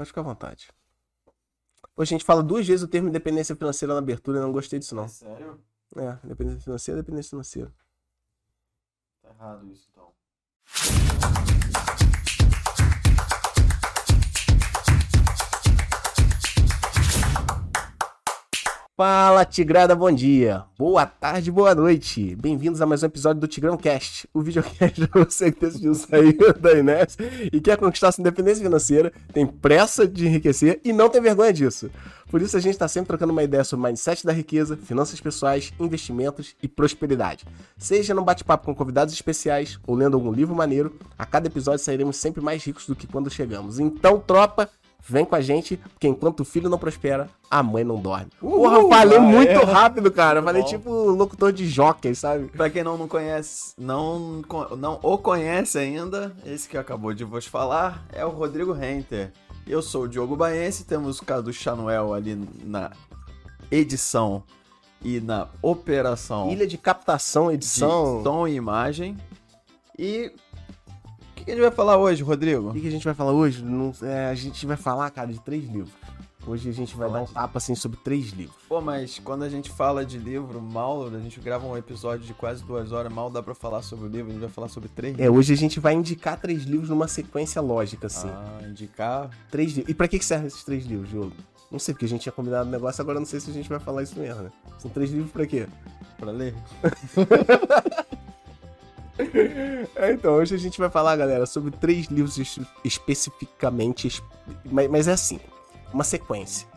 pode 0.00 0.08
ficar 0.08 0.22
à 0.22 0.24
vontade. 0.24 0.70
Hoje 1.94 2.14
a 2.14 2.16
gente 2.16 2.24
fala 2.24 2.42
duas 2.42 2.66
vezes 2.66 2.82
o 2.82 2.88
termo 2.88 3.10
independência 3.10 3.54
financeira 3.54 3.92
na 3.92 3.98
abertura 3.98 4.38
e 4.38 4.40
não 4.40 4.50
gostei 4.50 4.78
disso, 4.78 4.94
não. 4.94 5.04
É 5.04 5.08
sério? 5.08 5.60
É, 5.94 6.18
independência 6.24 6.62
financeira, 6.62 7.02
dependência 7.02 7.30
financeira. 7.30 7.70
Tá 9.20 9.28
errado 9.28 9.66
isso, 9.66 9.90
então. 9.92 11.59
Fala, 19.00 19.46
Tigrada, 19.46 19.96
bom 19.96 20.12
dia. 20.12 20.62
Boa 20.78 21.06
tarde, 21.06 21.50
boa 21.50 21.74
noite. 21.74 22.36
Bem-vindos 22.36 22.82
a 22.82 22.86
mais 22.86 23.02
um 23.02 23.06
episódio 23.06 23.40
do 23.40 23.46
Tigrão 23.46 23.74
Cast, 23.74 24.28
o 24.34 24.42
videocast 24.42 25.00
pra 25.08 25.24
você 25.24 25.50
que 25.50 25.58
decidiu 25.58 25.94
sair 25.94 26.36
da 26.60 26.72
Inés 26.74 27.16
e 27.50 27.62
quer 27.62 27.78
conquistar 27.78 28.12
sua 28.12 28.20
independência 28.20 28.62
financeira, 28.62 29.10
tem 29.32 29.46
pressa 29.46 30.06
de 30.06 30.26
enriquecer 30.26 30.82
e 30.84 30.92
não 30.92 31.08
tem 31.08 31.18
vergonha 31.22 31.50
disso. 31.50 31.90
Por 32.30 32.42
isso 32.42 32.58
a 32.58 32.60
gente 32.60 32.74
está 32.74 32.86
sempre 32.86 33.08
trocando 33.08 33.32
uma 33.32 33.42
ideia 33.42 33.64
sobre 33.64 33.86
mindset 33.88 34.24
da 34.26 34.34
riqueza, 34.34 34.76
finanças 34.76 35.18
pessoais, 35.18 35.72
investimentos 35.80 36.54
e 36.62 36.68
prosperidade. 36.68 37.46
Seja 37.78 38.12
num 38.12 38.22
bate-papo 38.22 38.66
com 38.66 38.74
convidados 38.74 39.14
especiais 39.14 39.80
ou 39.86 39.94
lendo 39.94 40.14
algum 40.14 40.30
livro 40.30 40.54
maneiro, 40.54 40.94
a 41.18 41.24
cada 41.24 41.46
episódio 41.46 41.82
sairemos 41.82 42.16
sempre 42.16 42.42
mais 42.42 42.62
ricos 42.62 42.86
do 42.86 42.94
que 42.94 43.06
quando 43.06 43.30
chegamos. 43.30 43.80
Então, 43.80 44.20
tropa, 44.20 44.68
Vem 45.08 45.24
com 45.24 45.34
a 45.34 45.40
gente, 45.40 45.76
porque 45.76 46.06
enquanto 46.06 46.40
o 46.40 46.44
filho 46.44 46.68
não 46.68 46.78
prospera, 46.78 47.28
a 47.50 47.62
mãe 47.62 47.82
não 47.82 48.00
dorme. 48.00 48.28
Porra, 48.38 48.88
falei 48.88 49.18
ah, 49.18 49.20
muito 49.20 49.50
é. 49.50 49.64
rápido, 49.64 50.10
cara. 50.10 50.42
Falei 50.42 50.62
Bom. 50.62 50.68
tipo 50.68 50.90
locutor 50.90 51.52
de 51.52 51.66
jockey, 51.66 52.14
sabe? 52.14 52.46
Pra 52.48 52.70
quem 52.70 52.84
não, 52.84 52.96
não 52.96 53.08
conhece, 53.08 53.74
não, 53.78 54.42
não 54.78 55.00
o 55.02 55.18
conhece 55.18 55.78
ainda, 55.78 56.34
esse 56.44 56.68
que 56.68 56.76
acabou 56.76 57.12
de 57.12 57.24
vos 57.24 57.46
falar 57.46 58.06
é 58.12 58.24
o 58.24 58.30
Rodrigo 58.30 58.72
Renter. 58.72 59.32
Eu 59.66 59.82
sou 59.82 60.04
o 60.04 60.08
Diogo 60.08 60.36
Baense, 60.36 60.84
temos 60.84 61.18
o 61.18 61.24
Cadu 61.24 61.52
Chanuel 61.52 62.14
ali 62.14 62.34
na 62.64 62.90
edição 63.70 64.42
e 65.02 65.20
na 65.20 65.48
operação 65.62 66.50
Ilha 66.50 66.66
de 66.66 66.76
captação, 66.76 67.48
de 67.48 67.54
edição. 67.54 68.22
som 68.22 68.46
e 68.46 68.54
imagem. 68.54 69.16
E 69.98 70.32
que, 71.40 71.44
que 71.46 71.50
a 71.50 71.54
gente 71.54 71.62
vai 71.62 71.70
falar 71.70 71.96
hoje, 71.98 72.22
Rodrigo? 72.22 72.70
O 72.70 72.72
que, 72.72 72.80
que 72.80 72.88
a 72.88 72.90
gente 72.90 73.04
vai 73.04 73.14
falar 73.14 73.32
hoje? 73.32 73.62
Não- 73.64 73.92
é, 74.02 74.26
a 74.26 74.34
gente 74.34 74.64
vai 74.66 74.76
falar, 74.76 75.10
cara, 75.10 75.32
de 75.32 75.40
três 75.40 75.64
livros. 75.64 75.90
Hoje 76.46 76.70
a 76.70 76.72
gente 76.72 76.96
vai 76.96 77.10
dar 77.10 77.20
um 77.20 77.26
tapa 77.26 77.58
assim 77.58 77.74
sobre 77.74 77.98
três 78.02 78.30
livros. 78.30 78.56
Pô, 78.66 78.80
mas 78.80 79.18
quando 79.18 79.42
a 79.42 79.48
gente 79.48 79.70
fala 79.70 80.06
de 80.06 80.16
livro, 80.18 80.60
mal, 80.60 81.06
a 81.06 81.18
gente 81.20 81.38
grava 81.38 81.66
um 81.66 81.76
episódio 81.76 82.26
de 82.26 82.32
quase 82.32 82.64
duas 82.64 82.92
horas, 82.92 83.12
mal 83.12 83.28
dá 83.28 83.42
pra 83.42 83.54
falar 83.54 83.82
sobre 83.82 84.06
o 84.06 84.08
livro, 84.08 84.28
a 84.30 84.32
gente 84.32 84.40
vai 84.40 84.48
falar 84.50 84.68
sobre 84.68 84.88
três 84.88 85.18
É, 85.18 85.28
hoje 85.28 85.52
a 85.52 85.56
gente 85.56 85.78
vai 85.78 85.92
indicar 85.92 86.40
três 86.40 86.62
livros 86.64 86.88
numa 86.88 87.06
sequência 87.06 87.60
lógica, 87.60 88.06
assim. 88.06 88.28
Ah, 88.30 88.60
indicar. 88.66 89.28
Três 89.50 89.72
livros. 89.72 89.90
E 89.90 89.94
pra 89.94 90.08
que, 90.08 90.18
servem 90.24 90.46
esses 90.46 90.64
três 90.64 90.86
livros, 90.86 91.10
Diogo? 91.10 91.32
Não 91.70 91.78
sei, 91.78 91.92
porque 91.94 92.06
a 92.06 92.08
gente 92.08 92.22
tinha 92.22 92.32
combinado 92.32 92.68
um 92.68 92.72
negócio, 92.72 93.00
agora 93.02 93.18
não 93.20 93.26
sei 93.26 93.38
se 93.38 93.50
a 93.50 93.52
gente 93.54 93.68
vai 93.68 93.78
falar 93.78 94.02
isso 94.02 94.18
mesmo, 94.18 94.42
né? 94.42 94.50
São 94.78 94.90
três 94.90 95.10
livros 95.10 95.30
pra 95.30 95.46
quê? 95.46 95.68
Pra 96.18 96.32
ler? 96.32 96.54
É, 99.96 100.12
então, 100.12 100.34
hoje 100.34 100.54
a 100.54 100.58
gente 100.58 100.78
vai 100.78 100.90
falar, 100.90 101.16
galera, 101.16 101.46
sobre 101.46 101.70
três 101.70 102.06
livros 102.06 102.38
es- 102.38 102.58
especificamente, 102.84 104.06
es- 104.08 104.22
mas, 104.70 104.88
mas 104.90 105.08
é 105.08 105.12
assim, 105.12 105.38
uma 105.92 106.04
sequência. 106.04 106.68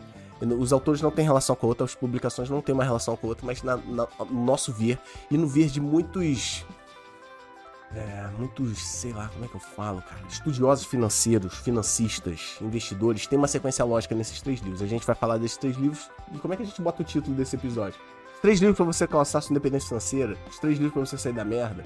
Os 0.58 0.72
autores 0.72 1.00
não 1.00 1.10
têm 1.10 1.24
relação 1.24 1.54
com 1.56 1.66
a 1.66 1.68
outra, 1.68 1.84
as 1.84 1.94
publicações 1.94 2.50
não 2.50 2.60
têm 2.60 2.74
uma 2.74 2.84
relação 2.84 3.16
com 3.16 3.26
a 3.26 3.30
outra, 3.30 3.46
mas 3.46 3.62
na- 3.62 3.76
na- 3.76 4.08
no 4.28 4.44
nosso 4.44 4.72
ver, 4.72 4.98
e 5.30 5.36
no 5.38 5.46
ver 5.46 5.68
de 5.68 5.80
muitos. 5.80 6.64
É, 7.94 8.28
muitos, 8.36 8.76
sei 8.78 9.12
lá, 9.12 9.28
como 9.28 9.44
é 9.44 9.48
que 9.48 9.54
eu 9.54 9.60
falo, 9.60 10.02
cara? 10.02 10.20
Estudiosos 10.28 10.84
financeiros, 10.84 11.54
financistas, 11.58 12.56
investidores, 12.60 13.24
tem 13.28 13.38
uma 13.38 13.46
sequência 13.46 13.84
lógica 13.84 14.16
nesses 14.16 14.40
três 14.42 14.58
livros. 14.60 14.82
A 14.82 14.86
gente 14.86 15.06
vai 15.06 15.14
falar 15.14 15.38
desses 15.38 15.56
três 15.56 15.76
livros 15.76 16.10
e 16.34 16.38
como 16.38 16.52
é 16.52 16.56
que 16.56 16.64
a 16.64 16.66
gente 16.66 16.82
bota 16.82 17.02
o 17.02 17.04
título 17.04 17.36
desse 17.36 17.54
episódio? 17.54 17.98
Três 18.42 18.58
livros 18.58 18.76
pra 18.76 18.84
você 18.84 19.04
alcançar 19.04 19.40
sua 19.40 19.52
independência 19.52 19.86
financeira, 19.88 20.36
os 20.50 20.58
três 20.58 20.76
livros 20.76 20.92
pra 20.92 21.06
você 21.06 21.16
sair 21.16 21.32
da 21.34 21.44
merda, 21.44 21.84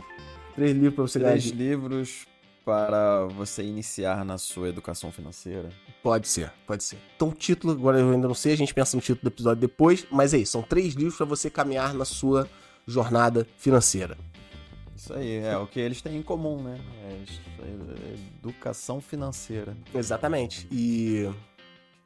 Três 0.59 0.77
livros 0.77 0.95
pra 0.95 1.03
você 1.05 1.19
ganhar 1.21 1.31
Três 1.31 1.47
livros 1.47 2.27
para 2.65 3.27
você 3.27 3.63
iniciar 3.63 4.25
na 4.25 4.37
sua 4.37 4.69
educação 4.69 5.13
financeira. 5.13 5.69
Pode 6.03 6.27
ser, 6.27 6.53
pode 6.67 6.83
ser. 6.83 6.99
Então 7.15 7.29
o 7.29 7.33
título, 7.33 7.73
agora 7.73 8.01
eu 8.01 8.11
ainda 8.11 8.27
não 8.27 8.35
sei, 8.35 8.55
a 8.55 8.57
gente 8.57 8.75
pensa 8.75 8.97
no 8.97 9.01
título 9.01 9.23
do 9.23 9.29
episódio 9.33 9.61
depois, 9.61 10.05
mas 10.11 10.35
é 10.35 10.39
isso, 10.39 10.53
são 10.53 10.63
três 10.63 10.95
livros 10.95 11.17
pra 11.17 11.25
você 11.25 11.49
caminhar 11.49 11.95
na 11.95 12.05
sua 12.05 12.49
jornada 12.87 13.47
financeira. 13.57 14.19
Isso 14.97 15.15
aí, 15.15 15.37
é 15.37 15.57
o 15.57 15.67
que 15.67 15.79
eles 15.79 16.03
têm 16.03 16.17
em 16.17 16.23
comum, 16.23 16.61
né? 16.61 16.77
É 17.09 17.23
isso 17.23 17.41
aí, 17.63 17.71
é 17.71 18.39
educação 18.43 19.01
financeira. 19.01 19.77
Exatamente. 19.95 20.67
E 20.73 21.31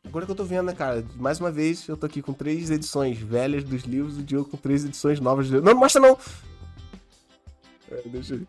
agora 0.04 0.26
que 0.26 0.30
eu 0.30 0.36
tô 0.36 0.44
vendo, 0.44 0.66
né, 0.66 0.74
cara, 0.74 1.02
mais 1.16 1.40
uma 1.40 1.50
vez 1.50 1.88
eu 1.88 1.96
tô 1.96 2.04
aqui 2.04 2.20
com 2.20 2.34
três 2.34 2.70
edições 2.70 3.18
velhas 3.18 3.64
dos 3.64 3.84
livros, 3.84 4.18
o 4.18 4.22
Diogo 4.22 4.50
com 4.50 4.58
três 4.58 4.84
edições 4.84 5.18
novas. 5.18 5.46
dos 5.46 5.54
livros. 5.54 5.64
Não, 5.64 5.72
não 5.72 5.80
mostra 5.80 6.02
não! 6.02 6.18
Deixa 8.06 8.34
aí. 8.34 8.46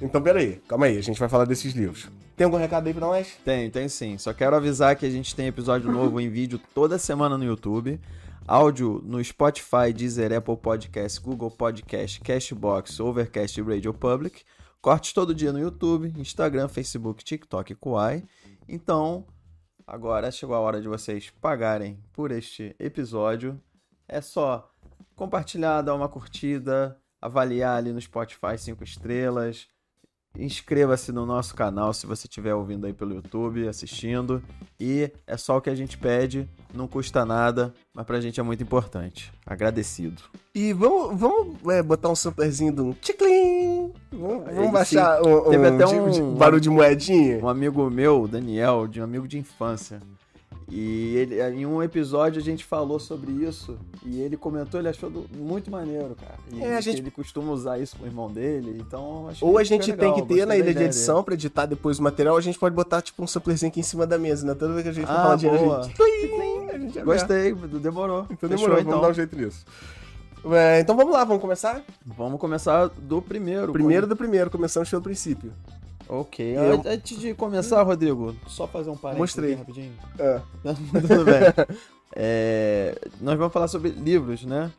Então, 0.00 0.20
peraí, 0.20 0.60
calma 0.66 0.86
aí, 0.86 0.98
a 0.98 1.02
gente 1.02 1.18
vai 1.18 1.28
falar 1.28 1.44
desses 1.44 1.74
livros. 1.74 2.08
Tem 2.36 2.44
algum 2.44 2.56
recado 2.56 2.86
aí 2.86 2.92
pra 2.92 3.06
nós? 3.06 3.36
Tem, 3.44 3.70
tem 3.70 3.88
sim. 3.88 4.18
Só 4.18 4.32
quero 4.32 4.56
avisar 4.56 4.96
que 4.96 5.06
a 5.06 5.10
gente 5.10 5.34
tem 5.34 5.46
episódio 5.46 5.92
novo 5.92 6.20
em 6.20 6.28
vídeo 6.28 6.60
toda 6.74 6.98
semana 6.98 7.38
no 7.38 7.44
YouTube. 7.44 8.00
Áudio 8.46 9.00
no 9.04 9.22
Spotify, 9.22 9.92
Deezer, 9.94 10.32
Apple 10.32 10.56
Podcast, 10.56 11.20
Google 11.20 11.50
Podcast, 11.50 12.20
Cashbox, 12.20 12.98
Overcast 12.98 13.60
e 13.60 13.62
Radio 13.62 13.94
Public. 13.94 14.42
Cortes 14.80 15.12
todo 15.12 15.32
dia 15.32 15.52
no 15.52 15.60
YouTube, 15.60 16.12
Instagram, 16.18 16.66
Facebook, 16.66 17.22
TikTok 17.22 17.72
e 17.72 17.76
Kuai. 17.76 18.24
Então, 18.68 19.24
agora 19.86 20.32
chegou 20.32 20.56
a 20.56 20.60
hora 20.60 20.80
de 20.80 20.88
vocês 20.88 21.30
pagarem 21.40 22.02
por 22.12 22.32
este 22.32 22.74
episódio. 22.80 23.60
É 24.08 24.20
só 24.20 24.68
compartilhar, 25.14 25.82
dar 25.82 25.94
uma 25.94 26.08
curtida, 26.08 26.98
avaliar 27.22 27.78
ali 27.78 27.92
no 27.92 28.00
Spotify 28.00 28.58
cinco 28.58 28.84
estrelas. 28.84 29.66
Inscreva-se 30.38 31.12
no 31.12 31.26
nosso 31.26 31.54
canal 31.54 31.92
se 31.92 32.06
você 32.06 32.26
estiver 32.26 32.54
ouvindo 32.54 32.86
aí 32.86 32.92
pelo 32.94 33.14
YouTube, 33.14 33.68
assistindo. 33.68 34.42
E 34.80 35.10
é 35.26 35.36
só 35.36 35.58
o 35.58 35.60
que 35.60 35.68
a 35.68 35.74
gente 35.74 35.98
pede, 35.98 36.48
não 36.72 36.88
custa 36.88 37.22
nada, 37.26 37.74
mas 37.94 38.06
pra 38.06 38.18
gente 38.18 38.40
é 38.40 38.42
muito 38.42 38.62
importante. 38.62 39.30
Agradecido. 39.44 40.22
E 40.54 40.72
vamos, 40.72 41.20
vamos 41.20 41.58
é, 41.68 41.82
botar 41.82 42.08
um 42.08 42.14
samplerzinho 42.16 42.72
do 42.72 42.94
ticlin. 42.94 43.92
Vamos, 44.10 44.54
vamos 44.54 44.72
baixar 44.72 45.20
um, 45.20 45.50
Teve 45.50 45.68
um 45.68 45.74
até 45.74 45.84
de- 45.84 45.94
um- 46.00 46.10
de- 46.10 46.38
barulho 46.38 46.60
de 46.62 46.70
moedinha. 46.70 47.38
Um 47.44 47.48
amigo 47.48 47.90
meu, 47.90 48.26
Daniel, 48.26 48.86
de 48.86 49.02
um 49.02 49.04
amigo 49.04 49.28
de 49.28 49.38
infância. 49.38 50.00
E 50.74 51.16
ele, 51.16 51.42
em 51.60 51.66
um 51.66 51.82
episódio 51.82 52.40
a 52.40 52.42
gente 52.42 52.64
falou 52.64 52.98
sobre 52.98 53.30
isso 53.30 53.76
e 54.06 54.20
ele 54.22 54.38
comentou, 54.38 54.80
ele 54.80 54.88
achou 54.88 55.10
do- 55.10 55.26
muito 55.36 55.70
maneiro, 55.70 56.16
cara. 56.18 56.38
E 56.50 56.62
É, 56.62 56.78
a 56.78 56.80
gente- 56.80 57.00
ele 57.00 57.10
costuma 57.10 57.52
usar 57.52 57.78
isso 57.78 57.94
com 57.98 58.04
o 58.04 58.06
irmão 58.06 58.32
dele, 58.32 58.78
então 58.80 59.28
acho 59.28 59.44
Ou 59.44 59.58
a 59.58 59.64
gente 59.64 59.84
foi 59.88 59.96
tem 59.98 60.10
legal, 60.10 60.26
que 60.26 60.34
ter 60.34 60.46
na 60.46 60.56
ilha 60.56 60.72
de 60.72 60.82
edição 60.84 61.22
pra 61.22 61.34
editar 61.34 61.66
depois 61.66 61.98
o 61.98 62.02
material, 62.02 62.36
ou 62.36 62.38
a 62.38 62.42
gente 62.42 62.58
pode 62.58 62.74
botar 62.74 63.02
tipo 63.02 63.22
um 63.22 63.26
samplerzinho 63.26 63.68
aqui 63.70 63.80
em 63.80 63.82
cima 63.82 64.06
da 64.06 64.16
mesa, 64.16 64.46
né? 64.46 64.54
Toda 64.54 64.72
vez 64.72 64.82
que 64.84 64.88
a 64.88 64.92
gente 64.92 65.10
Ah, 65.10 65.14
falar 65.14 65.36
de 65.36 65.46
a 65.46 65.56
gente, 65.58 65.70
a 65.70 66.78
gente 66.78 66.92
dele. 66.94 67.04
Gostei, 67.04 67.52
demorou. 67.52 68.26
Então 68.30 68.48
Fechou, 68.48 68.66
demorou, 68.68 68.84
vamos 68.84 69.00
dar 69.02 69.10
um 69.10 69.14
jeito 69.14 69.36
nisso. 69.36 69.66
É, 70.52 70.80
então 70.80 70.96
vamos 70.96 71.12
lá, 71.12 71.22
vamos 71.22 71.42
começar? 71.42 71.82
Vamos 72.04 72.40
começar 72.40 72.88
do 72.98 73.20
primeiro. 73.20 73.72
Primeiro 73.72 74.06
do 74.06 74.16
primeiro, 74.16 74.48
começando 74.50 74.88
pelo 74.88 75.02
princípio. 75.02 75.52
Ok. 76.14 76.44
Eu- 76.56 76.74
An- 76.74 76.82
Antes 76.84 77.18
de 77.18 77.32
começar, 77.32 77.82
Rodrigo, 77.82 78.36
só 78.46 78.66
fazer 78.68 78.90
um 78.90 78.96
parênteses 78.96 79.20
Mostrei. 79.20 79.54
rapidinho. 79.54 79.92
É. 80.18 80.40
Tudo 81.08 81.24
bem. 81.24 81.76
É, 82.14 82.98
nós 83.20 83.38
vamos 83.38 83.52
falar 83.52 83.66
sobre 83.68 83.88
livros, 83.90 84.44
né? 84.44 84.70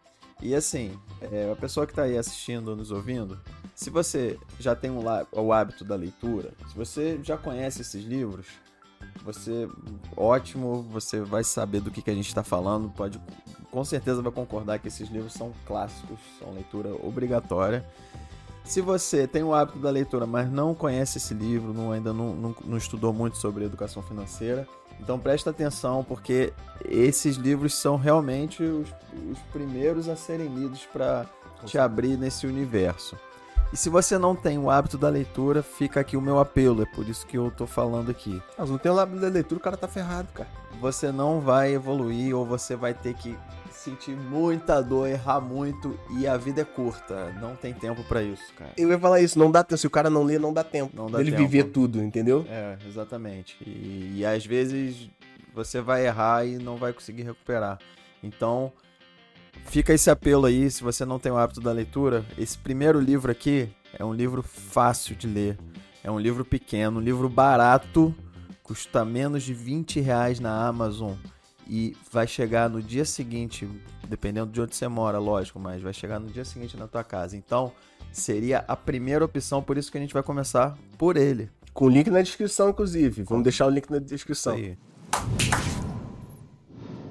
E 0.42 0.54
assim, 0.54 0.92
é, 1.22 1.50
a 1.52 1.56
pessoa 1.56 1.88
que 1.88 1.92
está 1.92 2.04
aí 2.04 2.18
assistindo, 2.18 2.76
nos 2.76 2.92
ouvindo, 2.92 3.40
se 3.74 3.90
você 3.90 4.38
já 4.60 4.76
tem 4.76 4.92
um 4.92 5.00
o 5.32 5.52
hábito 5.54 5.84
da 5.84 5.96
leitura, 5.96 6.52
se 6.70 6.76
você 6.76 7.20
já 7.24 7.36
conhece 7.36 7.82
esses 7.82 8.04
livros, 8.04 8.46
você 9.24 9.68
ótimo, 10.16 10.84
você 10.92 11.22
vai 11.22 11.44
saber 11.44 11.80
do 11.82 11.90
que, 11.90 12.02
que 12.02 12.12
a 12.12 12.16
gente 12.16 12.28
está 12.28 12.44
falando, 12.44 12.90
pode 12.90 13.20
com 13.72 13.84
certeza 13.84 14.22
vai 14.22 14.32
concordar 14.32 14.78
que 14.78 14.88
esses 14.88 15.10
livros 15.10 15.34
são 15.34 15.52
clássicos, 15.66 16.20
são 16.38 16.52
leitura 16.54 16.90
obrigatória. 17.04 17.84
Se 18.64 18.82
você 18.82 19.28
tem 19.28 19.44
o 19.44 19.54
hábito 19.54 19.78
da 19.78 19.90
leitura, 19.90 20.26
mas 20.26 20.50
não 20.50 20.74
conhece 20.74 21.18
esse 21.18 21.34
livro, 21.34 21.74
não, 21.74 21.92
ainda 21.92 22.14
não, 22.14 22.34
não, 22.34 22.56
não 22.66 22.78
estudou 22.78 23.12
muito 23.12 23.38
sobre 23.38 23.66
educação 23.66 24.02
financeira, 24.02 24.68
então 25.00 25.20
presta 25.20 25.50
atenção, 25.50 26.04
porque 26.04 26.54
esses 26.86 27.36
livros 27.36 27.74
são 27.74 27.98
realmente 27.98 28.64
os, 28.64 28.88
os 29.30 29.40
primeiros 29.52 30.08
a 30.08 30.16
serem 30.16 30.48
lidos 30.48 30.88
para 30.92 31.26
te 31.66 31.78
abrir 31.78 32.18
nesse 32.18 32.48
universo. 32.48 33.18
E 33.74 33.78
se 33.78 33.90
você 33.90 34.20
não 34.20 34.36
tem 34.36 34.58
o 34.60 34.70
hábito 34.70 35.00
da 35.00 35.10
leitura, 35.10 35.64
fica 35.64 36.00
aqui 36.00 36.16
o 36.16 36.22
meu 36.22 36.40
apelo, 36.40 36.84
é 36.84 36.86
por 36.86 37.10
isso 37.10 37.26
que 37.26 37.38
eu 37.38 37.52
tô 37.52 37.66
falando 37.66 38.12
aqui. 38.12 38.42
Mas 38.58 38.70
não 38.70 38.78
tem 38.78 38.92
o 38.92 38.96
lábio 38.96 39.20
da 39.20 39.28
leitura, 39.28 39.60
o 39.60 39.64
cara 39.64 39.76
tá 39.76 39.88
ferrado, 39.88 40.28
cara. 40.32 40.48
Você 40.80 41.12
não 41.12 41.42
vai 41.42 41.74
evoluir 41.74 42.36
ou 42.36 42.46
você 42.46 42.76
vai 42.76 42.94
ter 42.94 43.16
que 43.16 43.36
sentir 43.84 44.16
muita 44.16 44.82
dor, 44.82 45.08
errar 45.08 45.42
muito 45.42 46.00
e 46.18 46.26
a 46.26 46.38
vida 46.38 46.62
é 46.62 46.66
curta. 46.66 47.32
Não 47.42 47.56
tem 47.56 47.74
tempo 47.74 48.04
pra 48.04 48.24
isso, 48.24 48.54
cara. 48.58 48.72
Eu 48.78 48.90
ia 48.90 48.98
falar 48.98 49.20
isso, 49.20 49.38
não 49.38 49.52
dá 49.52 49.64
tempo. 49.64 49.78
Se 49.78 49.88
o 49.88 49.90
cara 49.90 50.10
não 50.10 50.24
lê, 50.24 50.40
não 50.40 50.54
dá 50.54 50.64
tempo. 50.64 50.96
Não 50.96 51.10
dá 51.10 51.20
Ele 51.20 51.32
tempo. 51.32 51.44
viver 51.44 51.66
tudo, 51.66 52.02
entendeu? 52.02 52.46
É, 52.50 52.78
exatamente. 52.88 53.58
E, 53.66 54.20
e 54.20 54.26
às 54.26 54.46
vezes 54.46 55.10
você 55.54 55.82
vai 55.82 56.06
errar 56.08 56.46
e 56.46 56.58
não 56.58 56.78
vai 56.78 56.94
conseguir 56.94 57.24
recuperar. 57.24 57.78
Então, 58.24 58.72
fica 59.66 59.94
esse 59.94 60.10
apelo 60.10 60.46
aí, 60.46 60.72
se 60.72 60.82
você 60.82 61.04
não 61.04 61.20
tem 61.20 61.32
o 61.32 61.38
hábito 61.38 61.60
da 61.60 61.72
leitura, 61.72 62.26
esse 62.38 62.58
primeiro 62.58 63.00
livro 63.00 63.32
aqui 63.32 63.70
é 63.98 64.04
um 64.06 64.14
livro 64.14 64.42
fácil 64.42 65.16
de 65.16 65.28
ler. 65.28 65.58
É 66.04 66.10
um 66.10 66.20
livro 66.20 66.44
pequeno, 66.46 67.00
um 67.00 67.04
livro 67.04 67.30
barato, 67.30 68.14
custa 68.62 69.04
menos 69.04 69.44
de 69.44 69.54
20 69.54 70.00
reais 70.00 70.40
na 70.40 70.68
Amazon. 70.68 71.14
E 71.68 71.96
vai 72.12 72.28
chegar 72.28 72.70
no 72.70 72.82
dia 72.82 73.06
seguinte, 73.06 73.68
dependendo 74.08 74.52
de 74.52 74.62
onde 74.62 74.76
você 74.76 74.88
mora, 74.88 75.18
lógico, 75.18 75.60
mas 75.60 75.82
vai 75.82 75.94
chegar 75.94 76.20
no 76.20 76.28
dia 76.28 76.44
seguinte 76.44 76.76
na 76.76 76.88
tua 76.88 77.04
casa. 77.04 77.38
Então, 77.38 77.72
seria 78.12 78.66
a 78.68 78.76
primeira 78.76 79.24
opção, 79.24 79.62
por 79.62 79.78
isso 79.78 79.92
que 79.92 79.98
a 79.98 80.02
gente 80.02 80.14
vai 80.14 80.24
começar 80.24 80.78
por 80.98 81.18
ele. 81.18 81.50
Com 81.74 81.86
o 81.86 81.90
link 81.90 82.10
na 82.10 82.22
descrição, 82.22 82.70
inclusive. 82.70 83.24
Vamos 83.24 83.44
deixar 83.44 83.66
o 83.66 83.70
link 83.70 83.90
na 83.90 84.00
descrição. 84.00 84.54
aí. 84.54 84.78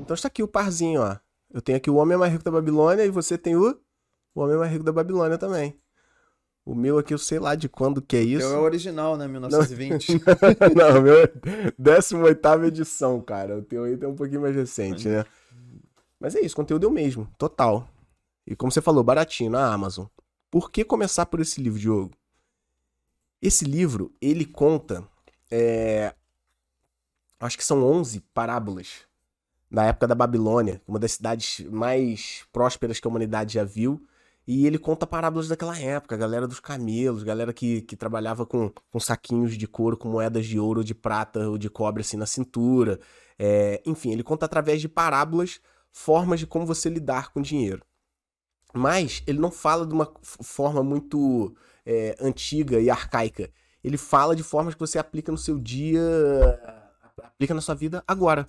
Então 0.00 0.14
está 0.14 0.28
aqui 0.28 0.42
o 0.42 0.48
parzinho, 0.48 1.00
ó. 1.02 1.16
Eu 1.52 1.60
tenho 1.60 1.76
aqui 1.76 1.90
o 1.90 1.96
Homem 1.96 2.16
Mais 2.16 2.32
Rico 2.32 2.44
da 2.44 2.50
Babilônia 2.50 3.04
e 3.04 3.10
você 3.10 3.36
tem 3.36 3.56
o, 3.56 3.78
o 4.34 4.40
Homem 4.40 4.56
Mais 4.56 4.70
Rico 4.70 4.84
da 4.84 4.92
Babilônia 4.92 5.36
também. 5.36 5.76
O 6.64 6.74
meu 6.74 6.98
aqui 6.98 7.12
eu 7.12 7.18
sei 7.18 7.40
lá 7.40 7.54
de 7.54 7.68
quando 7.68 8.00
que 8.00 8.16
é 8.16 8.22
isso. 8.22 8.46
É 8.46 8.56
o 8.56 8.62
original, 8.62 9.16
né? 9.16 9.26
1920. 9.26 10.20
Não, 10.76 11.00
o 11.00 11.02
meu 11.02 11.18
é 11.18 11.32
18 11.76 12.64
edição, 12.64 13.20
cara. 13.20 13.58
O 13.58 13.62
teu 13.62 13.84
aí 13.84 13.96
tá 13.96 14.06
um 14.06 14.14
pouquinho 14.14 14.42
mais 14.42 14.54
recente, 14.54 15.08
né? 15.08 15.24
Mas 16.20 16.36
é 16.36 16.40
isso, 16.40 16.54
conteúdo 16.54 16.86
é 16.86 16.88
o 16.88 16.92
mesmo, 16.92 17.28
total. 17.36 17.88
E 18.46 18.54
como 18.54 18.70
você 18.70 18.80
falou, 18.80 19.02
baratinho 19.02 19.50
na 19.50 19.72
Amazon. 19.72 20.06
Por 20.50 20.70
que 20.70 20.84
começar 20.84 21.26
por 21.26 21.40
esse 21.40 21.60
livro, 21.60 21.80
Diogo? 21.80 22.12
Esse 23.40 23.64
livro, 23.64 24.12
ele 24.20 24.44
conta. 24.44 25.02
é, 25.50 26.14
Acho 27.40 27.58
que 27.58 27.64
são 27.64 27.82
11 27.82 28.20
parábolas 28.32 29.00
da 29.68 29.84
época 29.84 30.06
da 30.06 30.14
Babilônia, 30.14 30.80
uma 30.86 30.98
das 30.98 31.12
cidades 31.12 31.58
mais 31.68 32.44
prósperas 32.52 33.00
que 33.00 33.08
a 33.08 33.10
humanidade 33.10 33.54
já 33.54 33.64
viu. 33.64 34.06
E 34.46 34.66
ele 34.66 34.78
conta 34.78 35.06
parábolas 35.06 35.46
daquela 35.46 35.78
época, 35.78 36.16
a 36.16 36.18
galera 36.18 36.48
dos 36.48 36.58
camelos, 36.58 37.22
galera 37.22 37.52
que, 37.52 37.82
que 37.82 37.94
trabalhava 37.94 38.44
com, 38.44 38.72
com 38.90 38.98
saquinhos 38.98 39.56
de 39.56 39.68
couro, 39.68 39.96
com 39.96 40.08
moedas 40.08 40.46
de 40.46 40.58
ouro, 40.58 40.82
de 40.82 40.94
prata 40.94 41.48
ou 41.48 41.56
de 41.56 41.70
cobre 41.70 42.00
assim 42.00 42.16
na 42.16 42.26
cintura. 42.26 42.98
É, 43.38 43.80
enfim, 43.86 44.10
ele 44.10 44.22
conta 44.24 44.46
através 44.46 44.80
de 44.80 44.88
parábolas 44.88 45.60
formas 45.92 46.40
de 46.40 46.46
como 46.46 46.66
você 46.66 46.88
lidar 46.88 47.32
com 47.32 47.40
dinheiro. 47.40 47.82
Mas 48.74 49.22
ele 49.26 49.38
não 49.38 49.50
fala 49.50 49.86
de 49.86 49.92
uma 49.92 50.12
forma 50.22 50.82
muito 50.82 51.54
é, 51.84 52.16
antiga 52.20 52.80
e 52.80 52.90
arcaica. 52.90 53.50
Ele 53.84 53.96
fala 53.96 54.34
de 54.34 54.42
formas 54.42 54.74
que 54.74 54.80
você 54.80 54.98
aplica 54.98 55.30
no 55.30 55.38
seu 55.38 55.58
dia, 55.58 56.00
aplica 57.22 57.52
na 57.54 57.60
sua 57.60 57.74
vida 57.74 58.02
agora. 58.06 58.46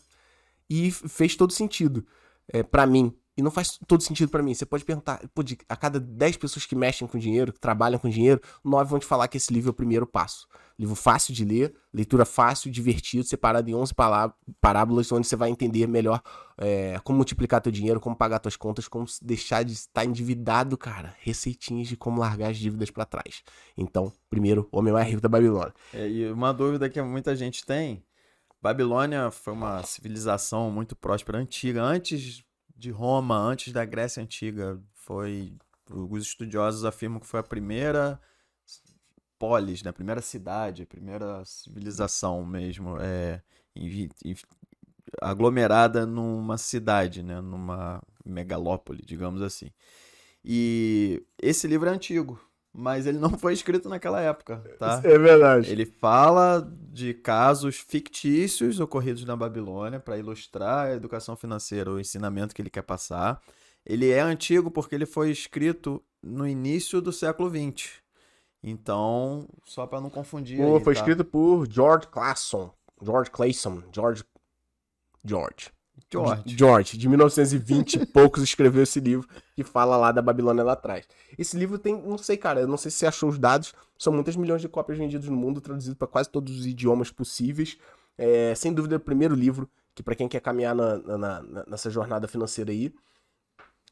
E 0.69 0.91
fez 0.91 1.35
todo 1.35 1.51
sentido 1.51 2.05
é, 2.47 2.63
para 2.63 2.85
mim. 2.85 3.15
E 3.35 3.41
não 3.41 3.49
faz 3.49 3.79
todo 3.87 4.03
sentido 4.03 4.29
pra 4.29 4.43
mim. 4.43 4.53
Você 4.53 4.65
pode 4.65 4.85
perguntar, 4.85 5.19
a 5.67 5.75
cada 5.75 5.99
10 5.99 6.37
pessoas 6.37 6.67
que 6.67 6.75
mexem 6.75 7.07
com 7.07 7.17
dinheiro, 7.17 7.51
que 7.51 7.59
trabalham 7.59 7.97
com 7.97 8.07
dinheiro, 8.07 8.39
9 8.63 8.89
vão 8.91 8.99
te 8.99 9.05
falar 9.07 9.27
que 9.27 9.37
esse 9.37 9.51
livro 9.51 9.69
é 9.69 9.71
o 9.71 9.73
primeiro 9.73 10.05
passo. 10.05 10.47
Livro 10.77 10.93
fácil 10.95 11.33
de 11.33 11.43
ler, 11.43 11.73
leitura 11.91 12.25
fácil, 12.25 12.71
divertido, 12.71 13.23
separado 13.23 13.67
em 13.69 13.73
11 13.73 13.93
palá- 13.93 14.33
parábolas, 14.61 15.11
onde 15.11 15.25
você 15.27 15.35
vai 15.35 15.49
entender 15.49 15.87
melhor 15.87 16.21
é, 16.57 16.99
como 17.03 17.17
multiplicar 17.17 17.59
teu 17.59 17.71
dinheiro, 17.71 17.99
como 17.99 18.15
pagar 18.15 18.37
tuas 18.39 18.55
contas, 18.55 18.87
como 18.87 19.05
deixar 19.21 19.63
de 19.63 19.73
estar 19.73 20.05
endividado, 20.05 20.77
cara. 20.77 21.15
Receitinhas 21.19 21.87
de 21.87 21.97
como 21.97 22.19
largar 22.19 22.51
as 22.51 22.57
dívidas 22.57 22.91
pra 22.91 23.05
trás. 23.05 23.43
Então, 23.75 24.11
primeiro, 24.29 24.67
Homem 24.71 24.93
Mais 24.93 25.07
Rico 25.07 25.21
da 25.21 25.29
Babilônia. 25.29 25.73
É, 25.91 26.07
e 26.07 26.31
uma 26.31 26.53
dúvida 26.53 26.87
que 26.89 27.01
muita 27.01 27.35
gente 27.35 27.65
tem: 27.65 28.03
Babilônia 28.61 29.29
foi 29.31 29.53
uma 29.53 29.81
civilização 29.83 30.69
muito 30.71 30.95
próspera, 30.95 31.37
antiga, 31.39 31.81
antes 31.83 32.43
de 32.75 32.91
Roma, 32.91 33.37
antes 33.37 33.71
da 33.73 33.85
Grécia 33.85 34.21
Antiga. 34.21 34.81
Foi. 34.93 35.53
Os 35.89 36.23
estudiosos 36.23 36.85
afirmam 36.85 37.19
que 37.19 37.27
foi 37.27 37.39
a 37.39 37.43
primeira 37.43 38.19
polis, 39.37 39.83
né? 39.83 39.89
a 39.89 39.93
primeira 39.93 40.21
cidade, 40.21 40.83
a 40.83 40.87
primeira 40.87 41.43
civilização 41.45 42.45
mesmo, 42.45 42.97
é, 42.99 43.41
em- 43.75 44.09
em- 44.23 44.35
aglomerada 45.21 46.05
numa 46.05 46.57
cidade, 46.57 47.21
né? 47.21 47.41
numa 47.41 48.01
megalópole, 48.25 49.03
digamos 49.05 49.41
assim. 49.41 49.69
E 50.43 51.21
esse 51.41 51.67
livro 51.67 51.89
é 51.89 51.91
antigo, 51.93 52.39
mas 52.73 53.05
ele 53.05 53.19
não 53.19 53.29
foi 53.37 53.53
escrito 53.53 53.87
naquela 53.87 54.19
época, 54.19 54.57
tá? 54.79 54.99
É 55.03 55.17
verdade. 55.17 55.71
Ele 55.71 55.85
fala 55.85 56.67
de 56.91 57.13
casos 57.13 57.77
fictícios 57.77 58.79
ocorridos 58.79 59.23
na 59.25 59.35
Babilônia 59.35 59.99
para 59.99 60.17
ilustrar 60.17 60.87
a 60.87 60.93
educação 60.93 61.35
financeira, 61.35 61.91
o 61.91 61.99
ensinamento 61.99 62.55
que 62.55 62.61
ele 62.61 62.69
quer 62.69 62.81
passar. 62.81 63.39
Ele 63.85 64.09
é 64.09 64.21
antigo 64.21 64.71
porque 64.71 64.95
ele 64.95 65.05
foi 65.05 65.29
escrito 65.29 66.03
no 66.21 66.47
início 66.47 67.01
do 67.01 67.11
século 67.11 67.49
XX. 67.49 68.01
Então, 68.63 69.47
só 69.65 69.85
para 69.85 69.99
não 69.99 70.09
confundir. 70.09 70.57
Pô, 70.57 70.77
aí, 70.77 70.83
foi 70.83 70.93
tá? 70.93 71.01
escrito 71.01 71.25
por 71.25 71.69
George 71.69 72.07
Clason. 72.07 72.73
George 73.01 73.29
Clayson. 73.29 73.83
George. 73.91 74.23
George. 75.25 75.72
George. 76.11 76.43
George, 76.45 76.97
de 76.97 77.09
1920 77.09 77.95
e 77.95 78.05
poucos, 78.05 78.43
escreveu 78.43 78.83
esse 78.83 78.99
livro 78.99 79.27
que 79.55 79.63
fala 79.63 79.97
lá 79.97 80.11
da 80.11 80.21
Babilônia 80.21 80.63
lá 80.63 80.73
atrás. 80.73 81.07
Esse 81.37 81.57
livro 81.57 81.77
tem, 81.79 81.99
não 82.01 82.17
sei, 82.17 82.37
cara, 82.37 82.61
eu 82.61 82.67
não 82.67 82.77
sei 82.77 82.91
se 82.91 82.97
você 82.97 83.07
achou 83.07 83.29
os 83.29 83.39
dados, 83.39 83.73
são 83.97 84.13
muitas 84.13 84.35
milhões 84.35 84.61
de 84.61 84.67
cópias 84.69 84.97
vendidas 84.97 85.27
no 85.27 85.35
mundo, 85.35 85.59
traduzido 85.61 85.95
para 85.95 86.07
quase 86.07 86.29
todos 86.29 86.59
os 86.59 86.65
idiomas 86.65 87.09
possíveis. 87.11 87.77
É, 88.17 88.53
sem 88.55 88.71
dúvida, 88.73 88.95
é 88.95 88.97
o 88.97 88.99
primeiro 88.99 89.33
livro 89.33 89.67
que 89.95 90.03
para 90.03 90.15
quem 90.15 90.27
quer 90.27 90.39
caminhar 90.39 90.75
na- 90.75 90.97
na- 90.99 91.17
na- 91.41 91.65
nessa 91.67 91.89
jornada 91.89 92.27
financeira 92.27 92.71
aí. 92.71 92.93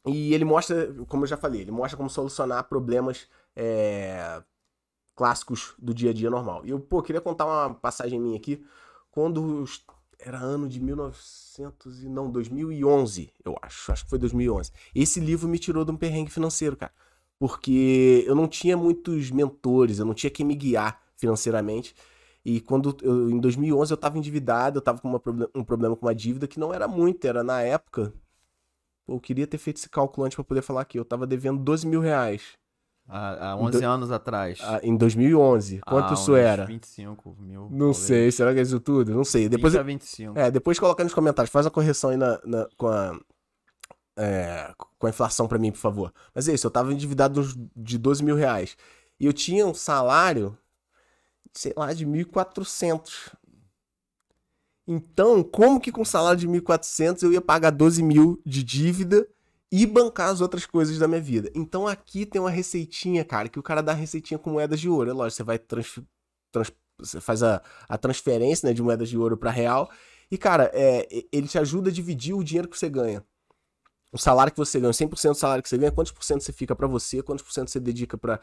E 0.06 0.34
ele 0.34 0.44
mostra, 0.46 0.94
como 1.08 1.24
eu 1.24 1.28
já 1.28 1.38
falei, 1.38 1.62
ele 1.62 1.72
mostra 1.72 1.96
como 1.98 2.10
solucionar 2.10 2.64
problemas 2.68 3.28
é, 3.56 4.42
clássicos 5.16 5.74
do 5.78 5.94
dia 5.94 6.12
a 6.12 6.14
dia 6.14 6.30
normal. 6.30 6.66
E 6.66 6.70
eu, 6.72 6.80
pô, 6.80 7.02
queria 7.04 7.22
contar 7.22 7.46
uma 7.46 7.74
passagem 7.76 8.20
minha 8.20 8.38
aqui. 8.38 8.64
Quando 9.12 9.62
os- 9.62 9.84
era 10.24 10.40
ano 10.40 10.70
de 10.70 10.80
1900 10.80 12.04
e 12.04 12.10
não, 12.10 12.30
2011, 12.32 13.34
eu 13.44 13.56
acho. 13.62 13.92
Acho 13.92 14.04
que 14.04 14.10
foi 14.10 14.20
2011. 14.20 14.72
Esse 14.94 15.20
livro 15.20 15.48
me 15.50 15.58
tirou 15.60 15.84
de 15.84 15.92
um 15.92 15.98
perrengue 15.98 16.32
financeiro, 16.32 16.78
cara. 16.78 16.94
Porque 17.40 18.24
eu 18.28 18.36
não 18.36 18.48
tinha 18.48 18.78
muitos 18.78 19.32
mentores, 19.32 20.00
eu 20.00 20.06
não 20.06 20.14
tinha 20.14 20.30
quem 20.30 20.46
me 20.46 20.56
guiar 20.56 21.02
financeiramente. 21.18 21.96
E 22.46 22.62
quando 22.62 22.96
eu, 23.02 23.30
em 23.32 23.40
2011 23.40 23.92
eu 23.92 23.98
tava 23.98 24.18
endividado, 24.18 24.78
eu 24.78 24.82
tava 24.82 25.00
com 25.02 25.08
uma 25.08 25.22
um 25.56 25.64
problema 25.64 25.96
com 25.96 26.06
uma 26.06 26.16
dívida 26.16 26.48
que 26.48 26.60
não 26.60 26.74
era 26.74 26.88
muito, 26.88 27.26
era 27.26 27.44
na 27.44 27.62
época. 27.62 28.14
Pô, 29.06 29.16
eu 29.16 29.20
queria 29.20 29.48
ter 29.48 29.58
feito 29.58 29.78
esse 29.78 29.90
cálculo 29.90 30.26
antes 30.26 30.36
pra 30.36 30.44
poder 30.44 30.62
falar 30.62 30.82
aqui. 30.82 31.00
Eu 31.00 31.06
tava 31.06 31.26
devendo 31.28 31.60
12 31.64 31.88
mil 31.88 32.00
reais 32.02 32.61
Há, 33.14 33.52
há 33.52 33.56
11 33.58 33.84
anos 33.84 34.10
atrás. 34.10 34.60
ah, 34.64 34.80
em 34.82 34.96
2011. 34.96 35.82
Quanto 35.82 36.12
Ah, 36.12 36.14
isso 36.14 36.34
era? 36.36 36.66
25 36.66 37.36
mil. 37.40 37.64
Não 37.64 37.78
talvez. 37.92 37.98
sei, 37.98 38.32
será 38.32 38.54
que 38.54 38.60
é 38.60 38.62
isso 38.62 38.80
tudo? 38.80 39.14
Não 39.14 39.26
sei. 39.26 39.50
Depois, 39.50 39.74
20 39.74 39.80
a 39.82 39.84
25. 39.84 40.40
é, 40.40 40.50
depois 40.50 40.80
coloca 40.80 41.04
nos 41.04 41.14
comentários, 41.14 41.52
faz 41.52 41.66
a 41.66 41.70
correção 41.70 42.10
aí 42.12 42.18
na, 42.18 42.40
na- 42.46 42.68
com, 42.78 42.88
a, 42.88 43.20
é, 44.18 44.74
com 44.98 45.08
a 45.08 45.10
inflação 45.10 45.46
pra 45.48 45.60
mim, 45.60 45.72
por 45.72 45.80
favor. 45.80 46.14
Mas 46.34 46.48
é 46.48 46.54
isso, 46.54 46.66
eu 46.66 46.72
tava 46.72 46.94
endividado 46.94 47.44
de 47.76 47.98
12 47.98 48.24
mil 48.24 48.36
reais. 48.38 48.78
E 49.20 49.26
eu 49.26 49.34
tinha 49.34 49.68
um 49.68 49.74
salário, 49.74 50.58
sei 51.54 51.74
lá, 51.76 51.92
de 51.94 52.06
1.400. 52.06 53.34
Então, 54.88 55.44
como 55.44 55.80
que 55.80 55.92
com 55.92 56.02
um 56.02 56.06
salário 56.06 56.40
de 56.40 56.48
1.400 56.48 57.24
eu 57.24 57.32
ia 57.34 57.42
pagar 57.42 57.70
12 57.72 58.02
mil 58.02 58.42
de 58.46 58.64
dívida 58.64 59.28
e 59.72 59.86
bancar 59.86 60.30
as 60.30 60.42
outras 60.42 60.66
coisas 60.66 60.98
da 61.00 61.08
minha 61.08 61.22
vida? 61.22 61.52
Então 61.56 61.88
aqui 61.88 62.26
tem 62.26 62.42
uma 62.42 62.50
receitinha, 62.52 63.24
cara, 63.26 63.50
que 63.50 63.60
o 63.60 63.64
cara 63.64 63.82
dá 63.82 63.94
receitinha 63.94 64.38
com 64.38 64.50
moedas 64.52 64.80
de 64.80 64.90
ouro. 64.90 65.10
É 65.10 65.14
lógico, 65.14 65.38
você 65.38 65.44
vai 65.44 65.60
transf- 65.60 66.04
trans- 66.52 66.72
você 67.00 67.22
faz 67.22 67.42
a, 67.44 67.62
a 67.90 67.98
transferência 67.98 68.68
né, 68.68 68.74
de 68.74 68.82
moedas 68.84 69.10
de 69.10 69.18
ouro 69.18 69.38
para 69.38 69.52
real. 69.52 69.90
E, 70.30 70.38
cara, 70.38 70.72
é, 70.74 71.08
ele 71.32 71.48
te 71.48 71.58
ajuda 71.60 71.90
a 71.90 71.94
dividir 71.94 72.34
o 72.36 72.44
dinheiro 72.44 72.68
que 72.70 72.78
você 72.78 72.90
ganha. 72.90 73.24
O 74.14 74.18
salário 74.18 74.52
que 74.52 74.58
você 74.58 74.78
ganha, 74.78 74.92
100% 74.92 75.32
do 75.32 75.40
salário 75.40 75.64
que 75.64 75.70
você 75.70 75.78
ganha, 75.78 75.92
quantos 75.92 76.12
por 76.12 76.22
cento 76.24 76.44
você 76.44 76.52
fica 76.52 76.76
pra 76.76 76.86
você, 76.86 77.24
quantos 77.24 77.46
por 77.46 77.54
cento 77.54 77.70
você 77.70 77.80
dedica 77.80 78.18
pra 78.18 78.40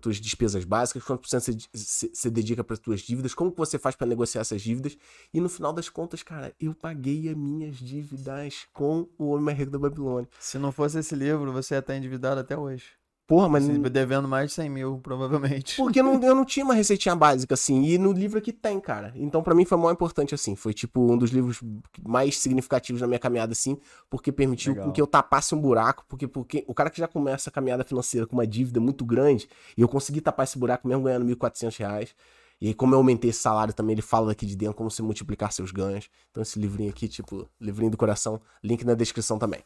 tuas 0.00 0.18
despesas 0.20 0.64
básicas, 0.64 1.02
quantos 1.02 1.28
por 1.28 1.28
cento 1.40 1.58
você, 1.72 2.08
você- 2.12 2.30
dedica 2.30 2.62
para 2.62 2.76
tuas 2.76 3.00
dívidas, 3.00 3.34
como 3.34 3.50
que 3.50 3.58
você 3.58 3.78
faz 3.78 3.96
pra 3.96 4.06
negociar 4.06 4.42
essas 4.42 4.62
dívidas. 4.62 4.96
E 5.32 5.40
no 5.40 5.48
final 5.48 5.72
das 5.72 5.88
contas, 5.88 6.22
cara, 6.22 6.54
eu 6.60 6.72
paguei 6.72 7.28
as 7.28 7.36
minhas 7.36 7.76
dívidas 7.76 8.66
com 8.72 9.08
o 9.18 9.30
Homem 9.30 9.56
Mais 9.56 9.68
da 9.68 9.78
Babilônia. 9.78 10.28
Se 10.38 10.56
não 10.58 10.70
fosse 10.70 10.98
esse 11.00 11.14
livro, 11.16 11.52
você 11.52 11.74
ia 11.74 11.78
estar 11.80 11.96
endividado 11.96 12.40
até 12.40 12.56
hoje. 12.56 12.84
Porra, 13.26 13.48
mas. 13.48 13.68
Assim, 13.68 13.80
devendo 13.80 14.28
mais 14.28 14.50
de 14.50 14.54
100 14.54 14.70
mil, 14.70 14.98
provavelmente. 14.98 15.76
Porque 15.76 16.00
eu 16.00 16.04
não, 16.04 16.20
eu 16.22 16.34
não 16.34 16.44
tinha 16.44 16.64
uma 16.64 16.74
receitinha 16.74 17.16
básica, 17.16 17.54
assim. 17.54 17.82
E 17.84 17.96
no 17.96 18.12
livro 18.12 18.38
aqui 18.38 18.52
tem, 18.52 18.78
cara. 18.78 19.12
Então, 19.16 19.42
pra 19.42 19.54
mim, 19.54 19.64
foi 19.64 19.78
mó 19.78 19.90
importante, 19.90 20.34
assim. 20.34 20.54
Foi, 20.54 20.74
tipo, 20.74 21.00
um 21.12 21.16
dos 21.16 21.30
livros 21.30 21.60
mais 22.06 22.38
significativos 22.38 23.00
na 23.00 23.06
minha 23.06 23.18
caminhada, 23.18 23.52
assim. 23.52 23.78
Porque 24.10 24.30
permitiu 24.30 24.74
Legal. 24.74 24.92
que 24.92 25.00
eu 25.00 25.06
tapasse 25.06 25.54
um 25.54 25.60
buraco. 25.60 26.04
Porque, 26.06 26.28
porque 26.28 26.64
o 26.66 26.74
cara 26.74 26.90
que 26.90 26.98
já 26.98 27.08
começa 27.08 27.48
a 27.48 27.52
caminhada 27.52 27.82
financeira 27.82 28.26
com 28.26 28.34
uma 28.34 28.46
dívida 28.46 28.78
muito 28.78 29.04
grande, 29.04 29.48
e 29.76 29.80
eu 29.80 29.88
consegui 29.88 30.20
tapar 30.20 30.44
esse 30.44 30.58
buraco 30.58 30.86
mesmo 30.86 31.02
ganhando 31.02 31.24
1.400 31.24 31.78
reais. 31.78 32.14
E 32.60 32.68
aí, 32.68 32.74
como 32.74 32.94
eu 32.94 32.98
aumentei 32.98 33.30
esse 33.30 33.40
salário 33.40 33.72
também, 33.72 33.94
ele 33.94 34.02
fala 34.02 34.28
daqui 34.28 34.46
de 34.46 34.54
dentro 34.54 34.74
como 34.74 34.90
você 34.90 35.02
multiplicar 35.02 35.50
seus 35.50 35.70
ganhos. 35.70 36.10
Então, 36.30 36.42
esse 36.42 36.58
livrinho 36.58 36.90
aqui, 36.90 37.08
tipo, 37.08 37.48
livrinho 37.60 37.90
do 37.90 37.96
coração, 37.96 38.40
link 38.62 38.84
na 38.84 38.94
descrição 38.94 39.38
também. 39.38 39.60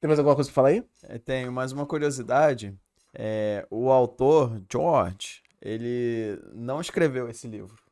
Tem 0.00 0.08
mais 0.08 0.18
alguma 0.18 0.34
coisa 0.34 0.48
pra 0.48 0.54
falar 0.54 0.68
aí? 0.68 0.84
É, 1.02 1.18
Tenho 1.18 1.52
mais 1.52 1.72
uma 1.72 1.84
curiosidade. 1.84 2.74
É, 3.12 3.66
o 3.70 3.90
autor, 3.90 4.62
George, 4.70 5.42
ele 5.60 6.40
não 6.54 6.80
escreveu 6.80 7.28
esse 7.28 7.46
livro, 7.46 7.82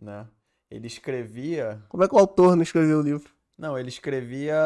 né? 0.00 0.28
Ele 0.70 0.86
escrevia... 0.86 1.82
Como 1.88 2.04
é 2.04 2.08
que 2.08 2.14
o 2.14 2.18
autor 2.18 2.54
não 2.54 2.62
escreveu 2.62 2.98
o 2.98 3.02
livro? 3.02 3.32
Não, 3.56 3.78
ele 3.78 3.88
escrevia 3.88 4.56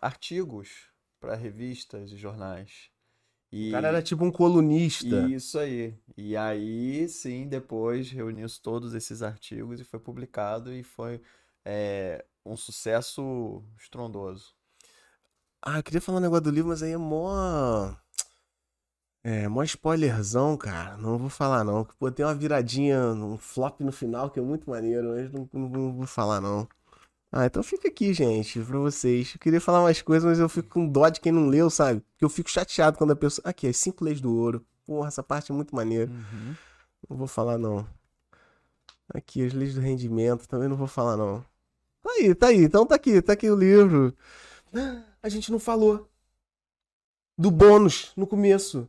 artigos 0.00 0.88
para 1.18 1.34
revistas 1.34 2.12
e 2.12 2.16
jornais. 2.16 2.90
E 3.50 3.70
O 3.70 3.72
cara 3.72 3.88
era 3.88 4.02
tipo 4.02 4.24
um 4.24 4.30
colunista. 4.30 5.28
Isso 5.28 5.58
aí. 5.58 5.94
E 6.16 6.36
aí, 6.36 7.08
sim, 7.08 7.48
depois 7.48 8.10
reuniu 8.10 8.46
todos 8.62 8.94
esses 8.94 9.20
artigos 9.20 9.80
e 9.80 9.84
foi 9.84 9.98
publicado 9.98 10.72
e 10.72 10.84
foi 10.84 11.20
é, 11.64 12.24
um 12.44 12.56
sucesso 12.56 13.64
estrondoso. 13.76 14.55
Ah, 15.66 15.78
eu 15.78 15.82
queria 15.82 16.00
falar 16.00 16.18
um 16.18 16.20
negócio 16.22 16.44
do 16.44 16.50
livro, 16.50 16.68
mas 16.68 16.82
aí 16.82 16.92
é 16.92 16.96
mó. 16.96 17.92
É, 19.24 19.48
mó 19.48 19.62
spoilerzão, 19.64 20.56
cara. 20.56 20.96
Não 20.96 21.18
vou 21.18 21.28
falar, 21.28 21.64
não. 21.64 21.84
Pô, 21.98 22.10
tem 22.12 22.24
uma 22.24 22.34
viradinha, 22.34 23.00
um 23.12 23.36
flop 23.36 23.80
no 23.80 23.90
final 23.90 24.30
que 24.30 24.38
é 24.38 24.42
muito 24.42 24.70
maneiro, 24.70 25.08
mas 25.08 25.32
não, 25.32 25.48
não- 25.52 25.68
não 25.68 25.92
vou 25.96 26.06
falar, 26.06 26.40
não. 26.40 26.68
Ah, 27.32 27.46
então 27.46 27.62
fica 27.62 27.88
aqui, 27.88 28.14
gente, 28.14 28.60
pra 28.60 28.78
vocês. 28.78 29.34
Eu 29.34 29.40
queria 29.40 29.60
falar 29.60 29.82
mais 29.82 30.02
coisas, 30.02 30.28
mas 30.28 30.38
eu 30.40 30.48
fico 30.48 30.68
com 30.70 30.88
dó 30.88 31.08
de 31.08 31.20
quem 31.20 31.32
não 31.32 31.48
leu, 31.48 31.70
sabe? 31.70 32.00
Porque 32.00 32.24
eu 32.24 32.30
fico 32.30 32.50
chateado 32.50 32.98
quando 32.98 33.12
a 33.12 33.16
pessoa. 33.16 33.48
Aqui, 33.48 33.68
as 33.68 33.76
cinco 33.78 34.04
leis 34.04 34.20
do 34.20 34.34
ouro. 34.34 34.64
Porra, 34.86 35.08
essa 35.08 35.22
parte 35.22 35.52
é 35.52 35.54
muito 35.56 35.74
maneira. 35.76 36.10
Não 37.08 37.16
vou 37.16 37.26
falar, 37.28 37.58
não. 37.58 37.86
Aqui, 39.14 39.44
as 39.46 39.52
leis 39.52 39.74
do 39.74 39.80
rendimento, 39.80 40.48
também 40.48 40.68
não 40.68 40.76
vou 40.76 40.86
falar, 40.88 41.16
não. 41.16 41.40
Tá 42.02 42.10
aí, 42.18 42.34
tá 42.34 42.46
aí. 42.48 42.64
Então 42.64 42.86
tá 42.86 42.96
aqui, 42.96 43.22
tá 43.22 43.34
aqui 43.34 43.50
o 43.50 43.56
livro. 43.56 44.16
A 45.26 45.28
gente 45.28 45.50
não 45.50 45.58
falou 45.58 46.08
do 47.36 47.50
bônus 47.50 48.12
no 48.16 48.28
começo. 48.28 48.88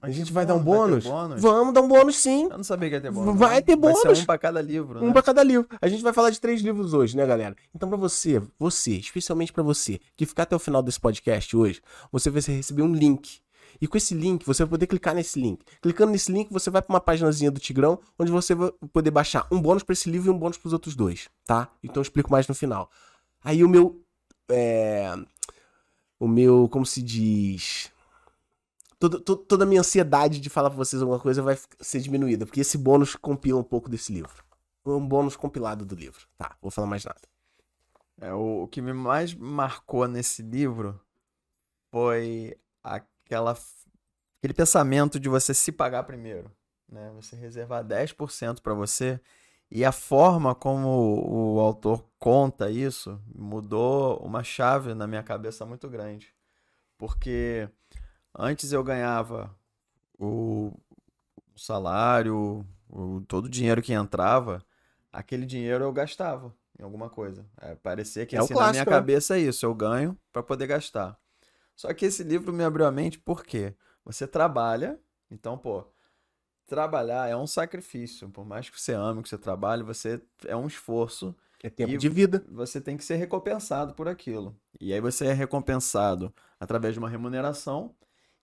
A 0.00 0.08
gente 0.08 0.32
vai 0.32 0.46
dar 0.46 0.54
um 0.54 0.62
bônus? 0.62 1.04
bônus? 1.04 1.04
Vai 1.04 1.12
bônus? 1.28 1.42
Vamos 1.42 1.74
dar 1.74 1.82
um 1.82 1.88
bônus 1.88 2.16
sim. 2.16 2.44
Eu 2.44 2.56
não 2.56 2.64
sabia 2.64 2.88
que 2.88 2.94
ia 2.94 3.00
ter 3.02 3.10
bônus. 3.10 3.38
Vai 3.38 3.56
não. 3.56 3.62
ter 3.62 3.76
Vai 3.76 3.92
bônus. 3.92 4.16
ser 4.18 4.22
um 4.22 4.24
pra 4.24 4.38
cada 4.38 4.62
livro, 4.62 4.98
né? 4.98 5.06
Um 5.06 5.12
pra 5.12 5.22
cada 5.22 5.42
livro. 5.42 5.68
A 5.82 5.86
gente 5.86 6.02
vai 6.02 6.14
falar 6.14 6.30
de 6.30 6.40
três 6.40 6.62
livros 6.62 6.94
hoje, 6.94 7.14
né, 7.14 7.26
galera? 7.26 7.54
Então, 7.74 7.90
pra 7.90 7.98
você, 7.98 8.40
você, 8.58 8.92
especialmente 8.92 9.52
pra 9.52 9.62
você, 9.62 10.00
que 10.16 10.24
ficar 10.24 10.44
até 10.44 10.56
o 10.56 10.58
final 10.58 10.82
desse 10.82 10.98
podcast 10.98 11.54
hoje, 11.54 11.82
você 12.10 12.30
vai 12.30 12.40
receber 12.40 12.80
um 12.80 12.94
link. 12.94 13.42
E 13.82 13.86
com 13.86 13.98
esse 13.98 14.14
link, 14.14 14.46
você 14.46 14.62
vai 14.62 14.70
poder 14.70 14.86
clicar 14.86 15.14
nesse 15.14 15.38
link. 15.38 15.62
Clicando 15.82 16.10
nesse 16.12 16.32
link, 16.32 16.50
você 16.50 16.70
vai 16.70 16.80
pra 16.80 16.90
uma 16.90 17.00
paginazinha 17.02 17.50
do 17.50 17.60
Tigrão, 17.60 17.98
onde 18.18 18.32
você 18.32 18.54
vai 18.54 18.72
poder 18.94 19.10
baixar 19.10 19.46
um 19.52 19.60
bônus 19.60 19.82
pra 19.82 19.92
esse 19.92 20.08
livro 20.08 20.32
e 20.32 20.34
um 20.34 20.38
bônus 20.38 20.56
pros 20.56 20.72
outros 20.72 20.96
dois, 20.96 21.28
tá? 21.44 21.68
Então 21.82 22.00
eu 22.00 22.02
explico 22.02 22.32
mais 22.32 22.48
no 22.48 22.54
final. 22.54 22.90
Aí 23.44 23.62
o 23.62 23.68
meu. 23.68 24.00
É. 24.50 25.14
O 26.18 26.28
meu. 26.28 26.68
Como 26.68 26.84
se 26.86 27.02
diz? 27.02 27.92
Toda, 28.98 29.20
to- 29.20 29.36
toda 29.36 29.64
a 29.64 29.66
minha 29.66 29.80
ansiedade 29.80 30.40
de 30.40 30.48
falar 30.48 30.70
pra 30.70 30.76
vocês 30.78 31.02
alguma 31.02 31.20
coisa 31.20 31.42
vai 31.42 31.58
ser 31.80 32.00
diminuída, 32.00 32.46
porque 32.46 32.60
esse 32.60 32.78
bônus 32.78 33.14
compila 33.14 33.60
um 33.60 33.64
pouco 33.64 33.88
desse 33.90 34.12
livro. 34.12 34.42
Um 34.86 35.06
bônus 35.06 35.36
compilado 35.36 35.84
do 35.84 35.94
livro. 35.94 36.26
Tá, 36.38 36.56
vou 36.60 36.70
falar 36.70 36.86
mais 36.86 37.04
nada. 37.04 37.20
É, 38.20 38.32
o, 38.32 38.62
o 38.62 38.68
que 38.68 38.80
me 38.80 38.92
mais 38.92 39.34
marcou 39.34 40.06
nesse 40.06 40.40
livro 40.42 40.98
foi 41.90 42.56
aquela, 42.82 43.56
aquele 44.38 44.54
pensamento 44.54 45.18
de 45.18 45.28
você 45.28 45.52
se 45.52 45.72
pagar 45.72 46.04
primeiro, 46.04 46.50
né? 46.88 47.10
Você 47.16 47.34
reservar 47.36 47.82
10% 47.84 48.62
para 48.62 48.74
você 48.74 49.20
e 49.70 49.84
a 49.84 49.92
forma 49.92 50.54
como 50.54 51.56
o 51.56 51.60
autor 51.60 52.04
conta 52.18 52.70
isso 52.70 53.20
mudou 53.34 54.18
uma 54.18 54.42
chave 54.44 54.94
na 54.94 55.06
minha 55.06 55.22
cabeça 55.22 55.66
muito 55.66 55.88
grande. 55.88 56.32
Porque 56.96 57.68
antes 58.36 58.72
eu 58.72 58.84
ganhava 58.84 59.54
o, 60.18 60.72
salário, 61.56 62.64
o, 62.88 63.20
todo 63.22 63.46
o 63.46 63.50
dinheiro 63.50 63.82
que 63.82 63.92
entrava, 63.92 64.64
aquele 65.12 65.46
dinheiro 65.46 65.84
eu 65.84 65.92
gastava 65.92 66.54
em 66.78 66.82
alguma 66.82 67.08
coisa. 67.08 67.46
É, 67.60 67.74
parecia 67.74 68.26
que 68.26 68.36
É 68.36 68.38
assim, 68.38 68.54
na 68.54 68.60
minha 68.70 68.84
clássico, 68.84 68.90
né? 68.90 68.96
cabeça 68.96 69.36
é 69.36 69.40
isso, 69.40 69.64
eu 69.64 69.74
ganho 69.74 70.18
para 70.32 70.42
poder 70.42 70.66
gastar. 70.66 71.18
Só 71.74 71.92
que 71.92 72.06
esse 72.06 72.22
livro 72.22 72.52
me 72.52 72.64
abriu 72.64 72.86
a 72.86 72.90
mente 72.92 73.18
porque 73.18 73.74
você 74.04 74.26
trabalha, 74.26 74.98
então, 75.30 75.58
pô, 75.58 75.84
trabalhar 76.66 77.28
é 77.28 77.36
um 77.36 77.46
sacrifício. 77.46 78.28
Por 78.30 78.44
mais 78.44 78.68
que 78.70 78.80
você 78.80 78.92
ame 78.92 79.20
o 79.20 79.22
que 79.22 79.28
você 79.28 79.38
trabalha, 79.38 79.84
você 79.84 80.20
é 80.46 80.56
um 80.56 80.66
esforço 80.66 81.34
É 81.62 81.70
tempo 81.70 81.92
E- 81.92 81.96
de 81.98 82.08
vida. 82.08 82.44
você 82.48 82.80
tem 82.80 82.96
que 82.96 83.04
ser 83.04 83.16
recompensado 83.16 83.94
por 83.94 84.08
aquilo. 84.08 84.56
E 84.80 84.92
aí 84.92 85.00
você 85.00 85.26
é 85.26 85.32
recompensado 85.32 86.32
através 86.60 86.94
de 86.94 86.98
uma 86.98 87.08
remuneração, 87.08 87.94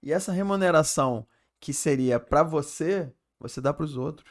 e 0.04 0.12
essa 0.12 0.32
remuneração 0.32 1.28
que 1.60 1.74
seria 1.74 2.20
para 2.20 2.42
você, 2.44 3.12
você 3.40 3.62
dá 3.62 3.72
para 3.74 3.84
os 3.86 3.96
outros. 3.98 4.28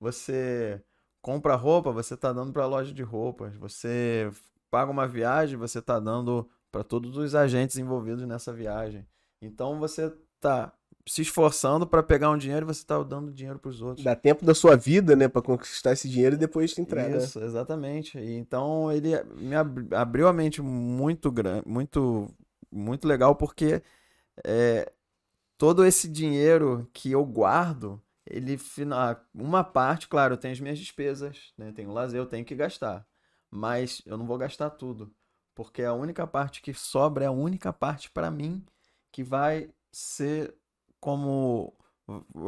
Você 0.00 0.82
compra 1.20 1.54
roupa, 1.56 1.90
você 1.90 2.16
tá 2.16 2.32
dando 2.32 2.52
para 2.52 2.62
a 2.64 2.66
loja 2.66 2.92
de 2.94 3.02
roupas. 3.02 3.54
Você 3.56 4.30
paga 4.70 4.90
uma 4.90 5.06
viagem, 5.08 5.56
você 5.58 5.82
tá 5.82 5.98
dando 5.98 6.48
para 6.70 6.84
todos 6.84 7.16
os 7.16 7.34
agentes 7.34 7.76
envolvidos 7.78 8.24
nessa 8.26 8.52
viagem. 8.52 9.06
Então 9.42 9.78
você 9.78 10.12
tá 10.40 10.72
se 11.08 11.22
esforçando 11.22 11.86
para 11.86 12.02
pegar 12.02 12.30
um 12.30 12.38
dinheiro 12.38 12.64
e 12.64 12.72
você 12.72 12.84
tá 12.84 13.02
dando 13.02 13.32
dinheiro 13.32 13.58
para 13.58 13.70
os 13.70 13.80
outros. 13.82 14.04
Dá 14.04 14.14
tempo 14.14 14.44
da 14.44 14.54
sua 14.54 14.76
vida, 14.76 15.16
né, 15.16 15.28
pra 15.28 15.42
conquistar 15.42 15.92
esse 15.92 16.08
dinheiro 16.08 16.36
e 16.36 16.38
depois 16.38 16.72
te 16.72 16.80
entrega. 16.80 17.16
né? 17.16 17.24
Isso, 17.24 17.40
exatamente. 17.40 18.18
E 18.18 18.36
então 18.36 18.92
ele 18.92 19.22
me 19.36 19.54
ab- 19.56 19.94
abriu 19.94 20.28
a 20.28 20.32
mente 20.32 20.60
muito 20.62 21.30
grande, 21.32 21.62
muito, 21.66 22.28
muito 22.70 23.08
legal, 23.08 23.34
porque 23.34 23.82
é, 24.44 24.90
todo 25.56 25.84
esse 25.84 26.08
dinheiro 26.08 26.88
que 26.92 27.10
eu 27.12 27.24
guardo, 27.24 28.00
ele 28.26 28.58
uma 29.34 29.64
parte, 29.64 30.08
claro, 30.08 30.34
eu 30.34 30.38
tenho 30.38 30.52
as 30.52 30.60
minhas 30.60 30.78
despesas, 30.78 31.52
né? 31.56 31.72
Tenho 31.72 31.92
lazer, 31.92 32.20
eu 32.20 32.26
tenho 32.26 32.44
que 32.44 32.54
gastar. 32.54 33.06
Mas 33.50 34.02
eu 34.04 34.16
não 34.18 34.26
vou 34.26 34.36
gastar 34.36 34.70
tudo, 34.70 35.10
porque 35.54 35.82
a 35.82 35.94
única 35.94 36.26
parte 36.26 36.60
que 36.60 36.74
sobra 36.74 37.24
é 37.24 37.28
a 37.28 37.32
única 37.32 37.72
parte 37.72 38.10
para 38.10 38.30
mim 38.30 38.64
que 39.10 39.22
vai 39.22 39.70
ser 39.90 40.54
como 41.00 41.72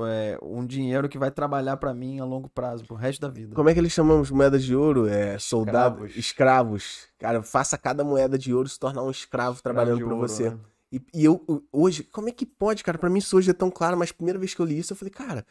é, 0.07 0.39
um 0.43 0.65
dinheiro 0.67 1.09
que 1.09 1.19
vai 1.19 1.31
trabalhar 1.31 1.77
para 1.77 1.93
mim 1.93 2.19
a 2.19 2.25
longo 2.25 2.49
prazo, 2.49 2.85
pro 2.87 2.97
resto 2.97 3.21
da 3.21 3.29
vida. 3.29 3.55
Como 3.55 3.69
é 3.69 3.75
que 3.75 3.79
eles 3.81 3.93
chamam 3.93 4.21
as 4.21 4.31
moedas 4.31 4.65
de 4.65 4.75
ouro? 4.75 5.07
É 5.07 5.39
soldado, 5.39 6.07
Escravos. 6.07 6.17
escravos. 6.17 7.09
Cara, 7.19 7.43
faça 7.43 7.77
cada 7.77 8.03
moeda 8.05 8.39
de 8.39 8.53
ouro 8.55 8.69
se 8.69 8.79
tornar 8.79 9.03
um 9.03 9.11
escravo 9.11 9.63
trabalhando 9.63 9.99
de 9.99 10.05
pra 10.05 10.15
ouro, 10.15 10.29
você. 10.29 10.51
né? 10.51 10.59
E, 10.93 11.01
e 11.15 11.25
eu, 11.25 11.45
eu- 11.49 11.63
hoje, 11.73 12.03
como 12.05 12.29
é 12.29 12.33
que 12.33 12.45
pode, 12.45 12.83
cara? 12.83 12.99
Pra 12.99 13.09
mim 13.11 13.19
isso 13.19 13.37
hoje 13.37 13.51
é 13.51 13.55
tão 13.55 13.71
claro, 13.71 13.97
mas 13.97 14.11
a 14.11 14.15
primeira 14.15 14.39
vez 14.39 14.55
que 14.55 14.61
eu 14.61 14.67
li 14.67 14.79
isso, 14.79 14.93
eu 14.93 14.97
falei, 14.97 15.13
cara, 15.13 15.47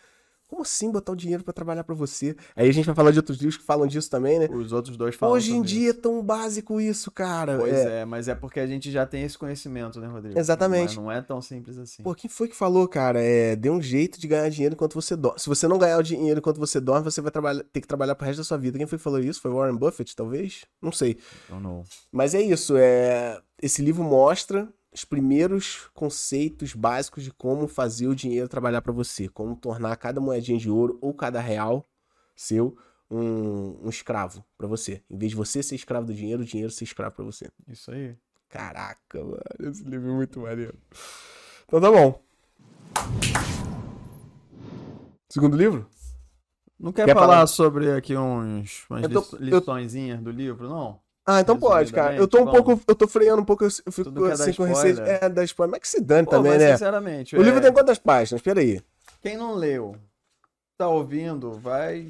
como 0.50 0.64
assim 0.64 0.92
botar 0.92 1.12
o 1.12 1.16
dinheiro 1.16 1.44
pra 1.44 1.54
trabalhar 1.54 1.84
pra 1.84 1.94
você? 1.94 2.36
Aí 2.56 2.68
a 2.68 2.72
gente 2.72 2.86
vai 2.86 2.96
falar 2.96 3.12
de 3.12 3.20
outros 3.20 3.38
livros 3.38 3.56
que 3.56 3.64
falam 3.64 3.86
disso 3.86 4.10
também, 4.10 4.40
né? 4.40 4.48
Os 4.52 4.72
outros 4.72 4.98
dois 4.98 5.16
falam 5.16 5.36
Hoje 5.36 5.54
em 5.54 5.62
dia 5.62 5.92
é 5.92 5.94
tão 5.94 6.24
básico 6.24 6.82
isso, 6.82 7.12
cara. 7.12 7.56
Pois 7.60 7.72
É. 7.72 8.02
é. 8.02 8.06
mas 8.06 8.28
é 8.28 8.34
porque 8.34 8.60
a 8.60 8.66
gente 8.66 8.90
já 8.90 9.06
tem 9.06 9.22
esse 9.24 9.38
conhecimento, 9.38 10.00
né, 10.02 10.08
Rodrigo? 10.08 10.38
Exatamente. 10.40 10.96
Mas 10.96 10.98
não 10.98 11.12
é 11.12 11.22
tão 11.22 11.40
simples 11.40 11.78
assim. 11.78 12.02
Pô, 12.02 12.16
quem 12.16 12.28
foi 12.28 12.48
que 12.48 12.56
falou, 12.56 12.88
cara? 12.88 13.22
É, 13.22 13.56
dê 13.56 13.70
um 13.70 13.80
jeito 13.80 14.20
de 14.20 14.28
ganhar 14.28 14.50
dinheiro 14.50 14.74
enquanto 14.74 14.96
você 14.96 15.16
dorme. 15.16 15.40
Se 15.40 15.48
você 15.48 15.68
não 15.68 15.78
ganhar 15.78 16.00
o 16.00 16.04
dinheiro 16.04 16.40
enquanto 16.40 16.58
você 16.58 16.80
dorme, 16.80 17.04
você 17.04 17.22
vai 17.22 17.32
trabalhar, 17.32 17.64
ter 17.72 17.82
que 17.82 17.88
trabalhar 17.88 18.16
pro 18.16 18.26
resto 18.26 18.40
da 18.40 18.44
sua 18.44 18.58
vida. 18.58 18.80
Quem 18.80 18.88
foi 18.88 18.98
que 18.98 19.04
falou 19.04 19.20
isso? 19.20 19.40
Foi 19.40 19.52
Warren 19.52 19.78
Buffett, 19.78 20.16
talvez? 20.16 20.66
Não 20.82 20.92
sei. 20.92 21.20
Não, 21.48 21.60
não. 21.60 21.84
Mas 22.12 22.34
é 22.34 22.42
isso, 22.42 22.76
é... 22.76 23.40
esse 23.62 23.84
livro 23.84 24.04
mostra 24.04 24.68
os 24.92 25.06
primeiros 25.06 25.88
conceitos 25.94 26.74
básicos 26.74 27.24
de 27.24 27.32
como 27.32 27.68
fazer 27.68 28.08
o 28.08 28.16
dinheiro 28.16 28.48
trabalhar 28.50 28.82
pra 28.82 28.92
você, 28.92 29.28
como 29.30 29.56
tornar 29.56 29.96
cada 29.98 30.20
moedinha 30.20 30.58
de 30.58 30.70
ouro 30.70 30.98
ou 31.02 31.14
cada 31.14 31.40
real 31.40 31.88
seu 32.36 32.76
um, 33.12 33.86
um 33.86 33.90
escravo 33.90 34.44
pra 34.58 34.68
você. 34.68 35.04
Em 35.10 35.18
vez 35.18 35.32
de 35.32 35.36
você 35.36 35.62
ser 35.64 35.76
escravo 35.76 36.06
do 36.08 36.14
dinheiro, 36.14 36.42
o 36.42 36.46
dinheiro 36.46 36.72
ser 36.72 36.84
escravo 36.86 37.16
pra 37.16 37.26
você. 37.26 37.50
Isso 37.68 37.92
aí. 37.92 38.16
Caraca, 38.48 39.24
mano, 39.24 39.40
esse 39.60 39.84
livro 39.84 40.10
é 40.10 40.14
muito 40.14 40.40
maneiro. 40.40 40.74
Então 41.68 41.80
tá 41.80 41.92
bom. 41.92 42.20
Segundo 45.30 45.56
livro? 45.56 45.88
Não 46.80 46.92
quer, 46.92 47.06
Quer 47.06 47.14
falar 47.14 47.28
falar? 47.28 47.48
sobre 47.48 47.92
aqui 47.92 48.16
uns, 48.18 48.86
umas 48.90 49.02
tô- 49.04 49.08
lis- 49.20 49.34
eu- 49.34 49.60
liçõezinhas 49.60 50.22
do 50.22 50.32
livro, 50.32 50.68
não? 50.68 51.00
Ah, 51.32 51.42
então 51.42 51.60
pode, 51.60 51.94
cara. 51.94 52.16
Eu 52.16 52.28
tô 52.28 52.38
um 52.38 52.46
Resumidamente, 52.46 52.66
pouco. 52.66 52.92
Eu 52.92 52.96
tô 52.96 53.08
freando 53.08 53.42
um 53.44 53.46
pouco, 53.46 53.64
eu 53.64 53.92
fico 53.92 54.28
é 54.28 54.32
assim 54.32 54.52
com 54.54 54.64
receio. 54.64 55.00
É, 55.02 55.30
da 55.30 55.44
spoiler. 55.44 55.72
Mas 55.72 55.82
que 55.82 55.88
se 55.88 56.02
dane 56.02 56.26
Pô, 56.26 56.32
também, 56.32 56.54
mas 56.54 56.62
né? 56.62 56.72
sinceramente, 56.72 57.38
O 57.38 57.42
livro 57.44 57.60
é, 57.60 57.62
tem 57.62 57.72
quantas 57.72 58.00
páginas? 58.00 58.42
Peraí. 58.42 58.82
quem 59.22 59.38
não 59.38 59.54
leu, 59.54 59.96
tá 60.76 60.88
ouvindo, 60.88 61.52
vai 61.52 62.08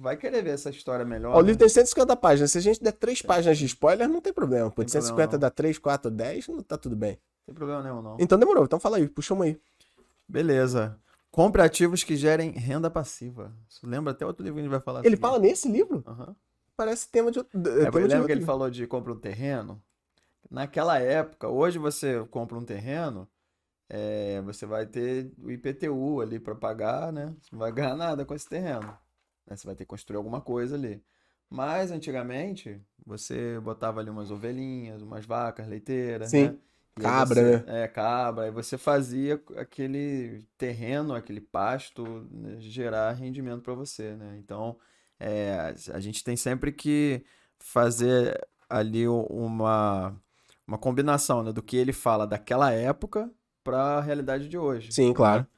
vai 0.00 0.16
querer 0.16 0.42
ver 0.42 0.54
essa 0.54 0.70
história 0.70 1.04
melhor. 1.04 1.34
Ó, 1.34 1.38
o 1.38 1.40
né? 1.42 1.48
livro 1.48 1.58
tem 1.58 1.68
150 1.68 2.16
páginas. 2.16 2.52
Se 2.52 2.56
a 2.56 2.62
gente 2.62 2.82
der 2.82 2.92
3 2.92 3.20
páginas 3.20 3.58
de 3.58 3.66
spoiler, 3.66 4.08
não 4.08 4.22
tem 4.22 4.32
problema. 4.32 4.70
Pô, 4.70 4.82
de 4.82 4.90
Tem 4.90 5.02
150 5.02 5.28
problema, 5.28 5.38
dá 5.38 5.50
3, 5.50 5.78
4, 5.78 6.10
10, 6.10 6.48
não 6.48 6.62
tá 6.62 6.78
tudo 6.78 6.96
bem. 6.96 7.18
Não 7.46 7.46
tem 7.46 7.54
problema 7.54 7.82
nenhum, 7.82 8.00
não. 8.00 8.16
Então 8.18 8.38
demorou. 8.38 8.64
Então 8.64 8.80
fala 8.80 8.96
aí, 8.96 9.06
puxa 9.08 9.34
uma 9.34 9.44
aí. 9.44 9.60
Beleza. 10.26 10.98
Compre 11.30 11.60
ativos 11.60 12.02
que 12.02 12.16
gerem 12.16 12.52
renda 12.52 12.88
passiva. 12.88 13.52
Isso 13.68 13.86
lembra 13.86 14.12
até 14.12 14.24
outro 14.24 14.42
livro 14.42 14.54
que 14.54 14.60
a 14.60 14.62
gente 14.62 14.70
vai 14.70 14.80
falar. 14.80 15.04
Ele 15.04 15.18
fala 15.18 15.38
nesse 15.38 15.68
livro? 15.68 16.02
Aham. 16.06 16.34
Parece 16.76 17.08
tema 17.10 17.30
de 17.30 17.38
outro. 17.38 17.58
É, 17.60 17.90
tema 17.90 18.06
lembra 18.06 18.26
que 18.26 18.32
ele 18.32 18.44
falou 18.44 18.70
de 18.70 18.86
compra 18.86 19.12
um 19.12 19.18
terreno? 19.18 19.82
Naquela 20.50 20.98
época, 20.98 21.48
hoje 21.48 21.78
você 21.78 22.24
compra 22.30 22.56
um 22.58 22.64
terreno, 22.64 23.28
é, 23.88 24.40
você 24.42 24.66
vai 24.66 24.86
ter 24.86 25.32
o 25.38 25.50
IPTU 25.50 26.20
ali 26.20 26.38
para 26.40 26.54
pagar, 26.54 27.12
né? 27.12 27.34
Você 27.40 27.48
não 27.52 27.58
vai 27.60 27.72
ganhar 27.72 27.96
nada 27.96 28.24
com 28.24 28.34
esse 28.34 28.48
terreno. 28.48 28.86
né? 29.46 29.56
Você 29.56 29.66
vai 29.66 29.74
ter 29.76 29.84
que 29.84 29.88
construir 29.88 30.16
alguma 30.18 30.40
coisa 30.40 30.76
ali. 30.76 31.02
Mas 31.50 31.90
antigamente, 31.92 32.80
você 33.06 33.58
botava 33.60 34.00
ali 34.00 34.10
umas 34.10 34.30
ovelhinhas, 34.30 35.02
umas 35.02 35.24
vacas 35.24 35.68
leiteiras, 35.68 36.30
Sim. 36.30 36.46
né? 36.46 36.56
E 36.98 37.02
Cabra, 37.02 37.34
você- 37.34 37.64
né? 37.66 37.84
É, 37.84 37.88
cabra. 37.88 38.44
Aí 38.46 38.50
você 38.50 38.78
fazia 38.78 39.40
aquele 39.56 40.42
terreno, 40.58 41.14
aquele 41.14 41.40
pasto, 41.40 42.04
né, 42.30 42.56
gerar 42.60 43.12
rendimento 43.12 43.62
para 43.62 43.74
você, 43.74 44.14
né? 44.16 44.36
Então, 44.38 44.78
é, 45.18 45.74
a 45.92 46.00
gente 46.00 46.22
tem 46.22 46.36
sempre 46.36 46.72
que 46.72 47.24
fazer 47.58 48.38
ali 48.68 49.08
uma, 49.08 50.14
uma 50.66 50.78
combinação, 50.78 51.42
né, 51.42 51.52
do 51.52 51.62
que 51.62 51.76
ele 51.76 51.92
fala 51.92 52.26
daquela 52.26 52.72
época 52.72 53.30
para 53.62 53.98
a 53.98 54.00
realidade 54.00 54.48
de 54.48 54.58
hoje. 54.58 54.92
Sim, 54.92 55.12
claro. 55.12 55.42
né? 55.42 55.48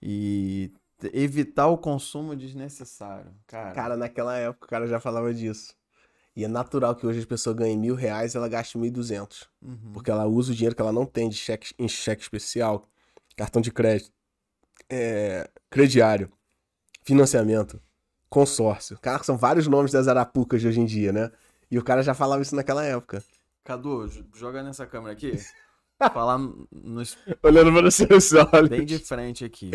E 0.00 0.72
t- 0.98 1.10
evitar 1.14 1.68
o 1.68 1.78
consumo 1.78 2.34
desnecessário. 2.34 3.32
Cara, 3.46 3.72
Cara, 3.72 3.96
naquela 3.96 4.36
época 4.36 4.66
o 4.66 4.68
cara 4.68 4.86
já 4.86 4.98
falava 4.98 5.32
disso. 5.32 5.74
E 6.34 6.44
é 6.44 6.48
natural 6.48 6.96
que 6.96 7.06
hoje 7.06 7.18
as 7.18 7.24
pessoas 7.26 7.54
ganhem 7.54 7.78
mil 7.78 7.94
reais 7.94 8.34
e 8.34 8.36
ela 8.36 8.48
gaste 8.48 8.78
mil 8.78 8.86
e 8.86 8.90
duzentos. 8.90 9.48
uhum. 9.60 9.92
Porque 9.92 10.10
ela 10.10 10.26
usa 10.26 10.50
o 10.50 10.54
dinheiro 10.54 10.74
que 10.74 10.80
ela 10.80 10.92
não 10.92 11.04
tem 11.04 11.28
de 11.28 11.36
cheque, 11.36 11.74
em 11.78 11.86
cheque 11.86 12.22
especial, 12.22 12.88
cartão 13.36 13.60
de 13.60 13.70
crédito, 13.70 14.10
é, 14.88 15.48
crediário, 15.68 16.32
financiamento, 17.04 17.80
consórcio. 18.32 18.98
Cara, 19.00 19.22
são 19.22 19.36
vários 19.36 19.66
nomes 19.68 19.92
das 19.92 20.08
arapucas 20.08 20.60
de 20.60 20.68
hoje 20.68 20.80
em 20.80 20.86
dia, 20.86 21.12
né? 21.12 21.30
E 21.70 21.78
o 21.78 21.84
cara 21.84 22.02
já 22.02 22.14
falava 22.14 22.42
isso 22.42 22.56
naquela 22.56 22.84
época. 22.84 23.22
Cadu, 23.64 24.08
joga 24.34 24.62
nessa 24.62 24.86
câmera 24.86 25.12
aqui. 25.12 25.32
Falar 26.12 26.38
no- 26.38 26.66
nos 26.72 27.16
Olhando 27.42 27.72
para 27.72 27.86
os 27.86 27.94
seus 27.94 28.32
olhos. 28.32 28.68
bem 28.68 28.84
de 28.84 28.98
frente 28.98 29.44
aqui. 29.44 29.70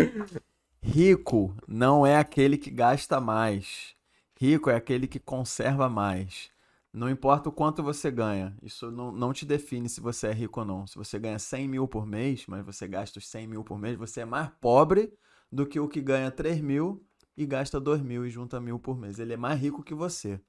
Rico 0.81 1.55
não 1.67 2.05
é 2.05 2.17
aquele 2.17 2.57
que 2.57 2.69
gasta 2.69 3.19
mais. 3.21 3.95
Rico 4.39 4.69
é 4.69 4.75
aquele 4.75 5.07
que 5.07 5.19
conserva 5.19 5.87
mais. 5.89 6.49
Não 6.93 7.09
importa 7.09 7.49
o 7.49 7.51
quanto 7.51 7.83
você 7.83 8.09
ganha, 8.09 8.55
isso 8.63 8.89
não, 8.89 9.11
não 9.11 9.31
te 9.31 9.45
define 9.45 9.87
se 9.87 10.01
você 10.01 10.27
é 10.27 10.33
rico 10.33 10.61
ou 10.61 10.65
não. 10.65 10.87
Se 10.87 10.95
você 10.95 11.19
ganha 11.19 11.37
100 11.37 11.67
mil 11.67 11.87
por 11.87 12.05
mês, 12.07 12.45
mas 12.47 12.65
você 12.65 12.87
gasta 12.87 13.19
os 13.19 13.27
100 13.27 13.47
mil 13.47 13.63
por 13.63 13.77
mês, 13.77 13.95
você 13.97 14.21
é 14.21 14.25
mais 14.25 14.49
pobre 14.59 15.13
do 15.51 15.65
que 15.65 15.79
o 15.79 15.87
que 15.87 16.01
ganha 16.01 16.31
3 16.31 16.59
mil 16.59 17.05
e 17.37 17.45
gasta 17.45 17.79
2 17.79 18.01
mil 18.01 18.25
e 18.25 18.29
junta 18.29 18.59
mil 18.59 18.79
por 18.79 18.97
mês. 18.97 19.19
Ele 19.19 19.33
é 19.33 19.37
mais 19.37 19.59
rico 19.59 19.83
que 19.83 19.93
você. 19.93 20.41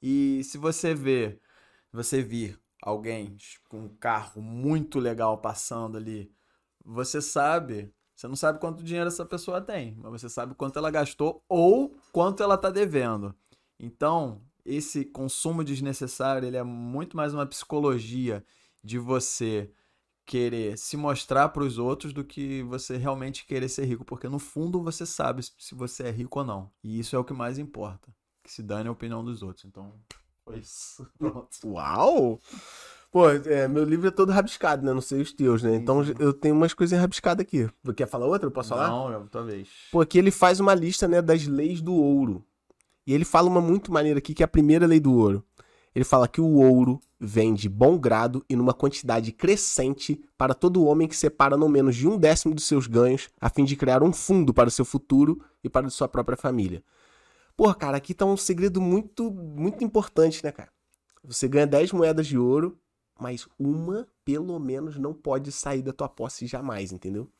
E 0.00 0.42
se 0.44 0.56
você 0.56 0.94
vê, 0.94 1.40
você 1.92 2.22
vir 2.22 2.58
alguém 2.80 3.36
com 3.68 3.80
um 3.80 3.88
carro 3.96 4.40
muito 4.40 4.98
legal 4.98 5.38
passando 5.38 5.96
ali, 5.96 6.32
você 6.84 7.20
sabe, 7.20 7.92
você 8.14 8.28
não 8.28 8.36
sabe 8.36 8.58
quanto 8.60 8.82
dinheiro 8.84 9.08
essa 9.08 9.26
pessoa 9.26 9.60
tem, 9.60 9.94
mas 9.98 10.12
você 10.22 10.28
sabe 10.28 10.54
quanto 10.54 10.78
ela 10.78 10.90
gastou 10.90 11.44
ou 11.48 11.94
quanto 12.12 12.42
ela 12.42 12.54
está 12.54 12.70
devendo. 12.70 13.34
Então, 13.78 14.42
esse 14.64 15.04
consumo 15.04 15.64
desnecessário, 15.64 16.46
ele 16.46 16.56
é 16.56 16.62
muito 16.62 17.16
mais 17.16 17.34
uma 17.34 17.46
psicologia 17.46 18.44
de 18.82 18.98
você 18.98 19.70
querer 20.26 20.78
se 20.78 20.96
mostrar 20.96 21.48
para 21.48 21.64
os 21.64 21.78
outros 21.78 22.12
do 22.12 22.24
que 22.24 22.62
você 22.62 22.96
realmente 22.96 23.44
querer 23.44 23.68
ser 23.68 23.84
rico, 23.84 24.04
porque 24.04 24.28
no 24.28 24.38
fundo 24.38 24.82
você 24.82 25.04
sabe 25.04 25.42
se 25.42 25.74
você 25.74 26.04
é 26.04 26.10
rico 26.10 26.38
ou 26.38 26.44
não. 26.44 26.70
E 26.82 26.98
isso 26.98 27.16
é 27.16 27.18
o 27.18 27.24
que 27.24 27.32
mais 27.32 27.58
importa. 27.58 28.08
Que 28.42 28.52
se 28.52 28.62
dane 28.62 28.88
a 28.88 28.92
opinião 28.92 29.24
dos 29.24 29.42
outros. 29.42 29.64
Então, 29.64 29.92
foi 30.44 30.58
isso. 30.58 31.06
Pronto. 31.18 31.48
Uau! 31.64 32.40
Pô, 33.10 33.28
é, 33.28 33.66
meu 33.66 33.82
livro 33.82 34.06
é 34.06 34.10
todo 34.10 34.30
rabiscado, 34.30 34.86
né? 34.86 34.92
Não 34.92 35.00
sei 35.00 35.20
os 35.20 35.32
teus, 35.32 35.64
né? 35.64 35.74
Então 35.74 36.04
Sim. 36.04 36.14
eu 36.20 36.32
tenho 36.32 36.54
umas 36.54 36.72
coisas 36.72 36.98
rabiscadas 36.98 37.44
aqui. 37.44 37.68
Quer 37.96 38.06
falar 38.06 38.26
outra? 38.26 38.46
Eu 38.46 38.52
posso 38.52 38.68
falar? 38.68 38.88
Não, 38.88 39.12
é 39.12 39.16
a 39.16 39.20
tua 39.20 39.42
vez. 39.42 39.68
Pô, 39.90 40.00
aqui 40.00 40.16
ele 40.16 40.30
faz 40.30 40.60
uma 40.60 40.74
lista, 40.74 41.08
né, 41.08 41.20
das 41.20 41.44
leis 41.44 41.80
do 41.80 41.92
ouro. 41.92 42.44
E 43.04 43.12
ele 43.12 43.24
fala 43.24 43.48
uma 43.48 43.60
muito 43.60 43.92
maneira 43.92 44.18
aqui, 44.18 44.32
que 44.32 44.42
é 44.42 44.44
a 44.44 44.48
primeira 44.48 44.86
lei 44.86 45.00
do 45.00 45.12
ouro. 45.12 45.44
Ele 45.94 46.04
fala 46.04 46.28
que 46.28 46.40
o 46.40 46.54
ouro 46.54 47.00
vem 47.18 47.52
de 47.52 47.68
bom 47.68 47.98
grado 47.98 48.44
e 48.48 48.56
numa 48.56 48.72
quantidade 48.72 49.32
crescente 49.32 50.22
para 50.38 50.54
todo 50.54 50.84
homem 50.84 51.08
que 51.08 51.16
separa 51.16 51.56
não 51.56 51.68
menos 51.68 51.96
de 51.96 52.08
um 52.08 52.16
décimo 52.16 52.54
dos 52.54 52.64
seus 52.64 52.86
ganhos, 52.86 53.28
a 53.40 53.50
fim 53.50 53.64
de 53.64 53.76
criar 53.76 54.02
um 54.02 54.12
fundo 54.12 54.54
para 54.54 54.68
o 54.68 54.72
seu 54.72 54.84
futuro 54.84 55.42
e 55.62 55.68
para 55.68 55.86
a 55.86 55.90
sua 55.90 56.08
própria 56.08 56.36
família. 56.36 56.82
Porra, 57.56 57.74
cara, 57.74 57.96
aqui 57.96 58.14
tá 58.14 58.24
um 58.24 58.36
segredo 58.36 58.80
muito, 58.80 59.30
muito 59.30 59.84
importante, 59.84 60.42
né, 60.42 60.50
cara? 60.50 60.70
Você 61.22 61.46
ganha 61.46 61.66
10 61.66 61.92
moedas 61.92 62.26
de 62.26 62.38
ouro, 62.38 62.78
mas 63.20 63.46
uma, 63.58 64.08
pelo 64.24 64.58
menos, 64.58 64.96
não 64.96 65.12
pode 65.12 65.52
sair 65.52 65.82
da 65.82 65.92
tua 65.92 66.08
posse 66.08 66.46
jamais, 66.46 66.90
entendeu? 66.90 67.30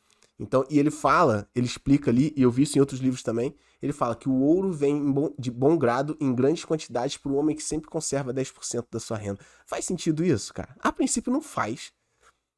Então, 0.42 0.64
e 0.70 0.78
ele 0.78 0.90
fala, 0.90 1.46
ele 1.54 1.66
explica 1.66 2.10
ali, 2.10 2.32
e 2.34 2.40
eu 2.40 2.50
vi 2.50 2.62
isso 2.62 2.78
em 2.78 2.80
outros 2.80 2.98
livros 2.98 3.22
também, 3.22 3.54
ele 3.82 3.92
fala 3.92 4.16
que 4.16 4.26
o 4.26 4.32
ouro 4.40 4.72
vem 4.72 4.96
em 4.96 5.12
bom- 5.12 5.34
de 5.38 5.50
bom 5.50 5.76
grado 5.76 6.16
em 6.18 6.34
grandes 6.34 6.64
quantidades 6.64 7.18
para 7.18 7.30
o 7.30 7.34
homem 7.34 7.54
que 7.54 7.62
sempre 7.62 7.90
conserva 7.90 8.32
10% 8.32 8.86
da 8.90 8.98
sua 8.98 9.18
renda. 9.18 9.38
Faz 9.66 9.84
sentido 9.84 10.24
isso, 10.24 10.54
cara? 10.54 10.74
A 10.80 10.90
princípio 10.90 11.30
não 11.30 11.42
faz. 11.42 11.92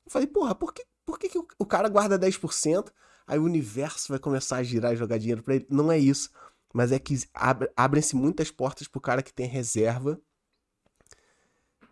Eu 0.07 0.13
falei, 0.13 0.29
porra, 0.29 0.55
por 0.55 0.73
que, 0.73 0.85
por 1.05 1.19
que, 1.19 1.29
que 1.29 1.39
o, 1.39 1.47
o 1.59 1.67
cara 1.67 1.89
guarda 1.89 2.17
10%, 2.17 2.93
aí 3.27 3.41
o 3.41 3.45
universo 3.45 4.09
vai 4.11 4.19
começar 4.21 4.59
a 4.59 4.63
girar 4.63 4.93
e 4.93 4.97
jogar 4.97 5.19
dinheiro 5.19 5.43
para 5.43 5.57
ele? 5.57 5.67
Não 5.69 5.91
é 5.91 5.99
isso. 5.99 6.31
Mas 6.73 6.93
é 6.93 7.01
que 7.01 7.19
abre- 7.35 7.71
abrem-se 7.77 8.15
muitas 8.15 8.49
portas 8.51 8.87
pro 8.87 9.01
cara 9.01 9.25
que 9.25 9.35
tem 9.35 9.49
reserva. 9.49 10.21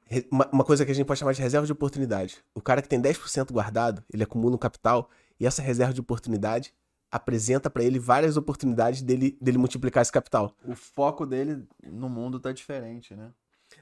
Re- 0.07 0.29
Uma, 0.31 0.49
uma 0.53 0.65
coisa 0.65 0.85
que 0.85 0.93
a 0.93 0.95
gente 0.95 1.07
pode 1.07 1.19
chamar 1.19 1.33
de 1.33 1.43
reserva 1.43 1.67
de 1.67 1.73
oportunidade. 1.73 2.45
O 2.55 2.61
cara 2.61 2.81
que 2.81 2.89
tem 2.89 3.01
10% 3.01 3.53
guardado, 3.53 4.05
ele 4.13 4.23
acumula 4.23 4.55
um 4.55 4.59
capital, 4.59 5.11
e 5.41 5.47
essa 5.47 5.63
reserva 5.63 5.93
de 5.95 6.01
oportunidade 6.01 6.73
apresenta 7.11 7.69
para 7.69 7.83
ele 7.83 7.99
várias 7.99 8.37
oportunidades 8.37 9.03
dele, 9.03 9.37
dele 9.41 9.59
multiplicar 9.59 10.03
esse 10.03 10.13
capital. 10.13 10.55
O 10.65 10.77
foco 10.77 11.27
dele 11.27 11.65
no 11.85 12.09
mundo 12.09 12.39
tá 12.39 12.53
diferente, 12.53 13.17
né? 13.17 13.31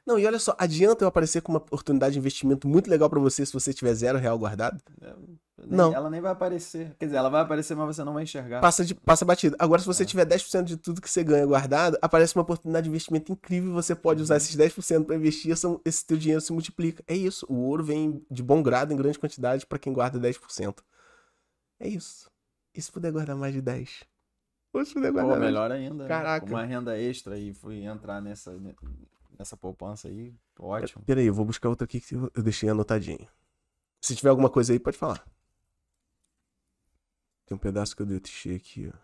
Não, 0.07 0.18
e 0.18 0.27
olha 0.27 0.38
só, 0.38 0.55
adianta 0.59 1.03
eu 1.03 1.09
aparecer 1.09 1.40
com 1.40 1.51
uma 1.53 1.59
oportunidade 1.59 2.12
de 2.12 2.18
investimento 2.18 2.68
muito 2.68 2.90
legal 2.90 3.09
para 3.09 3.18
você 3.18 3.44
se 3.44 3.53
você 3.53 3.73
tiver 3.73 3.94
zero 3.94 4.18
real 4.18 4.38
guardado? 4.38 4.79
Nem- 5.01 5.66
Não. 5.66 5.94
Ela 5.94 6.09
nem 6.11 6.21
vai 6.21 6.31
aparecer. 6.31 6.94
Quer 6.99 7.07
dizer, 7.07 7.16
ela 7.16 7.31
vai 7.31 7.40
aparecer, 7.40 7.75
mas 7.75 7.97
você 7.97 8.05
não 8.05 8.12
vai 8.14 8.23
enxergar. 8.23 8.61
Passa, 8.61 8.85
de, 8.85 8.94
passa 8.94 9.25
batido. 9.25 9.57
Agora, 9.59 9.81
se 9.81 9.87
você 9.87 10.03
É. 10.03 10.07
tiver 10.07 10.27
10% 10.27 10.64
de 10.66 10.77
tudo 10.77 11.01
que 11.01 11.11
você 11.11 11.25
ganha 11.25 11.44
guardado, 11.47 11.99
aparece 12.03 12.37
uma 12.37 12.42
oportunidade 12.42 12.85
de 12.85 12.90
investimento 12.90 13.33
incrível 13.33 13.73
você 13.73 13.94
pode 13.94 14.23
usar 14.23 14.37
esses 14.37 14.55
10% 14.55 15.07
para 15.07 15.16
investir, 15.16 15.53
essa- 15.53 15.81
esse 15.87 16.05
teu 16.07 16.16
dinheiro 16.18 16.40
se 16.42 16.53
multiplica. 16.53 17.03
É 17.09 17.14
isso. 17.16 17.47
O 17.49 17.55
ouro 17.57 17.83
vem 17.83 18.23
de 18.31 18.42
bom 18.42 18.62
grado 18.62 18.92
em 18.92 18.97
grande 18.97 19.18
quantidade 19.18 19.66
para 19.66 19.79
quem 19.79 19.92
guarda 19.92 20.18
10%. 20.18 20.85
É 21.81 21.88
isso. 21.88 22.31
E 22.75 22.83
se 22.83 22.91
puder 22.91 23.12
guardar 23.12 23.37
mais 23.37 23.55
de 23.55 23.61
10? 23.62 24.05
Ou 24.73 24.85
se 24.85 24.95
puder 24.95 25.09
Pô, 25.09 25.14
guardar 25.14 25.38
mais- 25.38 25.51
melhor 25.51 25.71
ainda. 25.73 26.03
né? 26.05 26.09
Caraca. 26.09 26.47
Com 26.47 26.53
Uma 26.53 26.64
renda 26.64 26.99
extra 26.99 27.38
e 27.38 27.55
fui 27.55 27.85
entrar 27.85 28.21
nessa, 28.21 28.53
nessa 29.38 29.57
poupança 29.57 30.09
aí. 30.09 30.35
Ótimo. 30.59 31.05
Peraí, 31.05 31.27
eu 31.27 31.35
vou 31.35 31.45
buscar 31.45 31.69
outra 31.69 31.85
aqui 31.85 32.01
que 32.01 32.14
eu 32.14 32.31
eu 32.35 32.43
deixei 32.43 32.69
anotadinho. 32.69 33.27
Se 34.01 34.14
tiver 34.14 34.29
alguma 34.31 34.51
coisa 34.51 34.73
aí, 34.73 34.79
pode 34.79 34.97
falar. 34.99 35.25
Tem 37.47 37.57
um 37.57 37.59
pedaço 37.59 37.97
que 37.97 38.03
eu 38.03 38.07
deixei 38.07 38.57
aqui, 38.57 38.91
ó. 38.95 38.99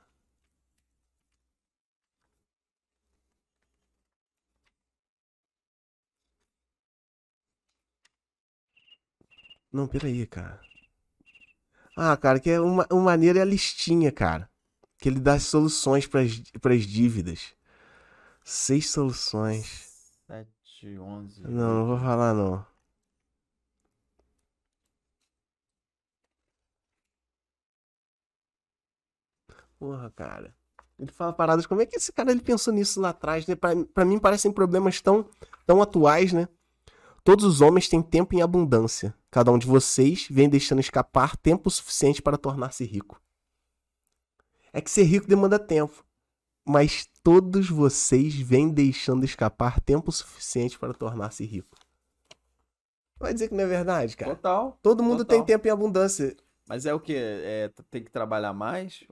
Não, 9.72 9.86
peraí, 9.88 10.26
cara. 10.26 10.60
Ah, 11.96 12.16
cara, 12.16 12.40
que 12.40 12.50
é 12.50 12.60
uma, 12.60 12.86
uma 12.90 13.02
maneira 13.02 13.38
é 13.38 13.42
a 13.42 13.44
listinha, 13.44 14.10
cara. 14.10 14.50
Que 14.98 15.08
ele 15.08 15.20
dá 15.20 15.38
soluções 15.38 16.06
para 16.06 16.22
as 16.22 16.82
dívidas. 16.86 17.54
Seis 18.44 18.90
soluções. 18.90 19.88
7, 20.26 20.98
11. 20.98 21.42
Não, 21.42 21.74
não 21.74 21.86
vou 21.86 21.98
falar 21.98 22.34
não. 22.34 22.64
Porra, 29.78 30.10
cara. 30.16 30.54
Ele 30.98 31.10
fala 31.10 31.32
paradas. 31.32 31.66
Como 31.66 31.80
é 31.80 31.86
que 31.86 31.96
esse 31.96 32.12
cara 32.12 32.30
ele 32.30 32.40
pensou 32.40 32.72
nisso 32.72 33.00
lá 33.00 33.10
atrás, 33.10 33.46
né? 33.46 33.54
Pra, 33.54 33.70
pra 33.92 34.04
mim 34.04 34.18
parecem 34.18 34.52
problemas 34.52 35.00
tão 35.00 35.28
tão 35.66 35.82
atuais, 35.82 36.32
né? 36.32 36.48
Todos 37.24 37.44
os 37.44 37.60
homens 37.60 37.88
têm 37.88 38.02
tempo 38.02 38.34
em 38.34 38.42
abundância. 38.42 39.14
Cada 39.34 39.50
um 39.50 39.58
de 39.58 39.66
vocês 39.66 40.28
vem 40.30 40.48
deixando 40.48 40.78
escapar 40.78 41.36
tempo 41.36 41.68
suficiente 41.68 42.22
para 42.22 42.38
tornar-se 42.38 42.84
rico. 42.84 43.20
É 44.72 44.80
que 44.80 44.88
ser 44.88 45.02
rico 45.02 45.26
demanda 45.26 45.58
tempo. 45.58 46.06
Mas 46.64 47.10
todos 47.20 47.68
vocês 47.68 48.32
vêm 48.32 48.70
deixando 48.70 49.24
escapar 49.24 49.80
tempo 49.80 50.12
suficiente 50.12 50.78
para 50.78 50.94
tornar-se 50.94 51.44
rico. 51.44 51.76
Vai 53.18 53.34
dizer 53.34 53.48
que 53.48 53.56
não 53.56 53.64
é 53.64 53.66
verdade, 53.66 54.16
cara? 54.16 54.36
Total. 54.36 54.78
Todo 54.80 55.02
mundo 55.02 55.24
total. 55.24 55.38
tem 55.38 55.44
tempo 55.44 55.66
em 55.66 55.70
abundância. 55.72 56.36
Mas 56.68 56.86
é 56.86 56.94
o 56.94 57.00
que? 57.00 57.16
É, 57.16 57.72
tem 57.90 58.04
que 58.04 58.12
trabalhar 58.12 58.52
mais? 58.52 59.02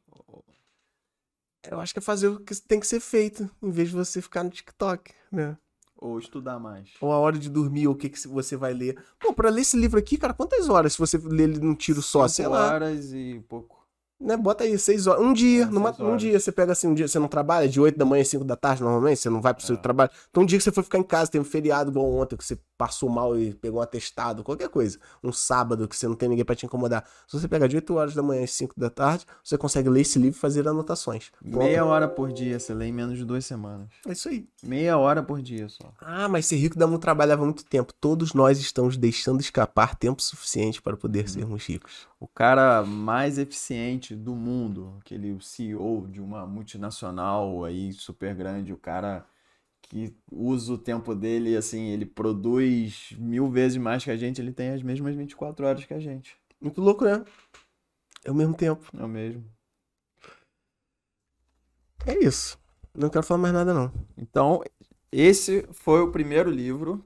Eu 1.68 1.80
acho 1.80 1.92
que 1.92 1.98
é 1.98 2.00
fazer 2.00 2.28
o 2.28 2.38
que 2.38 2.54
tem 2.62 2.78
que 2.78 2.87
ser 2.87 3.00
feito, 3.00 3.50
em 3.61 3.70
vez 3.72 3.88
de 3.88 3.96
você 3.96 4.22
ficar 4.22 4.44
no 4.44 4.50
TikTok, 4.50 5.12
né? 5.32 5.58
Ou 6.03 6.19
estudar 6.19 6.59
mais? 6.59 6.88
Ou 7.01 7.12
a 7.12 7.19
hora 7.19 7.38
de 7.38 7.49
dormir, 7.49 7.87
ou 7.87 7.95
o 7.95 7.97
que, 7.97 8.09
que 8.09 8.27
você 8.27 8.57
vai 8.57 8.75
ler. 8.75 9.01
Pô, 9.21 9.33
pra 9.33 9.49
ler 9.49 9.61
esse 9.61 9.77
livro 9.77 10.01
aqui, 10.01 10.17
cara, 10.17 10.35
quantas 10.35 10.69
horas 10.69 10.95
se 10.95 10.99
você 10.99 11.17
ler 11.17 11.45
ele 11.51 11.61
num 11.61 11.77
tiro 11.77 12.03
só? 12.03 12.27
Sei 12.27 12.45
Cinco 12.45 12.57
lá. 12.57 12.73
horas 12.75 13.12
e 13.12 13.41
pouco. 13.49 13.82
Né? 14.22 14.37
Bota 14.37 14.64
aí, 14.64 14.78
seis 14.78 15.06
horas. 15.06 15.22
Um 15.24 15.32
dia, 15.32 15.64
É, 15.64 15.66
numa, 15.66 15.88
seis 15.92 16.00
um 16.00 16.11
horas. 16.11 16.20
dia 16.22 16.38
você 16.38 16.52
pega 16.52 16.72
assim, 16.72 16.87
um 16.87 16.94
dia 16.94 17.08
você 17.08 17.18
não 17.18 17.28
trabalha, 17.28 17.68
de 17.68 17.80
8 17.80 17.98
da 17.98 18.04
manhã 18.04 18.22
às 18.22 18.28
5 18.28 18.44
da 18.44 18.54
tarde, 18.56 18.82
normalmente, 18.82 19.18
você 19.20 19.28
não 19.28 19.40
vai 19.40 19.52
pro 19.52 19.64
seu 19.64 19.74
É. 19.74 19.78
trabalho. 19.78 20.11
Então 20.30 20.42
um 20.42 20.46
dia 20.46 20.58
que 20.58 20.64
você 20.64 20.70
foi 20.72 20.82
ficar 20.85 20.98
em 20.98 21.02
casa, 21.02 21.30
tem 21.30 21.40
um 21.40 21.44
feriado 21.44 21.90
igual 21.90 22.11
ontem, 22.12 22.37
que 22.37 22.44
você 22.44 22.58
passou 22.78 23.08
mal 23.08 23.38
e 23.38 23.54
pegou 23.54 23.78
um 23.80 23.82
atestado, 23.82 24.42
qualquer 24.42 24.68
coisa. 24.68 24.98
Um 25.22 25.32
sábado 25.32 25.87
que 25.88 25.96
você 25.96 26.06
não 26.08 26.14
tem 26.16 26.28
ninguém 26.28 26.44
pra 26.44 26.54
te 26.54 26.66
incomodar. 26.66 27.04
Se 27.28 27.38
você 27.38 27.46
pegar 27.48 27.66
de 27.66 27.76
8 27.76 27.94
horas 27.94 28.14
da 28.14 28.22
manhã 28.22 28.42
às 28.44 28.50
5 28.52 28.74
da 28.78 28.90
tarde, 28.90 29.24
você 29.42 29.56
consegue 29.58 29.88
ler 29.88 30.00
esse 30.02 30.18
livro 30.18 30.37
e 30.37 30.40
fazer 30.40 30.66
anotações. 30.66 31.30
Pronto. 31.40 31.58
Meia 31.58 31.85
hora 31.85 32.08
por 32.08 32.32
dia, 32.32 32.58
você 32.58 32.72
lê 32.74 32.87
em 32.87 32.92
menos 32.92 33.18
de 33.18 33.24
duas 33.24 33.44
semanas. 33.46 33.88
É 34.06 34.12
isso 34.12 34.28
aí. 34.28 34.46
Meia 34.62 34.96
hora 34.98 35.22
por 35.22 35.40
dia 35.42 35.68
só. 35.68 35.92
Ah, 36.00 36.28
mas 36.28 36.46
ser 36.46 36.56
rico 36.56 36.76
dá 36.78 36.87
muito 36.87 37.02
trabalho, 37.02 37.28
leva 37.30 37.44
muito 37.44 37.64
tempo. 37.64 37.92
Todos 38.00 38.35
nós 38.35 38.58
estamos 38.61 38.96
deixando 38.96 39.40
escapar 39.40 39.94
tempo 39.96 40.20
suficiente 40.22 40.80
para 40.82 40.96
poder 40.96 41.28
sermos 41.28 41.64
ricos. 41.66 42.06
O 42.18 42.26
cara 42.28 42.82
mais 42.85 43.37
eficiente 43.38 44.12
do 44.16 44.35
mundo, 44.35 44.96
aquele 45.01 45.37
CEO 45.40 46.09
de 46.09 46.20
uma 46.20 46.46
multinacional 46.46 47.64
aí 47.64 47.92
super 47.92 48.35
grande, 48.35 48.72
o 48.72 48.79
cara 48.79 49.27
que 49.83 50.14
usa 50.31 50.72
o 50.72 50.79
tempo 50.79 51.14
dele, 51.14 51.57
assim, 51.57 51.88
ele 51.88 52.07
produz 52.07 53.14
mil 53.18 53.51
vezes 53.51 53.77
mais 53.79 54.03
que 54.05 54.11
a 54.11 54.16
gente, 54.16 54.40
ele 54.40 54.53
tem 54.53 54.70
as 54.70 54.83
mesmas 54.83 55.14
24 55.14 55.66
horas 55.66 55.85
que 55.85 55.94
a 55.94 56.01
gente. 56.01 56.37
Muito 56.61 56.81
louco, 56.81 57.05
né? 57.05 57.25
É 58.25 58.31
o 58.31 58.35
mesmo 58.35 58.55
tempo. 58.55 58.87
É 58.96 59.05
o 59.05 59.09
mesmo. 59.09 59.44
É 62.07 62.18
isso. 62.25 62.59
Não 62.94 63.09
quero 63.09 63.25
falar 63.25 63.40
mais 63.40 63.55
nada, 63.55 63.75
não. 63.75 63.92
Então, 64.16 64.62
esse 65.11 65.66
foi 65.72 66.01
o 66.01 66.11
primeiro 66.11 66.51
livro. 66.51 67.05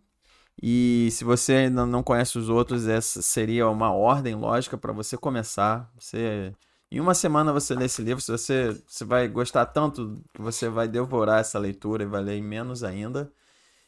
E 0.63 1.09
se 1.13 1.23
você 1.23 1.53
ainda 1.53 1.85
não 1.85 2.03
conhece 2.03 2.39
os 2.39 2.49
outros, 2.49 2.87
essa 2.87 3.21
seria 3.21 3.69
uma 3.69 3.93
ordem 3.93 4.35
lógica 4.35 4.79
para 4.79 4.93
você 4.93 5.17
começar. 5.17 5.91
Você, 5.99 6.55
em 6.91 7.01
uma 7.01 7.15
semana 7.15 7.53
você 7.53 7.75
lê 7.75 7.87
esse 7.87 8.01
livro, 8.03 8.23
se 8.23 8.31
você, 8.31 8.73
você 8.87 9.05
vai 9.05 9.29
gostar 9.29 9.67
tanto 9.67 10.23
que 10.33 10.41
você 10.41 10.69
vai 10.69 10.87
devorar 10.87 11.41
essa 11.41 11.59
leitura 11.59 12.05
e 12.05 12.07
vai 12.07 12.23
ler 12.23 12.41
menos 12.41 12.85
ainda. 12.85 13.33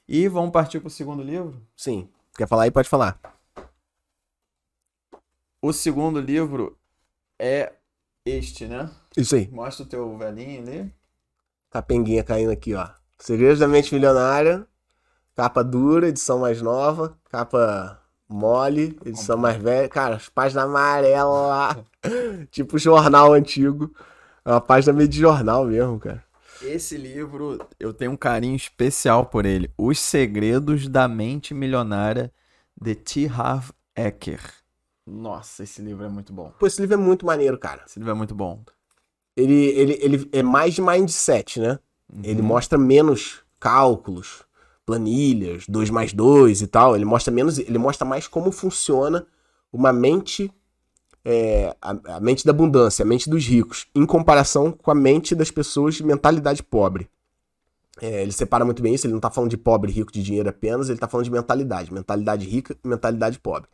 E 0.08 0.26
vamos 0.26 0.50
partir 0.50 0.80
para 0.80 0.88
o 0.88 0.90
segundo 0.90 1.22
livro? 1.22 1.60
Sim. 1.76 2.08
Quer 2.36 2.48
falar 2.48 2.64
aí? 2.64 2.70
Pode 2.70 2.88
falar. 2.88 3.20
O 5.60 5.72
segundo 5.72 6.20
livro 6.20 6.78
é 7.38 7.74
este, 8.24 8.66
né? 8.66 8.90
Isso 9.16 9.34
aí. 9.34 9.48
Mostra 9.48 9.84
o 9.84 9.88
teu 9.88 10.16
velhinho 10.16 10.62
ali. 10.62 10.94
Capenguinha 11.70 12.24
caindo 12.24 12.50
aqui, 12.50 12.74
ó. 12.74 12.88
Segredos 13.18 13.58
da 13.58 13.68
Mente 13.68 13.92
Milionária. 13.94 14.66
Capa 15.34 15.62
dura, 15.62 16.08
edição 16.08 16.38
mais 16.40 16.62
nova. 16.62 17.18
Capa 17.28 18.02
mole, 18.28 18.96
edição 19.04 19.36
mais 19.36 19.56
velha. 19.56 19.88
Cara, 19.88 20.16
as 20.16 20.28
páginas 20.28 20.64
amarelas 20.64 21.48
lá. 21.48 21.76
tipo 22.50 22.78
jornal 22.78 23.32
antigo. 23.32 23.92
É 24.44 24.50
uma 24.50 24.60
página 24.60 24.92
meio 24.92 25.08
de 25.08 25.18
jornal 25.18 25.64
mesmo, 25.64 25.98
cara. 25.98 26.24
Esse 26.62 26.96
livro, 26.96 27.58
eu 27.78 27.92
tenho 27.94 28.12
um 28.12 28.16
carinho 28.16 28.56
especial 28.56 29.26
por 29.26 29.46
ele. 29.46 29.70
Os 29.78 30.00
Segredos 30.00 30.88
da 30.88 31.06
Mente 31.06 31.54
Milionária, 31.54 32.32
de 32.80 32.94
T. 32.94 33.26
Harv 33.26 33.70
Eker. 33.96 34.40
Nossa, 35.06 35.62
esse 35.62 35.80
livro 35.80 36.04
é 36.04 36.08
muito 36.08 36.32
bom. 36.32 36.52
Pô, 36.58 36.66
esse 36.66 36.80
livro 36.80 36.94
é 36.94 36.98
muito 36.98 37.24
maneiro, 37.24 37.58
cara. 37.58 37.82
Esse 37.86 37.98
livro 37.98 38.10
é 38.12 38.14
muito 38.14 38.34
bom. 38.34 38.62
Ele, 39.36 39.54
ele, 39.54 39.98
ele 40.02 40.28
é 40.32 40.42
mais 40.42 40.74
de 40.74 40.82
mindset, 40.82 41.60
né? 41.60 41.78
Ele 42.22 42.40
Uhum. 42.40 42.46
mostra 42.48 42.76
menos 42.78 43.42
cálculos, 43.60 44.42
planilhas, 44.88 45.64
2 45.68 45.90
mais 45.90 46.14
2 46.14 46.62
e 46.62 46.66
tal. 46.66 46.96
Ele 46.96 47.04
mostra 47.04 47.30
menos, 47.30 47.58
ele 47.58 47.76
mostra 47.76 48.06
mais 48.06 48.26
como 48.26 48.50
funciona 48.50 49.26
uma 49.70 49.92
mente, 49.92 50.50
é, 51.22 51.76
a, 51.82 52.16
a 52.16 52.20
mente 52.20 52.42
da 52.46 52.52
abundância, 52.52 53.02
a 53.02 53.06
mente 53.06 53.28
dos 53.28 53.44
ricos, 53.44 53.86
em 53.94 54.06
comparação 54.06 54.72
com 54.72 54.90
a 54.90 54.94
mente 54.94 55.34
das 55.34 55.50
pessoas 55.50 55.96
de 55.96 56.02
mentalidade 56.02 56.62
pobre. 56.62 57.06
É, 58.00 58.22
ele 58.22 58.32
separa 58.32 58.64
muito 58.64 58.80
bem 58.80 58.94
isso, 58.94 59.06
ele 59.06 59.12
não 59.12 59.20
tá 59.20 59.30
falando 59.30 59.50
de 59.50 59.58
pobre, 59.58 59.92
rico, 59.92 60.10
de 60.10 60.22
dinheiro 60.22 60.48
apenas, 60.48 60.88
ele 60.88 60.98
tá 60.98 61.06
falando 61.06 61.24
de 61.26 61.32
mentalidade, 61.32 61.92
mentalidade 61.92 62.48
rica 62.48 62.74
e 62.82 62.88
mentalidade 62.88 63.38
pobre. 63.38 63.68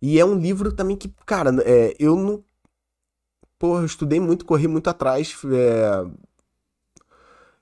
E 0.00 0.20
é 0.20 0.24
um 0.24 0.38
livro 0.38 0.70
também 0.70 0.96
que, 0.96 1.12
cara, 1.26 1.50
é, 1.64 1.96
eu 1.98 2.14
não. 2.14 2.44
Porra, 3.58 3.80
eu 3.80 3.86
estudei 3.86 4.20
muito, 4.20 4.44
corri 4.44 4.68
muito 4.68 4.88
atrás, 4.88 5.36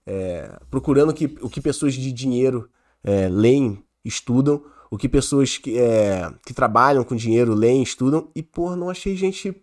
é, 0.08 0.58
procurando 0.70 1.12
que, 1.12 1.26
o 1.42 1.50
que 1.50 1.60
pessoas 1.60 1.92
de 1.92 2.10
dinheiro 2.10 2.70
é, 3.04 3.28
leem, 3.28 3.84
estudam, 4.02 4.64
o 4.90 4.96
que 4.96 5.06
pessoas 5.06 5.58
que, 5.58 5.78
é, 5.78 6.32
que 6.46 6.54
trabalham 6.54 7.04
com 7.04 7.14
dinheiro 7.14 7.52
leem, 7.52 7.82
estudam, 7.82 8.30
e, 8.34 8.42
porra, 8.42 8.74
não 8.74 8.88
achei 8.88 9.14
gente 9.14 9.54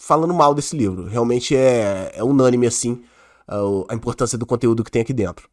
falando 0.00 0.32
mal 0.32 0.54
desse 0.54 0.76
livro. 0.76 1.06
Realmente 1.06 1.56
é, 1.56 2.12
é 2.14 2.22
unânime, 2.22 2.68
assim, 2.68 3.02
a, 3.48 3.56
a 3.88 3.94
importância 3.96 4.38
do 4.38 4.46
conteúdo 4.46 4.84
que 4.84 4.92
tem 4.92 5.02
aqui 5.02 5.12
dentro. 5.12 5.50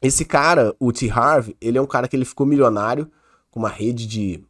Esse 0.00 0.24
cara, 0.24 0.72
o 0.78 0.92
T. 0.92 1.10
Harv, 1.10 1.48
ele 1.60 1.76
é 1.76 1.82
um 1.82 1.86
cara 1.86 2.06
que 2.06 2.14
ele 2.14 2.24
ficou 2.24 2.46
milionário 2.46 3.10
com 3.50 3.58
uma 3.58 3.68
rede 3.68 4.06
de, 4.06 4.44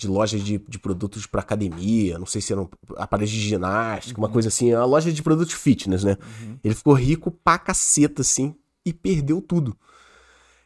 de 0.00 0.08
lojas 0.08 0.42
de, 0.42 0.56
de 0.56 0.78
produtos 0.78 1.26
para 1.26 1.42
academia, 1.42 2.18
não 2.18 2.24
sei 2.24 2.40
se 2.40 2.52
eram 2.52 2.70
aparelhos 2.96 3.30
de 3.30 3.40
ginástica, 3.40 4.18
uma 4.18 4.30
coisa 4.30 4.48
assim, 4.48 4.70
é 4.70 4.78
uma 4.78 4.86
loja 4.86 5.12
de 5.12 5.22
produtos 5.22 5.54
fitness, 5.54 6.02
né? 6.02 6.16
Ele 6.64 6.74
ficou 6.74 6.94
rico 6.94 7.30
pra 7.30 7.58
caceta, 7.58 8.22
assim, 8.22 8.54
e 8.84 8.94
perdeu 8.94 9.42
tudo. 9.42 9.76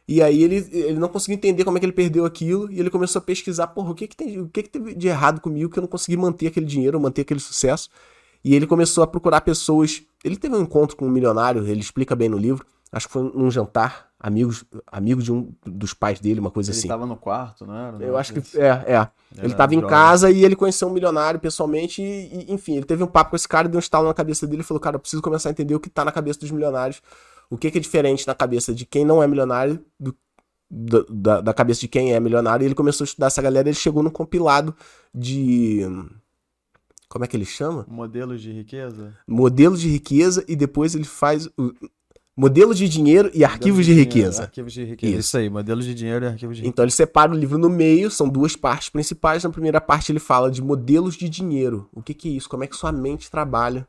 E 0.07 0.21
aí 0.21 0.41
ele, 0.41 0.65
ele 0.71 0.99
não 0.99 1.09
conseguiu 1.09 1.35
entender 1.35 1.65
como 1.65 1.77
é 1.77 1.79
que 1.79 1.85
ele 1.85 1.91
perdeu 1.91 2.25
aquilo, 2.25 2.71
e 2.71 2.79
ele 2.79 2.89
começou 2.89 3.19
a 3.19 3.21
pesquisar, 3.21 3.67
porra, 3.67 3.91
o 3.91 3.95
que 3.95 4.07
que, 4.07 4.15
tem, 4.15 4.39
o 4.39 4.47
que 4.47 4.63
que 4.63 4.69
teve 4.69 4.95
de 4.95 5.07
errado 5.07 5.41
comigo 5.41 5.69
que 5.69 5.77
eu 5.77 5.81
não 5.81 5.89
consegui 5.89 6.15
manter 6.15 6.47
aquele 6.47 6.65
dinheiro, 6.65 6.99
manter 6.99 7.23
aquele 7.23 7.41
sucesso. 7.41 7.89
E 8.41 8.55
ele 8.55 8.65
começou 8.65 9.03
a 9.03 9.07
procurar 9.07 9.41
pessoas. 9.41 10.03
Ele 10.23 10.37
teve 10.37 10.55
um 10.55 10.61
encontro 10.61 10.95
com 10.95 11.07
um 11.07 11.09
milionário, 11.09 11.67
ele 11.67 11.81
explica 11.81 12.15
bem 12.15 12.29
no 12.29 12.37
livro. 12.37 12.65
Acho 12.91 13.07
que 13.07 13.13
foi 13.13 13.23
num 13.23 13.51
jantar, 13.51 14.11
amigos, 14.25 14.65
amigo 14.87 15.21
de 15.21 15.31
um 15.31 15.53
dos 15.63 15.93
pais 15.93 16.19
dele, 16.19 16.39
uma 16.39 16.49
coisa 16.49 16.71
Ele 16.71 16.79
assim. 16.79 16.87
tava 16.87 17.05
no 17.05 17.15
quarto, 17.15 17.63
não 17.63 17.75
era? 17.75 18.03
Eu 18.03 18.17
acho 18.17 18.33
que 18.33 18.57
é, 18.57 18.95
é. 18.95 19.07
Ele 19.37 19.53
tava 19.53 19.75
em 19.75 19.81
casa 19.81 20.31
e 20.31 20.43
ele 20.43 20.55
conheceu 20.55 20.87
um 20.87 20.91
milionário 20.91 21.39
pessoalmente 21.39 22.01
e, 22.01 22.45
e, 22.49 22.51
enfim, 22.51 22.75
ele 22.77 22.85
teve 22.85 23.03
um 23.03 23.07
papo 23.07 23.29
com 23.29 23.35
esse 23.35 23.47
cara, 23.47 23.69
deu 23.69 23.77
um 23.77 23.79
estalo 23.79 24.07
na 24.07 24.13
cabeça 24.15 24.47
dele 24.47 24.61
e 24.61 24.65
falou, 24.65 24.81
cara, 24.81 24.95
eu 24.95 24.99
preciso 24.99 25.21
começar 25.21 25.49
a 25.49 25.51
entender 25.51 25.75
o 25.75 25.79
que 25.79 25.89
tá 25.91 26.03
na 26.03 26.11
cabeça 26.11 26.39
dos 26.39 26.49
milionários, 26.49 27.03
o 27.51 27.57
que 27.57 27.69
que 27.69 27.77
é 27.77 27.81
diferente 27.81 28.25
na 28.25 28.33
cabeça 28.33 28.73
de 28.73 28.83
quem 28.83 29.05
não 29.05 29.21
é 29.21 29.27
milionário 29.27 29.79
do- 29.99 30.15
da, 30.71 31.05
da, 31.07 31.41
da 31.41 31.53
cabeça 31.53 31.81
de 31.81 31.87
quem 31.87 32.13
é 32.13 32.19
milionário, 32.19 32.63
e 32.63 32.67
ele 32.67 32.73
começou 32.73 33.03
a 33.03 33.07
estudar 33.07 33.27
essa 33.27 33.43
galera 33.43 33.67
e 33.67 33.69
ele 33.69 33.77
chegou 33.77 34.01
num 34.01 34.09
compilado 34.09 34.75
de... 35.13 35.81
Como 37.07 37.23
é 37.23 37.27
que 37.27 37.37
ele 37.37 37.45
chama? 37.45 37.85
Modelos 37.87 38.41
de 38.41 38.51
riqueza? 38.51 39.13
Modelo 39.27 39.77
de 39.77 39.87
riqueza 39.87 40.43
e 40.47 40.55
depois 40.55 40.95
ele 40.95 41.03
faz... 41.05 41.47
O, 42.37 42.41
modelo 42.41 42.73
de 42.75 42.87
dinheiro 42.89 43.31
e 43.33 43.43
arquivos 43.43 43.85
de, 43.85 43.93
dinheiro, 43.93 44.09
riqueza. 44.09 44.43
Arquivos 44.43 44.73
de 44.73 44.83
riqueza. 44.83 45.11
Isso. 45.11 45.19
Isso. 45.19 45.37
aí, 45.37 45.49
modelos 45.49 45.85
de 45.85 45.93
dinheiro 45.93 46.25
e 46.25 46.27
arquivos 46.27 46.57
de 46.57 46.61
riqueza. 46.61 46.69
Então 46.69 46.83
ele 46.83 46.91
separa 46.91 47.31
o 47.31 47.35
livro 47.35 47.57
no 47.57 47.69
meio, 47.69 48.11
são 48.11 48.27
duas 48.27 48.55
partes 48.55 48.89
principais. 48.89 49.43
Na 49.43 49.49
primeira 49.49 49.79
parte 49.79 50.11
ele 50.11 50.19
fala 50.19 50.51
de 50.51 50.61
modelos 50.61 51.15
de 51.15 51.29
dinheiro. 51.29 51.89
O 51.93 52.01
que, 52.01 52.13
que 52.13 52.27
é 52.27 52.31
isso? 52.31 52.49
Como 52.49 52.63
é 52.63 52.67
que 52.67 52.75
sua 52.75 52.91
mente 52.91 53.31
trabalha? 53.31 53.87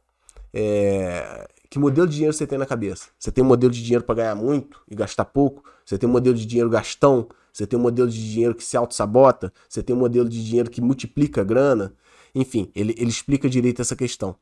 É, 0.52 1.48
Que 1.68 1.78
modelo 1.78 2.06
de 2.06 2.14
dinheiro 2.14 2.32
você 2.32 2.46
tem 2.46 2.58
na 2.58 2.66
cabeça? 2.66 3.08
Você 3.18 3.30
tem 3.30 3.42
um 3.44 3.46
modelo 3.46 3.72
de 3.72 3.82
dinheiro 3.82 4.04
para 4.04 4.14
ganhar 4.14 4.34
muito 4.34 4.80
e 4.88 4.94
gastar 4.94 5.24
pouco? 5.24 5.62
Você 5.84 5.98
tem 5.98 6.08
um 6.08 6.12
modelo 6.12 6.36
de 6.36 6.46
dinheiro 6.46 6.70
gastão? 6.70 7.28
Você 7.52 7.66
tem 7.66 7.78
um 7.78 7.82
modelo 7.82 8.08
de 8.08 8.32
dinheiro 8.32 8.54
que 8.54 8.64
se 8.64 8.76
auto-sabota? 8.76 9.52
Você 9.68 9.82
tem 9.82 9.94
um 9.94 9.98
modelo 9.98 10.28
de 10.28 10.44
dinheiro 10.44 10.70
que 10.70 10.80
multiplica 10.80 11.40
a 11.40 11.44
grana? 11.44 11.94
Enfim, 12.34 12.70
ele, 12.74 12.94
ele 12.98 13.08
explica 13.10 13.48
direito 13.48 13.80
essa 13.80 13.96
questão. 13.96 14.36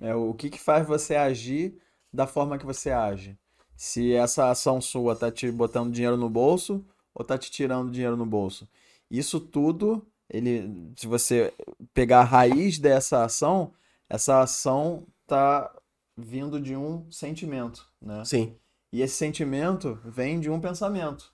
É 0.00 0.14
o 0.14 0.34
que 0.34 0.50
que 0.50 0.60
faz 0.60 0.86
você 0.86 1.14
agir 1.14 1.74
da 2.12 2.26
forma 2.26 2.58
que 2.58 2.66
você 2.66 2.90
age. 2.90 3.38
Se 3.76 4.12
essa 4.12 4.50
ação 4.50 4.80
sua 4.80 5.16
tá 5.16 5.30
te 5.30 5.50
botando 5.50 5.92
dinheiro 5.92 6.16
no 6.16 6.28
bolso 6.28 6.84
ou 7.14 7.24
tá 7.24 7.38
te 7.38 7.50
tirando 7.50 7.90
dinheiro 7.90 8.16
no 8.16 8.26
bolso. 8.26 8.68
Isso 9.10 9.40
tudo, 9.40 10.06
ele, 10.28 10.92
se 10.96 11.06
você 11.06 11.52
pegar 11.92 12.20
a 12.20 12.24
raiz 12.24 12.78
dessa 12.78 13.24
ação, 13.24 13.72
essa 14.08 14.40
ação 14.40 15.06
tá 15.26 15.74
vindo 16.16 16.60
de 16.60 16.76
um 16.76 17.10
sentimento, 17.10 17.86
né? 18.00 18.24
Sim. 18.24 18.56
E 18.92 19.02
esse 19.02 19.14
sentimento 19.14 19.98
vem 20.04 20.40
de 20.40 20.50
um 20.50 20.60
pensamento. 20.60 21.32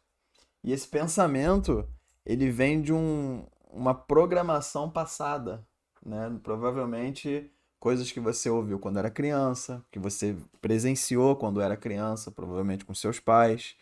E 0.62 0.72
esse 0.72 0.86
pensamento, 0.86 1.88
ele 2.24 2.50
vem 2.50 2.80
de 2.80 2.92
um, 2.92 3.46
uma 3.70 3.94
programação 3.94 4.90
passada, 4.90 5.66
né? 6.04 6.38
Provavelmente 6.42 7.50
coisas 7.78 8.10
que 8.10 8.20
você 8.20 8.48
ouviu 8.50 8.78
quando 8.78 8.98
era 8.98 9.10
criança, 9.10 9.84
que 9.90 9.98
você 9.98 10.36
presenciou 10.60 11.36
quando 11.36 11.60
era 11.60 11.76
criança, 11.76 12.30
provavelmente 12.30 12.84
com 12.84 12.94
seus 12.94 13.20
pais. 13.20 13.76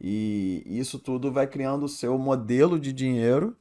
E 0.00 0.62
isso 0.66 0.98
tudo 0.98 1.30
vai 1.32 1.46
criando 1.46 1.84
o 1.84 1.88
seu 1.88 2.16
modelo 2.18 2.78
de 2.78 2.92
dinheiro 2.92 3.56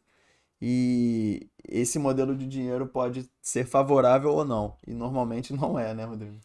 e 0.61 1.49
esse 1.67 1.97
modelo 1.99 2.35
de 2.35 2.47
dinheiro 2.47 2.87
pode 2.87 3.29
ser 3.41 3.65
favorável 3.65 4.31
ou 4.31 4.45
não. 4.45 4.75
E 4.85 4.93
normalmente 4.93 5.53
não 5.53 5.77
é, 5.79 5.93
né, 5.93 6.05
Rodrigo? 6.05 6.37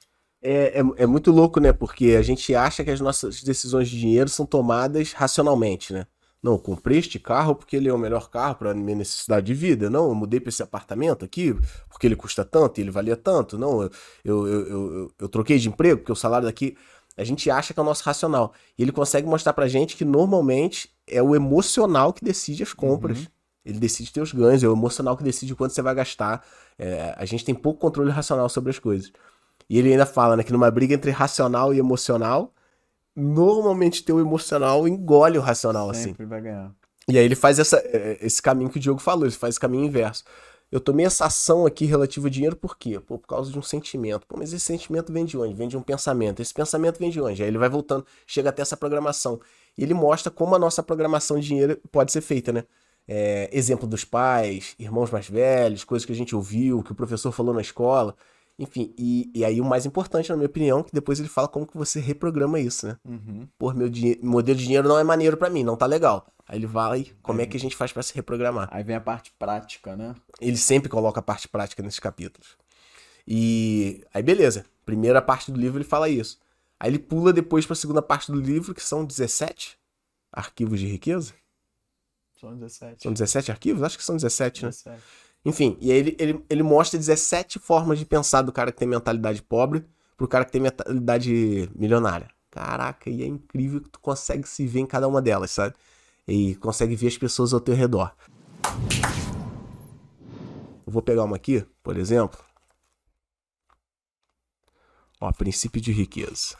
É, 0.43 0.81
é, 0.81 0.83
é, 0.99 1.07
muito 1.07 1.33
louco, 1.33 1.59
né? 1.59 1.73
Porque 1.73 2.17
a 2.19 2.23
gente 2.23 2.55
acha 2.55 2.85
que 2.85 2.91
as 2.91 3.01
nossas 3.01 3.43
decisões 3.43 3.89
de 3.89 3.99
dinheiro 3.99 4.29
são 4.29 4.45
tomadas 4.45 5.13
racionalmente, 5.13 5.93
né? 5.93 6.07
Não, 6.45 6.53
eu 6.53 6.59
comprei 6.59 6.99
este 6.99 7.19
carro 7.19 7.55
porque 7.55 7.75
ele 7.75 7.89
é 7.89 7.93
o 7.93 7.97
melhor 7.97 8.29
carro 8.29 8.57
para 8.57 8.75
minha 8.75 8.99
necessidade 8.99 9.47
de 9.47 9.55
vida. 9.55 9.89
Não, 9.89 10.09
eu 10.09 10.15
mudei 10.15 10.39
para 10.39 10.51
esse 10.51 10.63
apartamento 10.63 11.25
aqui 11.25 11.57
porque 11.89 12.07
ele 12.07 12.15
custa 12.15 12.45
tanto 12.45 12.79
e 12.79 12.83
ele 12.83 12.91
valia 12.91 13.17
tanto. 13.17 13.57
Não, 13.57 13.81
eu, 13.83 13.91
eu, 14.23 14.47
eu, 14.47 14.69
eu, 14.69 15.13
eu 15.21 15.29
troquei 15.31 15.59
de 15.59 15.71
emprego 15.71 16.01
porque 16.01 16.13
o 16.13 16.15
salário 16.15 16.47
daqui. 16.47 16.77
A 17.17 17.25
gente 17.25 17.51
acha 17.51 17.73
que 17.73 17.81
é 17.81 17.83
o 17.83 17.87
nosso 17.87 18.05
racional. 18.05 18.53
E 18.77 18.83
ele 18.83 18.93
consegue 18.93 19.27
mostrar 19.27 19.55
pra 19.55 19.67
gente 19.67 19.97
que 19.97 20.05
normalmente 20.05 20.91
é 21.07 21.23
o 21.23 21.35
emocional 21.35 22.13
que 22.13 22.23
decide 22.23 22.63
as 22.63 22.75
compras. 22.75 23.21
Uhum. 23.21 23.27
Ele 23.65 23.79
decide 23.79 24.13
teus 24.13 24.31
ganhos, 24.31 24.63
é 24.63 24.69
o 24.69 24.73
emocional 24.73 25.17
que 25.17 25.25
decide 25.25 25.55
quanto 25.55 25.73
você 25.73 25.81
vai 25.81 25.95
gastar. 25.95 26.45
É, 26.79 27.15
a 27.17 27.25
gente 27.25 27.43
tem 27.43 27.55
pouco 27.55 27.81
controle 27.81 28.11
racional 28.11 28.51
sobre 28.51 28.69
as 28.69 28.79
coisas. 28.79 29.11
E 29.67 29.79
ele 29.79 29.93
ainda 29.93 30.05
fala 30.05 30.37
né, 30.37 30.43
que 30.43 30.53
numa 30.53 30.71
briga 30.71 30.93
entre 30.93 31.11
racional 31.11 31.73
e 31.73 31.79
emocional, 31.79 32.54
normalmente 33.15 34.05
teu 34.05 34.21
emocional 34.21 34.87
engole 34.89 35.39
o 35.39 35.41
racional, 35.41 35.87
Sempre 35.87 35.99
assim. 35.99 36.09
Sempre 36.11 36.27
vai 36.27 36.41
ganhar. 36.41 36.73
E 37.09 37.19
aí 37.19 37.25
ele 37.25 37.37
faz 37.37 37.59
essa, 37.59 37.77
é, 37.79 38.19
esse 38.21 38.41
caminho 38.41 38.71
que 38.71 38.79
o 38.79 38.81
Diogo 38.81 39.01
falou, 39.01 39.25
ele 39.25 39.33
faz 39.33 39.55
esse 39.55 39.61
caminho 39.61 39.85
inverso. 39.85 40.25
Eu 40.73 40.81
tomei 40.81 41.07
essa 41.07 41.27
ação 41.27 41.67
aqui 41.67 41.85
relativa 41.85 42.27
ao 42.27 42.31
dinheiro 42.31 42.57
por 42.57 42.77
quê? 42.77 42.99
Pô, 42.99 43.19
por 43.19 43.29
causa 43.29 43.53
de 43.53 43.59
um 43.59 43.63
sentimento. 43.63 44.27
Pô, 44.27 44.37
mas 44.37 44.53
esse 44.53 44.65
sentimento 44.65 45.13
vem 45.13 45.25
de 45.25 45.39
onde? 45.39 45.55
Vem 45.55 45.69
de 45.69 45.77
um 45.77 45.83
pensamento. 45.83 46.43
Esse 46.43 46.53
pensamento 46.53 46.99
vem 46.99 47.11
de 47.11 47.21
onde? 47.21 47.43
Aí 47.43 47.49
ele 47.49 47.59
vai 47.59 47.69
voltando, 47.69 48.05
chega 48.27 48.49
até 48.49 48.63
essa 48.63 48.77
programação. 48.77 49.41
E 49.79 49.85
ele 49.85 49.95
mostra 49.95 50.33
como 50.33 50.55
a 50.55 50.59
nossa 50.59 50.83
programação 50.83 51.39
de 51.39 51.47
dinheiro 51.47 51.81
pode 51.93 52.11
ser 52.11 52.23
feita, 52.23 52.53
né? 52.53 52.65
É, 53.07 53.51
exemplo 53.53 53.87
dos 53.87 54.05
pais, 54.05 54.75
irmãos 54.79 55.11
mais 55.11 55.29
velhos, 55.29 55.85
coisas 55.85 56.07
que 56.07 56.13
a 56.13 56.17
gente 56.17 56.35
ouviu, 56.35 56.83
que 56.83 56.91
o 56.91 56.95
professor 56.95 57.31
falou 57.31 57.55
na 57.55 57.61
escola. 57.61 58.17
Enfim, 58.59 58.95
e, 58.97 59.31
e 59.35 59.45
aí 59.45 59.61
o 59.61 59.65
mais 59.65 59.85
importante, 59.85 60.31
na 60.31 60.37
minha 60.37 60.47
opinião, 60.47 60.83
que 60.83 60.93
depois 60.93 61.19
ele 61.19 61.29
fala 61.29 61.49
como 61.49 61.67
que 61.67 61.77
você 61.77 61.99
reprograma 61.99 62.61
isso, 62.61 62.87
né? 62.87 62.97
Uhum. 63.05 63.49
Pô, 63.59 63.73
meu 63.73 63.91
modelo 64.23 64.59
de 64.59 64.65
dinheiro 64.65 64.89
não 64.89 64.99
é 64.99 65.03
maneiro 65.03 65.37
para 65.37 65.51
mim, 65.51 65.65
não 65.65 65.77
tá 65.77 65.87
legal. 65.87 66.27
Aí 66.47 66.59
ele 66.59 66.67
vai, 66.67 67.11
como 67.23 67.41
é 67.41 67.47
que 67.47 67.57
a 67.57 67.61
gente 67.61 67.75
faz 67.75 67.93
para 67.93 68.03
se 68.03 68.15
reprogramar? 68.15 68.69
Aí 68.71 68.85
vem 68.85 68.95
a 68.95 69.01
parte 69.01 69.33
prática, 69.39 69.97
né? 69.97 70.15
Ele 70.41 70.57
sempre 70.57 70.89
coloca 70.89 71.19
a 71.19 71.23
parte 71.23 71.49
prática 71.49 71.83
nesses 71.83 71.99
capítulos. 71.99 72.57
E 73.27 74.05
aí 74.13 74.23
beleza, 74.23 74.65
primeira 74.85 75.21
parte 75.21 75.51
do 75.51 75.59
livro 75.59 75.79
ele 75.79 75.85
fala 75.85 76.09
isso. 76.09 76.39
Aí 76.79 76.91
ele 76.91 76.99
pula 76.99 77.33
depois 77.33 77.67
para 77.67 77.73
a 77.73 77.77
segunda 77.77 78.03
parte 78.03 78.31
do 78.31 78.41
livro, 78.41 78.75
que 78.75 78.83
são 78.83 79.05
17 79.05 79.79
arquivos 80.33 80.79
de 80.79 80.87
riqueza. 80.87 81.33
São 82.39 82.55
17. 82.55 83.03
São 83.03 83.13
17 83.13 83.51
arquivos? 83.51 83.83
Acho 83.83 83.97
que 83.97 84.05
são 84.05 84.17
17, 84.17 84.63
17. 84.63 84.89
né? 84.89 85.03
Enfim, 85.45 85.77
e 85.81 85.93
aí 85.93 85.99
ele, 85.99 86.17
ele, 86.19 86.45
ele 86.49 86.63
mostra 86.63 86.99
17 86.99 87.59
formas 87.59 87.99
de 87.99 88.07
pensar 88.07 88.43
do 88.43 88.53
cara 88.53 88.73
que 88.73 88.79
tem 88.79 88.89
mentalidade 88.89 89.43
pobre 89.43 89.85
pro 90.17 90.27
cara 90.27 90.45
que 90.45 90.53
tem 90.53 90.61
mentalidade 90.61 91.71
milionária. 91.75 92.29
Caraca, 92.51 93.11
e 93.11 93.23
é 93.23 93.27
incrível 93.27 93.81
que 93.81 93.91
tu 93.91 93.99
consegue 94.01 94.49
se 94.49 94.67
ver 94.67 94.81
em 94.81 94.87
cada 94.87 95.09
uma 95.09 95.21
delas, 95.21 95.51
sabe? 95.51 95.75
E 96.27 96.55
consegue 96.57 96.97
ver 96.97 97.09
as 97.09 97.19
pessoas 97.19 97.53
ao 97.53 97.61
teu 97.61 97.75
redor. 97.75 98.15
Eu 100.87 100.93
vou 100.93 101.03
pegar 101.03 101.25
uma 101.25 101.37
aqui, 101.37 101.67
por 101.83 101.97
exemplo. 101.97 102.39
Ó, 105.21 105.33
princípio 105.33 105.81
de 105.81 105.93
riqueza. 105.93 106.57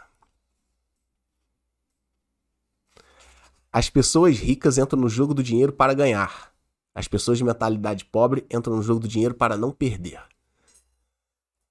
As 3.73 3.89
pessoas 3.91 4.39
ricas 4.39 4.79
entram 4.79 5.01
no 5.01 5.09
jogo 5.09 5.35
do 5.35 5.43
dinheiro 5.43 5.73
para 5.73 5.95
ganhar. 5.95 6.54
As 6.95 7.09
pessoas 7.09 7.39
de 7.39 7.45
mentalidade 7.45 8.05
pobre 8.05 8.47
entram 8.51 8.77
no 8.77 8.83
jogo 8.83 9.01
do 9.01 9.09
dinheiro 9.09 9.35
para 9.35 9.57
não 9.57 9.73
perder. 9.73 10.23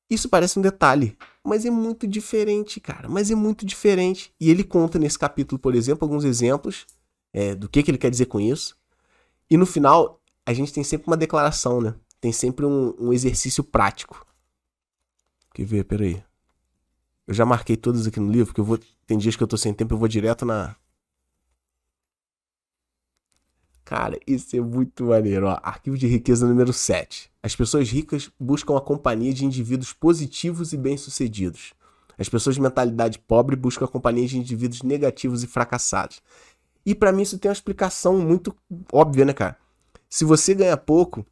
Isso 0.10 0.28
parece 0.28 0.60
um 0.60 0.62
detalhe, 0.62 1.18
mas 1.44 1.66
é 1.66 1.70
muito 1.70 2.06
diferente, 2.06 2.80
cara. 2.80 3.08
Mas 3.08 3.32
é 3.32 3.36
muito 3.36 3.66
diferente. 3.66 4.34
E 4.40 4.50
ele 4.50 4.64
conta 4.64 5.00
nesse 5.00 5.18
capítulo, 5.18 5.58
por 5.58 5.74
exemplo, 5.74 6.06
alguns 6.06 6.26
exemplos 6.26 6.86
é, 7.32 7.56
do 7.56 7.70
que, 7.70 7.82
que 7.82 7.90
ele 7.90 7.98
quer 7.98 8.12
dizer 8.12 8.26
com 8.26 8.40
isso. 8.40 8.78
E 9.50 9.58
no 9.58 9.66
final, 9.66 10.22
a 10.46 10.54
gente 10.54 10.74
tem 10.74 10.84
sempre 10.84 11.08
uma 11.08 11.18
declaração, 11.18 11.82
né? 11.82 11.96
Tem 12.20 12.32
sempre 12.32 12.66
um, 12.66 12.94
um 13.00 13.14
exercício 13.14 13.64
prático. 13.64 14.26
Quer 15.54 15.66
ver? 15.66 15.84
Peraí. 15.86 16.24
Eu 17.26 17.34
já 17.34 17.46
marquei 17.46 17.78
todos 17.78 18.06
aqui 18.06 18.20
no 18.20 18.32
livro, 18.32 18.48
porque 18.48 18.62
eu 18.62 18.66
vou. 18.66 18.80
Tem 19.08 19.18
dias 19.18 19.36
que 19.36 19.44
eu 19.44 19.48
tô 19.48 19.58
sem 19.58 19.74
tempo, 19.74 19.94
eu 19.94 19.98
vou 19.98 20.08
direto 20.08 20.46
na, 20.46 20.76
Cara, 23.94 24.18
isso 24.26 24.58
é 24.58 24.60
muito 24.60 25.04
maneiro. 25.04 25.46
Ó. 25.46 25.60
Arquivo 25.62 25.96
de 25.96 26.08
riqueza 26.08 26.48
número 26.48 26.74
7. 26.74 27.30
As 27.44 27.56
pessoas 27.56 27.92
ricas 27.92 28.28
buscam 28.40 28.76
a 28.76 28.82
companhia 28.82 29.32
de 29.32 29.46
indivíduos 29.46 29.94
positivos 29.94 30.74
e 30.74 30.78
bem-sucedidos. 30.78 31.76
As 32.18 32.28
pessoas 32.28 32.56
de 32.56 32.62
mentalidade 32.62 33.20
pobre 33.20 33.56
buscam 33.56 33.86
a 33.86 33.88
companhia 33.88 34.28
de 34.28 34.40
indivíduos 34.40 34.82
negativos 34.82 35.44
e 35.44 35.48
fracassados. 35.48 36.24
E 36.84 36.96
para 36.96 37.12
mim 37.12 37.22
isso 37.22 37.38
tem 37.38 37.50
uma 37.50 37.54
explicação 37.54 38.18
muito 38.18 38.56
óbvia, 38.92 39.26
né, 39.26 39.34
cara? 39.34 39.60
Se 40.10 40.26
você 40.26 40.56
ganha 40.56 40.76
pouco, 40.76 41.24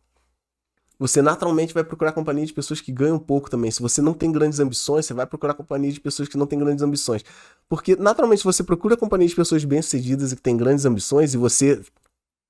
você 1.00 1.20
naturalmente 1.20 1.74
vai 1.74 1.84
procurar 1.84 2.12
companhia 2.12 2.46
de 2.46 2.54
pessoas 2.54 2.80
que 2.80 2.92
ganham 2.92 3.18
pouco 3.18 3.50
também. 3.50 3.72
Se 3.72 3.82
você 3.82 4.04
não 4.04 4.14
tem 4.14 4.32
grandes 4.32 4.60
ambições, 4.60 5.08
você 5.08 5.16
vai 5.16 5.26
procurar 5.26 5.56
companhia 5.56 5.92
de 5.92 6.00
pessoas 6.00 6.30
que 6.30 6.38
não 6.38 6.46
têm 6.46 6.60
grandes 6.60 6.84
ambições. 6.84 7.26
Porque 7.68 7.96
naturalmente 7.96 8.44
você 8.44 8.64
procura 8.64 8.96
companhia 8.96 9.28
de 9.28 9.36
pessoas 9.36 9.66
bem-sucedidas 9.66 10.32
e 10.32 10.36
que 10.36 10.44
têm 10.44 10.56
grandes 10.56 10.86
ambições 10.86 11.34
e 11.34 11.38
você 11.38 11.82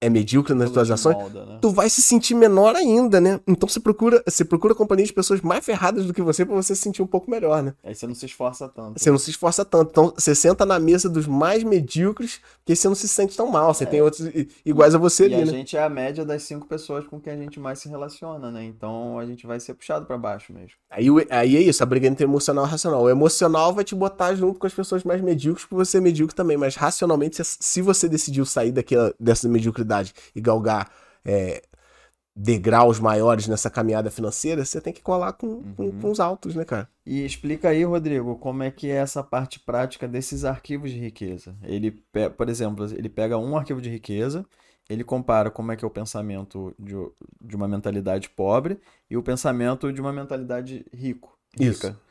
é 0.01 0.09
medíocre 0.09 0.55
nas 0.55 0.71
tuas 0.71 0.89
ações, 0.89 1.15
molda, 1.15 1.45
né? 1.45 1.59
tu 1.61 1.69
vai 1.69 1.87
se 1.87 2.01
sentir 2.01 2.33
menor 2.33 2.75
ainda, 2.75 3.21
né? 3.21 3.39
Então 3.47 3.69
você 3.69 3.79
procura, 3.79 4.21
você 4.27 4.43
procura 4.43 4.73
companhia 4.73 5.05
de 5.05 5.13
pessoas 5.13 5.41
mais 5.41 5.63
ferradas 5.63 6.07
do 6.07 6.13
que 6.13 6.23
você 6.23 6.43
para 6.43 6.55
você 6.55 6.75
se 6.75 6.81
sentir 6.81 7.03
um 7.03 7.07
pouco 7.07 7.29
melhor, 7.29 7.61
né? 7.61 7.75
Aí 7.83 7.93
você 7.93 8.07
não 8.07 8.15
se 8.15 8.25
esforça 8.25 8.67
tanto. 8.67 8.99
Você 8.99 9.11
não 9.11 9.19
se 9.19 9.29
esforça 9.29 9.63
tanto. 9.63 9.91
Então 9.91 10.11
você 10.17 10.33
senta 10.33 10.65
na 10.65 10.79
mesa 10.79 11.07
dos 11.07 11.27
mais 11.27 11.63
medíocres, 11.63 12.41
porque 12.57 12.75
você 12.75 12.87
não 12.87 12.95
se 12.95 13.07
sente 13.07 13.37
tão 13.37 13.51
mal. 13.51 13.75
Você 13.75 13.83
é. 13.83 13.87
tem 13.87 14.01
outros 14.01 14.27
iguais 14.65 14.95
a 14.95 14.97
você 14.97 15.27
e 15.27 15.35
ali, 15.35 15.43
a 15.43 15.45
né? 15.45 15.51
gente 15.51 15.77
é 15.77 15.83
a 15.83 15.89
média 15.89 16.25
das 16.25 16.41
cinco 16.41 16.65
pessoas 16.65 17.05
com 17.05 17.19
quem 17.19 17.33
a 17.33 17.37
gente 17.37 17.59
mais 17.59 17.77
se 17.77 17.87
relaciona, 17.87 18.49
né? 18.49 18.63
Então 18.63 19.19
a 19.19 19.25
gente 19.27 19.45
vai 19.45 19.59
ser 19.59 19.75
puxado 19.75 20.07
para 20.07 20.17
baixo 20.17 20.51
mesmo. 20.51 20.71
Aí, 20.89 21.07
aí 21.29 21.57
é 21.57 21.61
isso, 21.61 21.83
a 21.83 21.85
briga 21.85 22.07
entre 22.07 22.23
emocional 22.23 22.65
e 22.65 22.69
racional. 22.69 23.03
O 23.03 23.09
emocional 23.09 23.71
vai 23.71 23.83
te 23.83 23.93
botar 23.93 24.33
junto 24.33 24.59
com 24.59 24.65
as 24.65 24.73
pessoas 24.73 25.03
mais 25.03 25.21
medíocres, 25.21 25.67
porque 25.67 25.75
você 25.85 25.99
é 25.99 26.01
medíocre 26.01 26.35
também. 26.35 26.57
Mas 26.57 26.75
racionalmente, 26.75 27.39
se 27.43 27.81
você 27.83 28.09
decidiu 28.09 28.45
sair 28.45 28.71
daquela, 28.71 29.13
dessa 29.19 29.47
mediocridade 29.47 29.90
e 30.35 30.41
galgar 30.41 30.61
galgar 30.61 30.91
é, 31.25 31.63
degraus 32.35 32.99
maiores 32.99 33.47
nessa 33.47 33.69
caminhada 33.69 34.09
financeira, 34.09 34.63
você 34.63 34.79
tem 34.79 34.93
que 34.93 35.01
colar 35.01 35.33
com, 35.33 35.47
uhum. 35.47 35.73
com, 35.75 35.91
com, 35.99 36.11
os 36.11 36.19
altos, 36.19 36.55
né, 36.55 36.63
cara? 36.63 36.89
E 37.05 37.25
explica 37.25 37.69
aí, 37.69 37.83
Rodrigo, 37.83 38.37
como 38.37 38.63
é 38.63 38.71
que 38.71 38.89
é 38.89 38.95
essa 38.95 39.23
parte 39.23 39.59
prática 39.59 40.07
desses 40.07 40.45
arquivos 40.45 40.91
de 40.91 40.99
riqueza. 40.99 41.55
Ele, 41.63 41.91
por 42.37 42.47
exemplo, 42.47 42.85
ele 42.93 43.09
pega 43.09 43.37
um 43.37 43.57
arquivo 43.57 43.81
de 43.81 43.89
riqueza, 43.89 44.45
ele 44.89 45.03
compara 45.03 45.51
como 45.51 45.71
é 45.71 45.75
que 45.75 45.83
é 45.83 45.87
o 45.87 45.91
pensamento 45.91 46.73
de, 46.79 46.95
de 47.41 47.55
uma 47.55 47.67
mentalidade 47.67 48.29
pobre 48.29 48.79
e 49.09 49.17
o 49.17 49.23
pensamento 49.23 49.91
de 49.91 49.99
uma 49.99 50.13
mentalidade 50.13 50.85
rico, 50.93 51.37
rica. 51.57 51.89
Isso. 51.89 52.10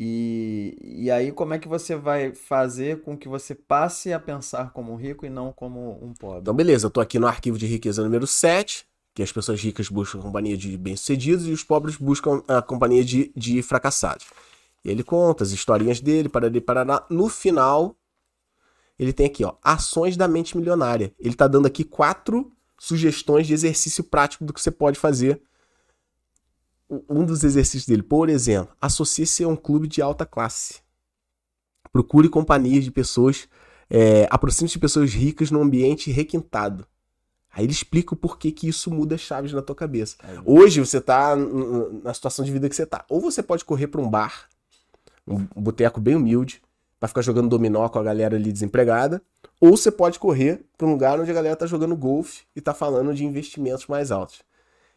E, 0.00 0.78
e 0.80 1.10
aí, 1.10 1.32
como 1.32 1.54
é 1.54 1.58
que 1.58 1.66
você 1.66 1.96
vai 1.96 2.32
fazer 2.32 3.02
com 3.02 3.18
que 3.18 3.28
você 3.28 3.52
passe 3.52 4.12
a 4.12 4.20
pensar 4.20 4.70
como 4.70 4.92
um 4.92 4.96
rico 4.96 5.26
e 5.26 5.28
não 5.28 5.52
como 5.52 5.98
um 6.00 6.14
pobre? 6.14 6.38
Então, 6.38 6.54
beleza, 6.54 6.86
eu 6.86 6.90
tô 6.90 7.00
aqui 7.00 7.18
no 7.18 7.26
arquivo 7.26 7.58
de 7.58 7.66
riqueza 7.66 8.04
número 8.04 8.24
7, 8.24 8.86
que 9.12 9.24
as 9.24 9.32
pessoas 9.32 9.60
ricas 9.60 9.88
buscam 9.88 10.20
a 10.20 10.22
companhia 10.22 10.56
de 10.56 10.78
bem-sucedidos 10.78 11.48
e 11.48 11.50
os 11.50 11.64
pobres 11.64 11.96
buscam 11.96 12.40
a 12.46 12.62
companhia 12.62 13.04
de, 13.04 13.32
de 13.34 13.60
fracassados. 13.60 14.26
E 14.84 14.88
ele 14.88 15.02
conta 15.02 15.42
as 15.42 15.50
historinhas 15.50 15.98
dele, 15.98 16.28
para 16.28 16.46
ele 16.46 16.60
Paraná. 16.60 17.04
No 17.10 17.28
final, 17.28 17.96
ele 18.96 19.12
tem 19.12 19.26
aqui, 19.26 19.44
ó, 19.44 19.54
ações 19.64 20.16
da 20.16 20.28
mente 20.28 20.56
milionária. 20.56 21.12
Ele 21.18 21.34
tá 21.34 21.48
dando 21.48 21.66
aqui 21.66 21.82
quatro 21.82 22.52
sugestões 22.78 23.48
de 23.48 23.52
exercício 23.52 24.04
prático 24.04 24.44
do 24.44 24.52
que 24.52 24.60
você 24.60 24.70
pode 24.70 24.96
fazer 24.96 25.42
um 27.08 27.24
dos 27.24 27.44
exercícios 27.44 27.86
dele, 27.86 28.02
por 28.02 28.28
exemplo, 28.28 28.74
associe-se 28.80 29.44
a 29.44 29.48
um 29.48 29.56
clube 29.56 29.86
de 29.86 30.00
alta 30.00 30.24
classe. 30.24 30.80
Procure 31.92 32.28
companhias 32.28 32.84
de 32.84 32.90
pessoas, 32.90 33.48
é, 33.90 34.26
aproxime-se 34.30 34.74
de 34.74 34.78
pessoas 34.78 35.12
ricas 35.12 35.50
num 35.50 35.62
ambiente 35.62 36.10
requintado. 36.10 36.86
Aí 37.50 37.64
ele 37.64 37.72
explica 37.72 38.14
o 38.14 38.16
porquê 38.16 38.52
que 38.52 38.68
isso 38.68 38.90
muda 38.90 39.18
chaves 39.18 39.52
na 39.52 39.62
tua 39.62 39.74
cabeça. 39.74 40.16
Hoje 40.44 40.80
você 40.80 41.00
tá 41.00 41.34
na 41.36 42.14
situação 42.14 42.44
de 42.44 42.52
vida 42.52 42.68
que 42.68 42.76
você 42.76 42.86
tá. 42.86 43.04
Ou 43.08 43.20
você 43.20 43.42
pode 43.42 43.64
correr 43.64 43.88
para 43.88 44.00
um 44.00 44.08
bar, 44.08 44.48
um 45.26 45.62
boteco 45.62 46.00
bem 46.00 46.14
humilde, 46.14 46.62
para 47.00 47.08
ficar 47.08 47.22
jogando 47.22 47.48
dominó 47.48 47.88
com 47.88 47.98
a 47.98 48.02
galera 48.02 48.36
ali 48.36 48.52
desempregada, 48.52 49.22
ou 49.60 49.76
você 49.76 49.90
pode 49.90 50.18
correr 50.18 50.64
para 50.76 50.86
um 50.86 50.90
lugar 50.90 51.18
onde 51.18 51.30
a 51.30 51.34
galera 51.34 51.56
tá 51.56 51.66
jogando 51.66 51.96
golfe 51.96 52.42
e 52.54 52.60
tá 52.60 52.74
falando 52.74 53.14
de 53.14 53.24
investimentos 53.24 53.86
mais 53.86 54.10
altos. 54.10 54.42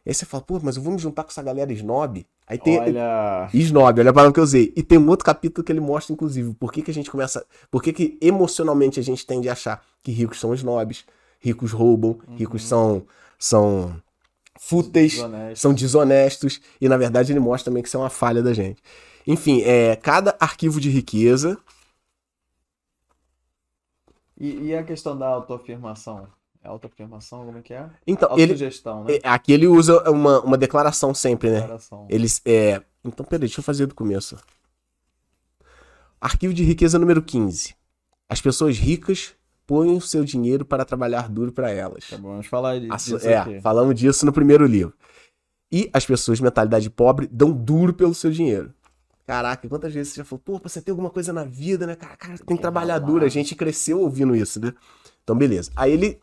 Aí 0.05 0.13
você 0.13 0.25
fala, 0.25 0.43
pô, 0.43 0.59
mas 0.61 0.77
eu 0.77 0.81
vou 0.81 0.91
me 0.91 0.99
juntar 0.99 1.23
com 1.23 1.29
essa 1.29 1.43
galera 1.43 1.71
snob. 1.73 2.25
Aí 2.47 2.57
tem. 2.57 2.79
Olha. 2.79 3.49
Snob, 3.53 3.99
olha 3.99 4.09
a 4.09 4.13
palavra 4.13 4.33
que 4.33 4.39
eu 4.39 4.43
usei. 4.43 4.73
E 4.75 4.81
tem 4.81 4.97
um 4.97 5.07
outro 5.07 5.25
capítulo 5.25 5.63
que 5.63 5.71
ele 5.71 5.79
mostra, 5.79 6.13
inclusive, 6.13 6.53
por 6.55 6.71
que, 6.71 6.81
que 6.81 6.89
a 6.91 6.93
gente 6.93 7.11
começa. 7.11 7.45
Por 7.69 7.83
que, 7.83 7.93
que 7.93 8.17
emocionalmente 8.19 8.99
a 8.99 9.03
gente 9.03 9.25
tende 9.25 9.47
a 9.47 9.53
achar 9.53 9.83
que 10.01 10.11
ricos 10.11 10.39
são 10.39 10.53
snobs, 10.53 11.05
ricos 11.39 11.71
roubam, 11.71 12.19
ricos 12.35 12.63
são. 12.63 13.05
são 13.37 13.95
fúteis, 14.59 15.13
Desonesto. 15.13 15.59
são 15.61 15.73
desonestos. 15.73 16.61
E 16.79 16.87
na 16.87 16.97
verdade 16.97 17.31
ele 17.31 17.39
mostra 17.39 17.71
também 17.71 17.81
que 17.81 17.87
isso 17.87 17.97
é 17.97 17.99
uma 17.99 18.09
falha 18.09 18.43
da 18.43 18.53
gente. 18.53 18.81
Enfim, 19.25 19.61
é, 19.61 19.95
cada 19.95 20.35
arquivo 20.39 20.79
de 20.79 20.89
riqueza. 20.89 21.57
E, 24.37 24.67
e 24.67 24.75
a 24.75 24.83
questão 24.83 25.17
da 25.17 25.27
autoafirmação? 25.27 26.27
É 26.63 26.67
autoafirmação, 26.67 27.45
como 27.45 27.57
é 27.57 27.61
que 27.61 27.73
é? 27.73 27.89
Então, 28.05 28.29
ele. 28.33 28.53
Autossugestão, 28.53 29.03
né? 29.03 29.15
é, 29.23 29.27
Aqui 29.27 29.51
ele 29.51 29.67
usa 29.67 30.09
uma, 30.09 30.41
uma 30.41 30.57
declaração 30.57 31.13
sempre, 31.13 31.49
né? 31.49 31.61
Declaração. 31.61 32.05
Eles. 32.09 32.41
É... 32.45 32.81
Então, 33.03 33.25
peraí, 33.25 33.41
deixa 33.41 33.59
eu 33.59 33.63
fazer 33.63 33.87
do 33.87 33.95
começo. 33.95 34.37
Arquivo 36.19 36.53
de 36.53 36.63
riqueza 36.63 36.99
número 36.99 37.21
15. 37.21 37.75
As 38.29 38.39
pessoas 38.39 38.77
ricas 38.77 39.33
põem 39.65 39.95
o 39.95 40.01
seu 40.01 40.23
dinheiro 40.23 40.63
para 40.63 40.85
trabalhar 40.85 41.29
duro 41.29 41.51
para 41.51 41.71
elas. 41.71 42.07
Tá 42.07 42.17
bom, 42.17 42.29
vamos 42.29 42.45
falar 42.45 42.79
disso 42.79 43.17
é, 43.27 43.37
aqui. 43.37 43.61
falamos 43.61 43.95
disso 43.95 44.25
no 44.25 44.31
primeiro 44.31 44.65
livro. 44.65 44.93
E 45.71 45.89
as 45.93 46.05
pessoas 46.05 46.37
de 46.37 46.43
mentalidade 46.43 46.89
pobre 46.89 47.27
dão 47.31 47.51
duro 47.51 47.93
pelo 47.93 48.13
seu 48.13 48.29
dinheiro. 48.29 48.73
Caraca, 49.25 49.67
quantas 49.69 49.93
vezes 49.93 50.11
você 50.11 50.17
já 50.17 50.25
falou, 50.25 50.41
pô, 50.43 50.59
pra 50.59 50.69
você 50.69 50.81
ter 50.81 50.91
alguma 50.91 51.09
coisa 51.09 51.31
na 51.31 51.45
vida, 51.45 51.87
né? 51.87 51.95
Cara, 51.95 52.17
cara 52.17 52.37
tem 52.37 52.57
que 52.57 52.61
trabalhar 52.61 52.99
duro. 52.99 53.23
A 53.23 53.29
gente 53.29 53.55
cresceu 53.55 54.01
ouvindo 54.01 54.35
isso, 54.35 54.59
né? 54.59 54.73
Então, 55.23 55.35
beleza. 55.35 55.71
Aí 55.75 55.93
ele. 55.93 56.19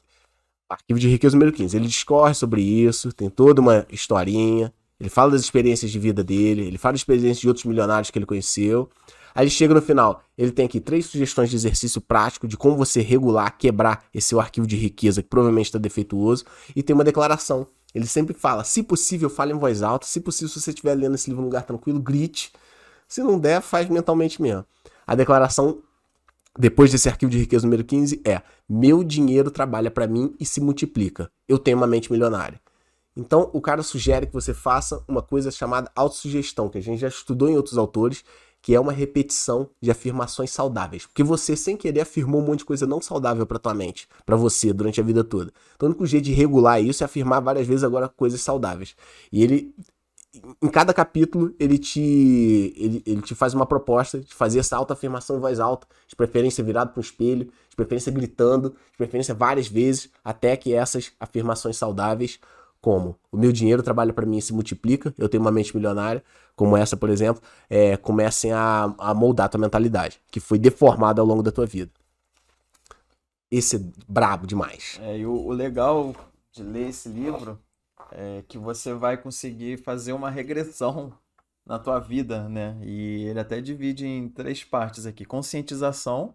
Arquivo 0.68 1.00
de 1.00 1.08
riqueza 1.08 1.34
número 1.34 1.52
15. 1.52 1.76
Ele 1.76 1.86
discorre 1.86 2.34
sobre 2.34 2.60
isso, 2.60 3.12
tem 3.12 3.30
toda 3.30 3.60
uma 3.60 3.86
historinha. 3.90 4.72
Ele 5.00 5.08
fala 5.08 5.30
das 5.30 5.40
experiências 5.40 5.90
de 5.90 5.98
vida 5.98 6.22
dele, 6.22 6.66
ele 6.66 6.76
fala 6.76 6.92
das 6.92 7.00
experiências 7.00 7.38
de 7.38 7.48
outros 7.48 7.64
milionários 7.64 8.10
que 8.10 8.18
ele 8.18 8.26
conheceu. 8.26 8.90
Aí 9.34 9.44
ele 9.44 9.50
chega 9.50 9.72
no 9.72 9.80
final, 9.80 10.22
ele 10.36 10.50
tem 10.50 10.66
aqui 10.66 10.80
três 10.80 11.06
sugestões 11.06 11.48
de 11.48 11.56
exercício 11.56 12.00
prático 12.00 12.48
de 12.48 12.56
como 12.56 12.76
você 12.76 13.00
regular, 13.00 13.56
quebrar 13.56 14.04
esse 14.12 14.28
seu 14.28 14.40
arquivo 14.40 14.66
de 14.66 14.76
riqueza 14.76 15.22
que 15.22 15.28
provavelmente 15.28 15.66
está 15.66 15.78
defeituoso. 15.78 16.44
E 16.74 16.82
tem 16.82 16.92
uma 16.92 17.04
declaração. 17.04 17.66
Ele 17.94 18.06
sempre 18.06 18.34
fala, 18.34 18.64
se 18.64 18.82
possível, 18.82 19.30
fale 19.30 19.52
em 19.52 19.58
voz 19.58 19.82
alta. 19.82 20.06
Se 20.06 20.20
possível, 20.20 20.48
se 20.48 20.60
você 20.60 20.70
estiver 20.70 20.94
lendo 20.94 21.14
esse 21.14 21.30
livro 21.30 21.42
num 21.42 21.48
lugar 21.48 21.62
tranquilo, 21.62 22.00
grite. 22.00 22.52
Se 23.06 23.22
não 23.22 23.38
der, 23.38 23.62
faz 23.62 23.88
mentalmente 23.88 24.42
mesmo. 24.42 24.66
A 25.06 25.14
declaração, 25.14 25.78
depois 26.58 26.90
desse 26.90 27.08
arquivo 27.08 27.30
de 27.30 27.38
riqueza 27.38 27.64
número 27.64 27.84
15, 27.84 28.20
é: 28.24 28.42
Meu 28.68 29.04
dinheiro 29.04 29.50
trabalha 29.50 29.90
para 29.90 30.08
mim 30.08 30.34
e 30.40 30.44
se 30.44 30.60
multiplica. 30.60 31.30
Eu 31.46 31.58
tenho 31.58 31.76
uma 31.76 31.86
mente 31.86 32.10
milionária. 32.10 32.60
Então, 33.16 33.50
o 33.52 33.60
cara 33.60 33.82
sugere 33.82 34.26
que 34.26 34.32
você 34.32 34.52
faça 34.52 35.02
uma 35.08 35.22
coisa 35.22 35.50
chamada 35.50 35.90
autossugestão, 35.94 36.68
que 36.68 36.78
a 36.78 36.80
gente 36.80 37.00
já 37.00 37.08
estudou 37.08 37.48
em 37.48 37.56
outros 37.56 37.76
autores, 37.76 38.24
que 38.60 38.74
é 38.74 38.80
uma 38.80 38.92
repetição 38.92 39.68
de 39.80 39.90
afirmações 39.90 40.50
saudáveis. 40.50 41.06
Porque 41.06 41.22
você, 41.22 41.56
sem 41.56 41.76
querer, 41.76 42.00
afirmou 42.00 42.40
um 42.40 42.44
monte 42.44 42.60
de 42.60 42.64
coisa 42.64 42.86
não 42.86 43.00
saudável 43.00 43.46
pra 43.46 43.58
tua 43.58 43.74
mente, 43.74 44.08
pra 44.24 44.36
você, 44.36 44.72
durante 44.72 45.00
a 45.00 45.04
vida 45.04 45.24
toda. 45.24 45.52
Então, 45.74 45.88
o 45.88 45.90
único 45.90 46.06
jeito 46.06 46.24
de 46.24 46.32
regular 46.32 46.80
isso 46.80 47.02
é 47.02 47.06
afirmar 47.06 47.40
várias 47.40 47.66
vezes 47.66 47.84
agora 47.84 48.08
coisas 48.08 48.40
saudáveis. 48.40 48.94
E 49.32 49.42
ele, 49.42 49.74
em 50.62 50.68
cada 50.68 50.92
capítulo, 50.92 51.54
ele 51.58 51.78
te, 51.78 52.74
ele, 52.76 53.02
ele 53.06 53.22
te 53.22 53.34
faz 53.34 53.54
uma 53.54 53.66
proposta 53.66 54.20
de 54.20 54.34
fazer 54.34 54.58
essa 54.58 54.76
autoafirmação 54.76 55.36
em 55.36 55.40
voz 55.40 55.58
alta, 55.58 55.86
de 56.06 56.14
preferência 56.14 56.62
virado 56.62 56.90
para 56.90 57.00
um 57.00 57.02
espelho, 57.02 57.46
de 57.68 57.76
preferência 57.76 58.12
gritando, 58.12 58.70
de 58.70 58.96
preferência 58.96 59.34
várias 59.34 59.68
vezes, 59.68 60.10
até 60.22 60.56
que 60.56 60.74
essas 60.74 61.12
afirmações 61.18 61.76
saudáveis 61.76 62.38
como 62.80 63.16
o 63.32 63.36
meu 63.36 63.50
dinheiro 63.50 63.82
trabalha 63.82 64.12
para 64.12 64.26
mim 64.26 64.38
e 64.38 64.42
se 64.42 64.52
multiplica, 64.52 65.12
eu 65.18 65.28
tenho 65.28 65.40
uma 65.40 65.50
mente 65.50 65.74
milionária, 65.74 66.22
como 66.54 66.76
essa, 66.76 66.96
por 66.96 67.10
exemplo, 67.10 67.42
é, 67.68 67.96
comecem 67.96 68.52
a, 68.52 68.94
a 68.98 69.14
moldar 69.14 69.46
a 69.46 69.48
tua 69.48 69.60
mentalidade, 69.60 70.20
que 70.30 70.38
foi 70.38 70.58
deformada 70.58 71.20
ao 71.20 71.26
longo 71.26 71.42
da 71.42 71.50
tua 71.50 71.66
vida. 71.66 71.90
Esse 73.50 73.76
é 73.76 73.80
brabo 74.06 74.46
demais. 74.46 74.98
É, 75.02 75.18
e 75.18 75.26
o, 75.26 75.32
o 75.32 75.52
legal 75.52 76.14
de 76.52 76.62
ler 76.62 76.90
esse 76.90 77.08
livro 77.08 77.58
é 78.12 78.42
que 78.46 78.58
você 78.58 78.92
vai 78.94 79.16
conseguir 79.16 79.78
fazer 79.78 80.12
uma 80.12 80.30
regressão 80.30 81.12
na 81.66 81.78
tua 81.78 81.98
vida, 81.98 82.48
né? 82.48 82.76
E 82.82 83.24
ele 83.26 83.40
até 83.40 83.60
divide 83.60 84.06
em 84.06 84.28
três 84.28 84.64
partes 84.64 85.06
aqui: 85.06 85.24
conscientização. 85.24 86.34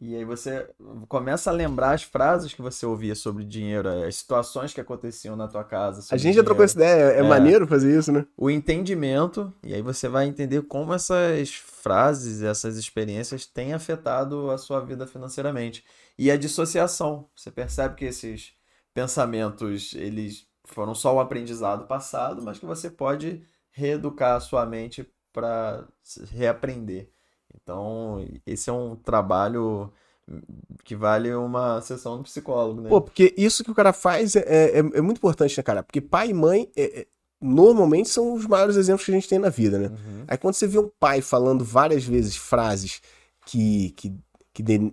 E 0.00 0.14
aí 0.14 0.24
você 0.24 0.70
começa 1.08 1.50
a 1.50 1.52
lembrar 1.52 1.90
as 1.90 2.04
frases 2.04 2.54
que 2.54 2.62
você 2.62 2.86
ouvia 2.86 3.16
sobre 3.16 3.42
dinheiro, 3.42 3.88
as 3.88 4.14
situações 4.14 4.72
que 4.72 4.80
aconteciam 4.80 5.34
na 5.34 5.48
tua 5.48 5.64
casa. 5.64 6.14
A 6.14 6.16
gente 6.16 6.36
já 6.36 6.44
trocou 6.44 6.64
essa 6.64 6.78
dinheiro. 6.78 7.00
ideia, 7.00 7.16
é, 7.16 7.18
É. 7.18 7.28
maneiro 7.28 7.66
fazer 7.66 7.98
isso, 7.98 8.12
né? 8.12 8.24
O 8.36 8.48
entendimento, 8.48 9.52
e 9.64 9.74
aí 9.74 9.82
você 9.82 10.08
vai 10.08 10.26
entender 10.28 10.62
como 10.62 10.94
essas 10.94 11.52
frases, 11.52 12.42
essas 12.42 12.76
experiências 12.76 13.44
têm 13.44 13.74
afetado 13.74 14.52
a 14.52 14.58
sua 14.58 14.78
vida 14.78 15.04
financeiramente. 15.04 15.84
E 16.16 16.30
a 16.30 16.36
dissociação. 16.36 17.28
Você 17.34 17.50
percebe 17.50 17.96
que 17.96 18.04
esses 18.04 18.52
pensamentos, 18.94 19.94
eles 19.94 20.46
foram 20.74 20.94
só 20.94 21.14
o 21.14 21.20
aprendizado 21.20 21.86
passado, 21.86 22.42
mas 22.42 22.58
que 22.58 22.66
você 22.66 22.90
pode 22.90 23.42
reeducar 23.70 24.36
a 24.36 24.40
sua 24.40 24.64
mente 24.66 25.08
para 25.32 25.86
reaprender. 26.32 27.10
Então, 27.54 28.24
esse 28.46 28.68
é 28.70 28.72
um 28.72 28.96
trabalho 28.96 29.92
que 30.84 30.94
vale 30.94 31.32
uma 31.34 31.80
sessão 31.80 32.18
do 32.18 32.22
psicólogo, 32.24 32.80
né? 32.80 32.88
Pô, 32.88 33.00
porque 33.00 33.34
isso 33.36 33.64
que 33.64 33.70
o 33.70 33.74
cara 33.74 33.92
faz 33.92 34.36
é, 34.36 34.40
é, 34.46 34.78
é 34.78 35.00
muito 35.00 35.18
importante, 35.18 35.56
né, 35.56 35.62
cara? 35.62 35.82
Porque 35.82 36.00
pai 36.00 36.30
e 36.30 36.34
mãe 36.34 36.70
é- 36.76 37.00
é- 37.00 37.06
normalmente 37.40 38.08
são 38.08 38.34
os 38.34 38.46
maiores 38.46 38.76
exemplos 38.76 39.04
que 39.04 39.10
a 39.10 39.14
gente 39.14 39.28
tem 39.28 39.38
na 39.38 39.48
vida, 39.48 39.78
né? 39.78 39.88
Uhum. 39.88 40.24
Aí 40.28 40.36
quando 40.36 40.54
você 40.54 40.66
vê 40.66 40.78
um 40.78 40.90
pai 41.00 41.22
falando 41.22 41.64
várias 41.64 42.04
vezes 42.04 42.36
frases 42.36 43.00
que, 43.46 43.90
que, 43.92 44.14
que 44.52 44.62
den- 44.62 44.92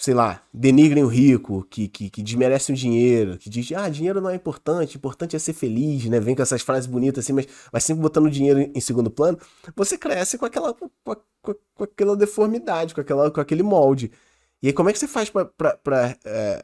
sei 0.00 0.14
lá, 0.14 0.40
denigrem 0.54 1.02
o 1.02 1.08
rico, 1.08 1.66
que, 1.68 1.88
que, 1.88 2.08
que 2.08 2.22
desmerecem 2.22 2.72
o 2.72 2.78
dinheiro, 2.78 3.36
que 3.36 3.50
diz, 3.50 3.72
ah, 3.72 3.88
dinheiro 3.88 4.20
não 4.20 4.30
é 4.30 4.34
importante, 4.36 4.96
importante 4.96 5.34
é 5.34 5.38
ser 5.40 5.52
feliz, 5.52 6.04
né? 6.04 6.20
Vem 6.20 6.36
com 6.36 6.42
essas 6.42 6.62
frases 6.62 6.86
bonitas 6.86 7.24
assim, 7.24 7.32
mas, 7.32 7.48
mas 7.72 7.82
sempre 7.82 8.00
botando 8.02 8.26
o 8.26 8.30
dinheiro 8.30 8.60
em, 8.72 8.80
segundo 8.80 9.10
plano, 9.10 9.36
você 9.74 9.98
cresce 9.98 10.38
com 10.38 10.46
aquela, 10.46 10.72
com, 10.72 10.84
a- 11.10 11.16
com 11.42 11.50
a- 11.50 11.56
com 11.74 11.82
aquela 11.84 12.16
deformidade, 12.16 12.94
com, 12.94 13.00
aquela, 13.00 13.28
com 13.28 13.40
aquele 13.40 13.64
molde. 13.64 14.12
E 14.62 14.68
aí 14.68 14.72
como 14.72 14.88
é 14.88 14.92
que 14.92 15.00
você 15.00 15.08
faz 15.08 15.30
pra, 15.30 15.44
pra, 15.46 15.76
pra, 15.76 16.16
é, 16.24 16.62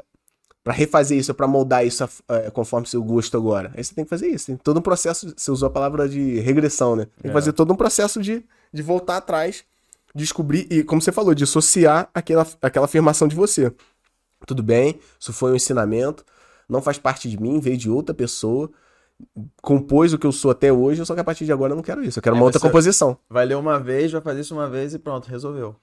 pra 0.62 0.72
refazer 0.72 1.18
isso, 1.18 1.34
pra 1.34 1.48
moldar 1.48 1.84
isso 1.84 2.08
é, 2.28 2.50
conforme 2.52 2.86
seu 2.86 3.02
gosto 3.02 3.36
agora? 3.36 3.72
Aí 3.76 3.82
você 3.82 3.92
tem 3.96 4.04
que 4.04 4.10
fazer 4.10 4.28
isso, 4.28 4.46
tem 4.46 4.56
todo 4.56 4.78
um 4.78 4.82
processo, 4.82 5.34
você 5.36 5.50
usou 5.50 5.66
a 5.66 5.70
palavra 5.70 6.08
de 6.08 6.38
regressão, 6.38 6.94
né? 6.94 7.06
Tem 7.06 7.22
que 7.22 7.28
É. 7.30 7.32
fazer 7.32 7.52
todo 7.52 7.72
um 7.72 7.76
processo 7.76 8.22
de, 8.22 8.44
de 8.72 8.80
voltar 8.82 9.16
atrás 9.16 9.64
descobrir 10.14 10.66
e, 10.70 10.84
como 10.84 11.00
você 11.02 11.10
falou, 11.12 11.34
dissociar 11.34 12.08
aquela, 12.14 12.46
aquela 12.62 12.86
afirmação 12.86 13.26
de 13.26 13.34
você. 13.34 13.72
Tudo 14.46 14.62
bem, 14.62 14.98
isso 15.18 15.32
foi 15.32 15.52
um 15.52 15.56
ensinamento, 15.56 16.24
não 16.68 16.82
faz 16.82 16.98
parte 16.98 17.28
de 17.28 17.40
mim, 17.40 17.60
veio 17.60 17.76
de 17.76 17.90
outra 17.90 18.14
pessoa, 18.14 18.70
compôs 19.62 20.12
o 20.12 20.18
que 20.18 20.26
eu 20.26 20.32
sou 20.32 20.50
até 20.50 20.72
hoje, 20.72 21.04
só 21.06 21.14
que 21.14 21.20
a 21.20 21.24
partir 21.24 21.44
de 21.44 21.52
agora 21.52 21.72
eu 21.72 21.76
não 21.76 21.82
quero 21.82 22.04
isso, 22.04 22.18
eu 22.18 22.22
quero 22.22 22.36
É, 22.36 22.38
uma 22.38 22.44
outra 22.44 22.60
composição. 22.60 23.16
Vai 23.28 23.46
ler 23.46 23.56
uma 23.56 23.78
vez, 23.78 24.12
vai 24.12 24.20
fazer 24.20 24.40
isso 24.40 24.54
uma 24.54 24.68
vez 24.68 24.94
e 24.94 24.98
pronto, 24.98 25.28
resolveu. 25.28 25.76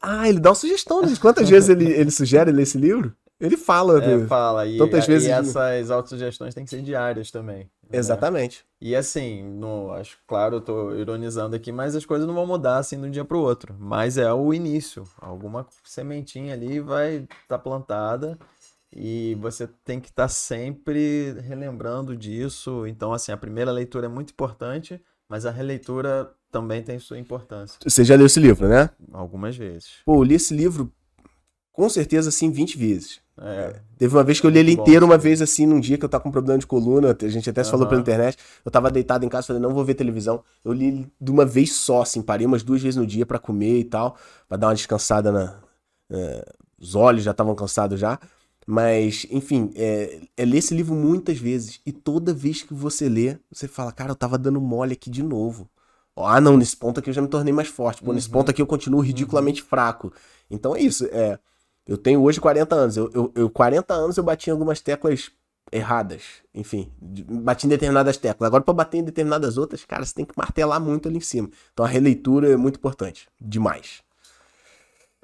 Ah, 0.00 0.28
ele 0.28 0.40
dá 0.40 0.48
uma 0.50 0.54
sugestão, 0.54 1.02
né? 1.02 1.12
Quantas 1.20 1.48
vezes 1.48 1.68
ele, 1.68 1.92
ele 1.92 2.10
sugere 2.10 2.50
ler 2.50 2.62
esse 2.62 2.78
livro? 2.78 3.14
Ele 3.40 3.56
fala. 3.56 4.02
É, 4.02 4.18
do- 4.18 4.26
fala. 4.26 4.66
E, 4.66 4.78
tantas 4.78 5.04
e 5.04 5.06
vezes 5.08 5.26
de- 5.28 5.32
essas 5.32 5.90
autossugestões 5.90 6.54
têm 6.54 6.64
que 6.64 6.70
ser 6.70 6.82
diárias 6.82 7.30
também. 7.30 7.64
né? 7.82 7.98
Exatamente. 7.98 8.64
E 8.80 8.94
assim, 8.94 9.42
no, 9.42 9.92
acho, 9.92 10.18
claro, 10.26 10.56
eu 10.56 10.60
tô 10.60 10.94
ironizando 10.94 11.54
aqui, 11.56 11.72
mas 11.72 11.94
as 11.96 12.04
coisas 12.06 12.26
não 12.26 12.34
vão 12.34 12.46
mudar 12.46 12.78
assim 12.78 13.00
de 13.00 13.06
um 13.06 13.10
dia 13.10 13.24
pro 13.24 13.40
outro. 13.40 13.74
Mas 13.78 14.16
é 14.18 14.32
o 14.32 14.54
início. 14.54 15.04
Alguma 15.20 15.66
sementinha 15.82 16.54
ali 16.54 16.80
vai 16.80 17.26
estar 17.42 17.58
plantada 17.58 18.38
e 18.94 19.36
você 19.40 19.66
tem 19.84 20.00
que 20.00 20.08
estar 20.08 20.28
sempre 20.28 21.32
relembrando 21.40 22.16
disso. 22.16 22.86
Então, 22.86 23.12
assim, 23.12 23.32
a 23.32 23.36
primeira 23.36 23.72
leitura 23.72 24.06
é 24.06 24.08
muito 24.08 24.30
importante, 24.30 25.00
mas 25.28 25.44
a 25.44 25.50
releitura 25.50 26.30
também 26.50 26.82
tem 26.82 26.98
sua 27.00 27.18
importância. 27.18 27.78
Você 27.84 28.04
já 28.04 28.14
leu 28.14 28.26
esse 28.26 28.38
livro, 28.38 28.68
né? 28.68 28.90
Algumas 29.12 29.56
vezes. 29.56 29.94
Pô, 30.04 30.16
eu 30.18 30.22
li 30.22 30.34
esse 30.34 30.54
livro 30.54 30.92
com 31.72 31.88
certeza 31.88 32.28
assim 32.28 32.50
20 32.52 32.78
vezes. 32.78 33.20
É, 33.36 33.80
Teve 33.98 34.14
uma 34.14 34.22
vez 34.22 34.40
que 34.40 34.46
eu 34.46 34.50
li 34.50 34.60
ele 34.60 34.76
bom, 34.76 34.82
inteiro, 34.82 35.06
uma 35.06 35.18
vez 35.18 35.42
assim, 35.42 35.66
num 35.66 35.80
dia 35.80 35.98
que 35.98 36.04
eu 36.04 36.08
tava 36.08 36.22
com 36.22 36.30
problema 36.30 36.58
de 36.58 36.66
coluna, 36.66 37.16
a 37.20 37.28
gente 37.28 37.50
até 37.50 37.64
se 37.64 37.70
falou 37.70 37.86
pela 37.86 38.00
internet, 38.00 38.38
eu 38.64 38.70
tava 38.70 38.90
deitado 38.90 39.24
em 39.24 39.28
casa, 39.28 39.48
falei, 39.48 39.60
não 39.60 39.74
vou 39.74 39.84
ver 39.84 39.94
televisão. 39.94 40.42
Eu 40.64 40.72
li 40.72 40.86
ele 40.86 41.12
de 41.20 41.30
uma 41.30 41.44
vez 41.44 41.72
só, 41.72 42.02
assim, 42.02 42.22
parei 42.22 42.46
umas 42.46 42.62
duas 42.62 42.80
vezes 42.82 42.96
no 42.96 43.06
dia 43.06 43.26
pra 43.26 43.38
comer 43.38 43.78
e 43.80 43.84
tal, 43.84 44.16
pra 44.48 44.56
dar 44.56 44.68
uma 44.68 44.74
descansada 44.74 45.32
na... 45.32 45.56
é, 46.10 46.44
os 46.78 46.94
olhos 46.94 47.24
já 47.24 47.30
estavam 47.32 47.54
cansados 47.54 47.98
já. 47.98 48.18
Mas, 48.66 49.26
enfim, 49.30 49.72
é, 49.76 50.20
é 50.36 50.44
ler 50.44 50.58
esse 50.58 50.74
livro 50.74 50.94
muitas 50.94 51.38
vezes. 51.38 51.80
E 51.84 51.92
toda 51.92 52.32
vez 52.32 52.62
que 52.62 52.72
você 52.72 53.08
lê, 53.08 53.36
você 53.52 53.68
fala, 53.68 53.92
cara, 53.92 54.12
eu 54.12 54.16
tava 54.16 54.38
dando 54.38 54.60
mole 54.60 54.94
aqui 54.94 55.10
de 55.10 55.22
novo. 55.22 55.68
Ah, 56.16 56.40
não, 56.40 56.56
nesse 56.56 56.76
ponto 56.76 57.00
aqui 57.00 57.10
eu 57.10 57.14
já 57.14 57.20
me 57.20 57.28
tornei 57.28 57.52
mais 57.52 57.68
forte. 57.68 58.02
Pô, 58.02 58.12
nesse 58.12 58.28
Uhum. 58.28 58.32
ponto 58.32 58.50
aqui 58.50 58.62
eu 58.62 58.66
continuo 58.66 59.00
ridiculamente 59.00 59.62
fraco. 59.62 60.12
Então 60.50 60.74
é 60.74 60.80
isso. 60.80 61.04
É, 61.06 61.38
Eu 61.86 61.98
tenho 61.98 62.22
hoje 62.22 62.40
40 62.40 62.74
anos. 62.74 62.96
Eu, 62.96 63.10
eu, 63.14 63.32
eu 63.34 63.50
40 63.50 63.92
anos 63.94 64.16
eu 64.16 64.24
bati 64.24 64.48
em 64.48 64.52
algumas 64.52 64.80
teclas 64.80 65.30
erradas. 65.70 66.22
Enfim, 66.54 66.90
bati 67.00 67.66
em 67.66 67.68
determinadas 67.68 68.16
teclas. 68.16 68.46
Agora, 68.46 68.62
pra 68.62 68.72
bater 68.74 68.98
em 68.98 69.04
determinadas 69.04 69.56
outras, 69.58 69.84
cara, 69.84 70.04
você 70.04 70.14
tem 70.14 70.24
que 70.24 70.36
martelar 70.36 70.80
muito 70.80 71.08
ali 71.08 71.18
em 71.18 71.20
cima. 71.20 71.50
Então 71.72 71.84
a 71.84 71.88
releitura 71.88 72.50
é 72.50 72.56
muito 72.56 72.76
importante. 72.76 73.28
Demais. 73.40 74.02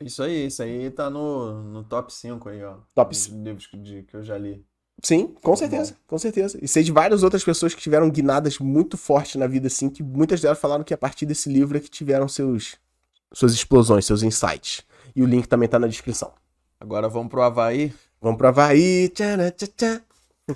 Isso 0.00 0.22
aí, 0.22 0.46
isso 0.46 0.62
aí 0.62 0.90
tá 0.90 1.10
no, 1.10 1.62
no 1.62 1.84
top 1.84 2.12
5 2.12 2.48
aí, 2.48 2.62
ó. 2.64 2.76
Top 2.94 3.14
dos 3.14 3.26
livros 3.26 3.66
que, 3.66 3.76
de- 3.76 4.02
que 4.02 4.16
eu 4.16 4.22
já 4.22 4.38
li. 4.38 4.64
Sim, 5.02 5.34
com 5.42 5.56
certeza, 5.56 5.96
com 6.06 6.18
certeza. 6.18 6.58
E 6.60 6.68
sei 6.68 6.82
de 6.82 6.92
várias 6.92 7.22
outras 7.22 7.42
pessoas 7.42 7.74
que 7.74 7.80
tiveram 7.80 8.10
guinadas 8.10 8.58
muito 8.58 8.98
fortes 8.98 9.36
na 9.36 9.46
vida, 9.46 9.66
assim, 9.66 9.88
que 9.88 10.02
muitas 10.02 10.40
delas 10.40 10.58
falaram 10.58 10.84
que 10.84 10.92
a 10.92 10.98
partir 10.98 11.24
desse 11.26 11.50
livro 11.50 11.76
é 11.76 11.80
que 11.80 11.88
tiveram 11.88 12.28
seus, 12.28 12.76
suas 13.32 13.52
explosões, 13.54 14.04
seus 14.04 14.22
insights. 14.22 14.82
E 15.16 15.22
o 15.22 15.26
link 15.26 15.46
também 15.46 15.68
tá 15.68 15.78
na 15.78 15.86
descrição. 15.86 16.32
Agora 16.80 17.10
vamos 17.10 17.28
pro 17.28 17.42
Havaí. 17.42 17.92
Vamos 18.22 18.38
pro 18.38 18.48
Havaí. 18.48 19.10
Tchana, 19.10 19.50
tchá, 19.50 19.66
tchá. 19.76 20.00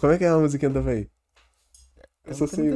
Como 0.00 0.10
é 0.10 0.16
que 0.16 0.24
é 0.24 0.28
a 0.28 0.38
musiquinha 0.38 0.70
do 0.70 0.78
Havaí? 0.78 1.06
Eu 2.24 2.34
só 2.34 2.46
sei. 2.46 2.70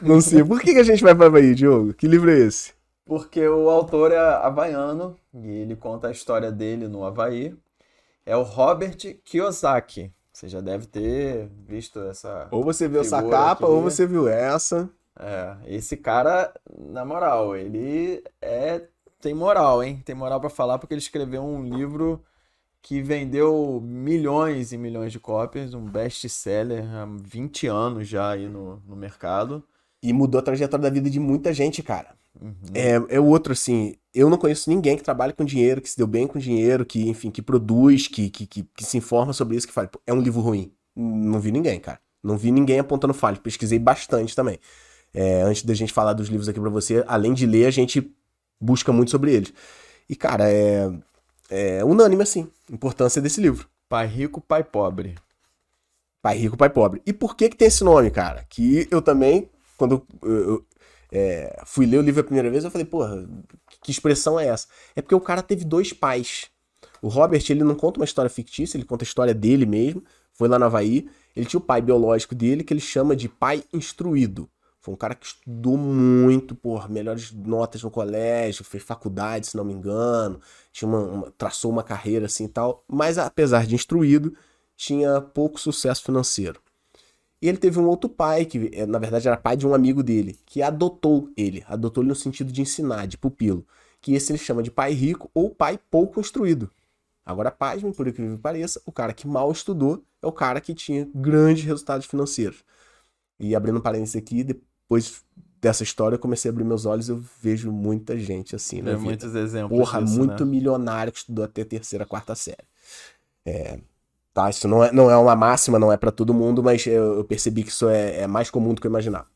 Não 0.00 0.18
sei. 0.22 0.42
Por 0.42 0.62
que, 0.62 0.72
que 0.72 0.78
a 0.78 0.82
gente 0.82 1.02
vai 1.02 1.14
pro 1.14 1.26
Havaí, 1.26 1.54
Diogo? 1.54 1.92
Que 1.92 2.08
livro 2.08 2.30
é 2.30 2.38
esse? 2.38 2.72
Porque 3.04 3.46
o 3.46 3.68
autor 3.68 4.12
é 4.12 4.18
havaiano 4.18 5.14
e 5.34 5.46
ele 5.46 5.76
conta 5.76 6.08
a 6.08 6.10
história 6.10 6.50
dele 6.50 6.88
no 6.88 7.04
Havaí. 7.04 7.54
É 8.24 8.34
o 8.34 8.42
Robert 8.42 8.96
Kiyosaki. 9.22 10.10
Você 10.32 10.48
já 10.48 10.62
deve 10.62 10.86
ter 10.86 11.50
visto 11.68 12.00
essa. 12.00 12.48
Ou 12.50 12.64
você 12.64 12.88
viu 12.88 13.02
essa 13.02 13.22
capa, 13.22 13.66
aqui. 13.66 13.72
ou 13.72 13.82
você 13.82 14.06
viu 14.06 14.26
essa. 14.26 14.88
É, 15.20 15.56
esse 15.66 15.98
cara, 15.98 16.52
na 16.76 17.04
moral, 17.04 17.54
ele 17.54 18.24
é 18.40 18.88
tem 19.24 19.32
moral, 19.32 19.82
hein? 19.82 20.02
Tem 20.04 20.14
moral 20.14 20.38
pra 20.38 20.50
falar 20.50 20.78
porque 20.78 20.92
ele 20.92 21.00
escreveu 21.00 21.42
um 21.42 21.64
livro 21.64 22.22
que 22.82 23.00
vendeu 23.00 23.80
milhões 23.82 24.70
e 24.70 24.76
milhões 24.76 25.10
de 25.12 25.18
cópias, 25.18 25.72
um 25.72 25.86
best-seller 25.86 26.84
há 26.94 27.06
20 27.06 27.66
anos 27.66 28.06
já 28.06 28.32
aí 28.32 28.46
no, 28.46 28.82
no 28.86 28.94
mercado. 28.94 29.64
E 30.02 30.12
mudou 30.12 30.38
a 30.38 30.42
trajetória 30.42 30.82
da 30.82 30.90
vida 30.90 31.08
de 31.08 31.18
muita 31.18 31.54
gente, 31.54 31.82
cara. 31.82 32.14
Uhum. 32.38 32.52
É, 32.74 33.16
é 33.16 33.18
outro, 33.18 33.54
assim. 33.54 33.94
Eu 34.12 34.28
não 34.28 34.36
conheço 34.36 34.68
ninguém 34.68 34.98
que 34.98 35.02
trabalhe 35.02 35.32
com 35.32 35.42
dinheiro, 35.42 35.80
que 35.80 35.88
se 35.88 35.96
deu 35.96 36.06
bem 36.06 36.26
com 36.26 36.38
dinheiro, 36.38 36.84
que, 36.84 37.08
enfim, 37.08 37.30
que 37.30 37.40
produz, 37.40 38.06
que, 38.06 38.28
que, 38.28 38.46
que, 38.46 38.62
que 38.62 38.84
se 38.84 38.98
informa 38.98 39.32
sobre 39.32 39.56
isso, 39.56 39.66
que 39.66 39.72
fala, 39.72 39.88
"Pô, 39.88 39.98
é 40.06 40.12
um 40.12 40.20
livro 40.20 40.42
ruim. 40.42 40.70
Não 40.94 41.40
vi 41.40 41.50
ninguém, 41.50 41.80
cara. 41.80 41.98
Não 42.22 42.36
vi 42.36 42.52
ninguém 42.52 42.78
apontando 42.78 43.14
falha. 43.14 43.38
Pesquisei 43.38 43.78
bastante 43.78 44.36
também. 44.36 44.58
É, 45.14 45.40
antes 45.40 45.62
da 45.62 45.72
gente 45.72 45.94
falar 45.94 46.12
dos 46.12 46.28
livros 46.28 46.50
aqui 46.50 46.60
pra 46.60 46.68
você, 46.68 47.02
além 47.06 47.32
de 47.32 47.46
ler, 47.46 47.64
a 47.64 47.70
gente 47.70 48.14
busca 48.64 48.92
muito 48.92 49.10
sobre 49.10 49.32
eles. 49.32 49.52
E, 50.08 50.16
cara, 50.16 50.50
é, 50.50 50.90
é 51.50 51.84
unânime, 51.84 52.22
assim, 52.22 52.50
a 52.70 52.74
importância 52.74 53.20
desse 53.20 53.40
livro. 53.40 53.68
Pai 53.88 54.06
rico, 54.06 54.40
pai 54.40 54.64
pobre. 54.64 55.14
Pai 56.22 56.36
rico, 56.38 56.56
pai 56.56 56.70
pobre. 56.70 57.02
E 57.04 57.12
por 57.12 57.36
que 57.36 57.48
que 57.50 57.56
tem 57.56 57.68
esse 57.68 57.84
nome, 57.84 58.10
cara? 58.10 58.44
Que 58.48 58.88
eu 58.90 59.02
também, 59.02 59.50
quando 59.76 60.06
eu, 60.22 60.30
eu, 60.32 60.66
é, 61.12 61.62
fui 61.66 61.86
ler 61.86 61.98
o 61.98 62.02
livro 62.02 62.20
a 62.20 62.24
primeira 62.24 62.50
vez, 62.50 62.64
eu 62.64 62.70
falei, 62.70 62.86
porra, 62.86 63.28
que 63.82 63.90
expressão 63.90 64.40
é 64.40 64.46
essa? 64.46 64.66
É 64.96 65.02
porque 65.02 65.14
o 65.14 65.20
cara 65.20 65.42
teve 65.42 65.64
dois 65.64 65.92
pais. 65.92 66.46
O 67.02 67.08
Robert, 67.08 67.44
ele 67.50 67.62
não 67.62 67.74
conta 67.74 68.00
uma 68.00 68.06
história 68.06 68.30
fictícia, 68.30 68.78
ele 68.78 68.86
conta 68.86 69.04
a 69.04 69.06
história 69.06 69.34
dele 69.34 69.66
mesmo. 69.66 70.02
Foi 70.32 70.48
lá 70.48 70.58
no 70.58 70.64
Havaí. 70.64 71.08
Ele 71.36 71.46
tinha 71.46 71.58
o 71.58 71.64
pai 71.64 71.82
biológico 71.82 72.34
dele, 72.34 72.64
que 72.64 72.72
ele 72.72 72.80
chama 72.80 73.14
de 73.14 73.28
pai 73.28 73.62
instruído. 73.72 74.48
Foi 74.84 74.92
um 74.92 74.96
cara 74.98 75.14
que 75.14 75.24
estudou 75.24 75.78
muito, 75.78 76.54
porra, 76.54 76.88
melhores 76.88 77.32
notas 77.32 77.82
no 77.82 77.90
colégio, 77.90 78.62
fez 78.62 78.82
faculdade, 78.82 79.46
se 79.46 79.56
não 79.56 79.64
me 79.64 79.72
engano, 79.72 80.38
tinha 80.70 80.86
uma, 80.86 80.98
uma- 81.00 81.30
traçou 81.38 81.70
uma 81.70 81.82
carreira 81.82 82.26
assim 82.26 82.44
e 82.44 82.48
tal, 82.48 82.84
mas 82.86 83.16
apesar 83.16 83.66
de 83.66 83.74
instruído, 83.74 84.36
tinha 84.76 85.22
pouco 85.22 85.58
sucesso 85.58 86.02
financeiro. 86.04 86.60
E 87.40 87.48
ele 87.48 87.58
teve 87.58 87.78
um 87.80 87.86
outro 87.88 88.10
pai, 88.10 88.44
que 88.44 88.70
eh, 88.74 88.86
na 88.86 88.98
verdade 88.98 89.28
era 89.28 89.36
pai 89.38 89.56
de 89.56 89.66
um 89.66 89.74
amigo 89.74 90.02
dele, 90.02 90.38
que 90.46 90.62
adotou 90.62 91.30
ele, 91.36 91.64
adotou 91.66 92.02
ele 92.02 92.08
no 92.10 92.14
sentido 92.14 92.52
de 92.52 92.62
ensinar, 92.62 93.06
de 93.06 93.18
pupilo, 93.18 93.66
que 94.02 94.14
esse 94.14 94.32
ele 94.32 94.38
chama 94.38 94.62
de 94.62 94.70
pai 94.70 94.92
rico 94.92 95.30
ou 95.34 95.50
pai 95.50 95.78
pouco 95.90 96.20
instruído. 96.20 96.70
Agora, 97.24 97.50
pasmem, 97.50 97.92
por 97.92 98.08
incrível 98.08 98.36
que 98.36 98.42
pareça, 98.42 98.82
o 98.86 98.92
cara 98.92 99.14
que 99.14 99.26
mal 99.28 99.52
estudou 99.52 100.04
é 100.22 100.26
o 100.26 100.32
cara 100.32 100.60
que 100.60 100.74
tinha 100.74 101.08
grandes 101.14 101.64
resultados 101.64 102.06
financeiros. 102.06 102.64
E 103.38 103.54
abrindo 103.54 103.78
um 103.78 103.82
parênteses 103.82 104.16
aqui, 104.16 104.44
depois 104.84 105.24
dessa 105.60 105.82
história 105.82 106.16
eu 106.16 106.20
comecei 106.20 106.50
a 106.50 106.52
abrir 106.52 106.64
meus 106.64 106.84
olhos 106.84 107.08
e 107.08 107.12
eu 107.12 107.22
vejo 107.40 107.72
muita 107.72 108.18
gente 108.18 108.54
assim 108.54 108.76
vida. 108.76 108.98
muitos 108.98 109.34
exemplos 109.34 109.78
Porra, 109.78 110.02
disso, 110.02 110.18
muito 110.18 110.44
né? 110.44 110.50
milionário 110.50 111.12
que 111.12 111.18
estudou 111.18 111.44
até 111.44 111.64
terceira, 111.64 112.06
quarta 112.06 112.34
série. 112.34 112.64
É, 113.46 113.78
tá, 114.32 114.50
isso 114.50 114.68
não 114.68 114.84
é, 114.84 114.92
não 114.92 115.10
é 115.10 115.16
uma 115.16 115.34
máxima, 115.34 115.78
não 115.78 115.92
é 115.92 115.96
pra 115.96 116.10
todo 116.10 116.34
mundo, 116.34 116.62
mas 116.62 116.86
eu, 116.86 117.18
eu 117.18 117.24
percebi 117.24 117.62
que 117.62 117.70
isso 117.70 117.88
é, 117.88 118.20
é 118.20 118.26
mais 118.26 118.50
comum 118.50 118.74
do 118.74 118.80
que 118.80 118.86
eu 118.86 118.90
imaginava. 118.90 119.26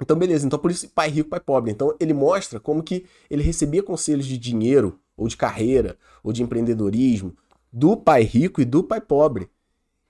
Então, 0.00 0.16
beleza. 0.16 0.46
Então, 0.46 0.58
por 0.58 0.70
isso, 0.70 0.88
pai 0.90 1.08
rico, 1.08 1.30
pai 1.30 1.40
pobre. 1.40 1.70
Então, 1.70 1.94
ele 2.00 2.12
mostra 2.12 2.58
como 2.58 2.82
que 2.82 3.06
ele 3.30 3.42
recebia 3.42 3.82
conselhos 3.82 4.26
de 4.26 4.36
dinheiro, 4.36 4.98
ou 5.16 5.28
de 5.28 5.36
carreira, 5.36 5.96
ou 6.22 6.32
de 6.32 6.42
empreendedorismo, 6.42 7.36
do 7.72 7.96
pai 7.96 8.22
rico 8.22 8.60
e 8.60 8.64
do 8.64 8.82
pai 8.82 9.00
pobre. 9.00 9.48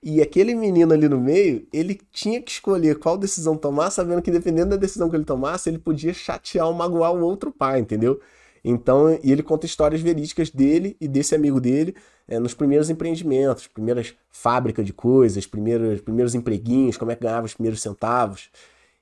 E 0.05 0.21
aquele 0.21 0.53
menino 0.53 0.93
ali 0.93 1.07
no 1.07 1.17
meio, 1.17 1.65
ele 1.71 1.97
tinha 2.11 2.41
que 2.41 2.51
escolher 2.51 2.99
qual 2.99 3.17
decisão 3.17 3.55
tomar, 3.55 3.89
sabendo 3.89 4.21
que 4.21 4.29
dependendo 4.29 4.71
da 4.71 4.75
decisão 4.75 5.09
que 5.09 5.15
ele 5.15 5.23
tomasse, 5.23 5.69
ele 5.69 5.77
podia 5.77 6.13
chatear 6.13 6.67
ou 6.67 6.73
magoar 6.73 7.13
o 7.13 7.21
outro 7.21 7.53
pai, 7.53 7.79
entendeu? 7.79 8.19
Então, 8.65 9.17
e 9.23 9.31
ele 9.31 9.41
conta 9.41 9.65
histórias 9.65 10.01
verídicas 10.01 10.49
dele 10.49 10.97
e 10.99 11.07
desse 11.07 11.33
amigo 11.33 11.61
dele 11.61 11.95
eh, 12.27 12.37
nos 12.37 12.53
primeiros 12.53 12.89
empreendimentos, 12.89 13.67
primeiras 13.67 14.13
fábricas 14.29 14.85
de 14.85 14.91
coisas, 14.91 15.45
primeiros, 15.45 16.01
primeiros 16.01 16.35
empreguinhos, 16.35 16.97
como 16.97 17.11
é 17.11 17.15
que 17.15 17.23
ganhava 17.23 17.45
os 17.45 17.53
primeiros 17.53 17.81
centavos. 17.81 18.49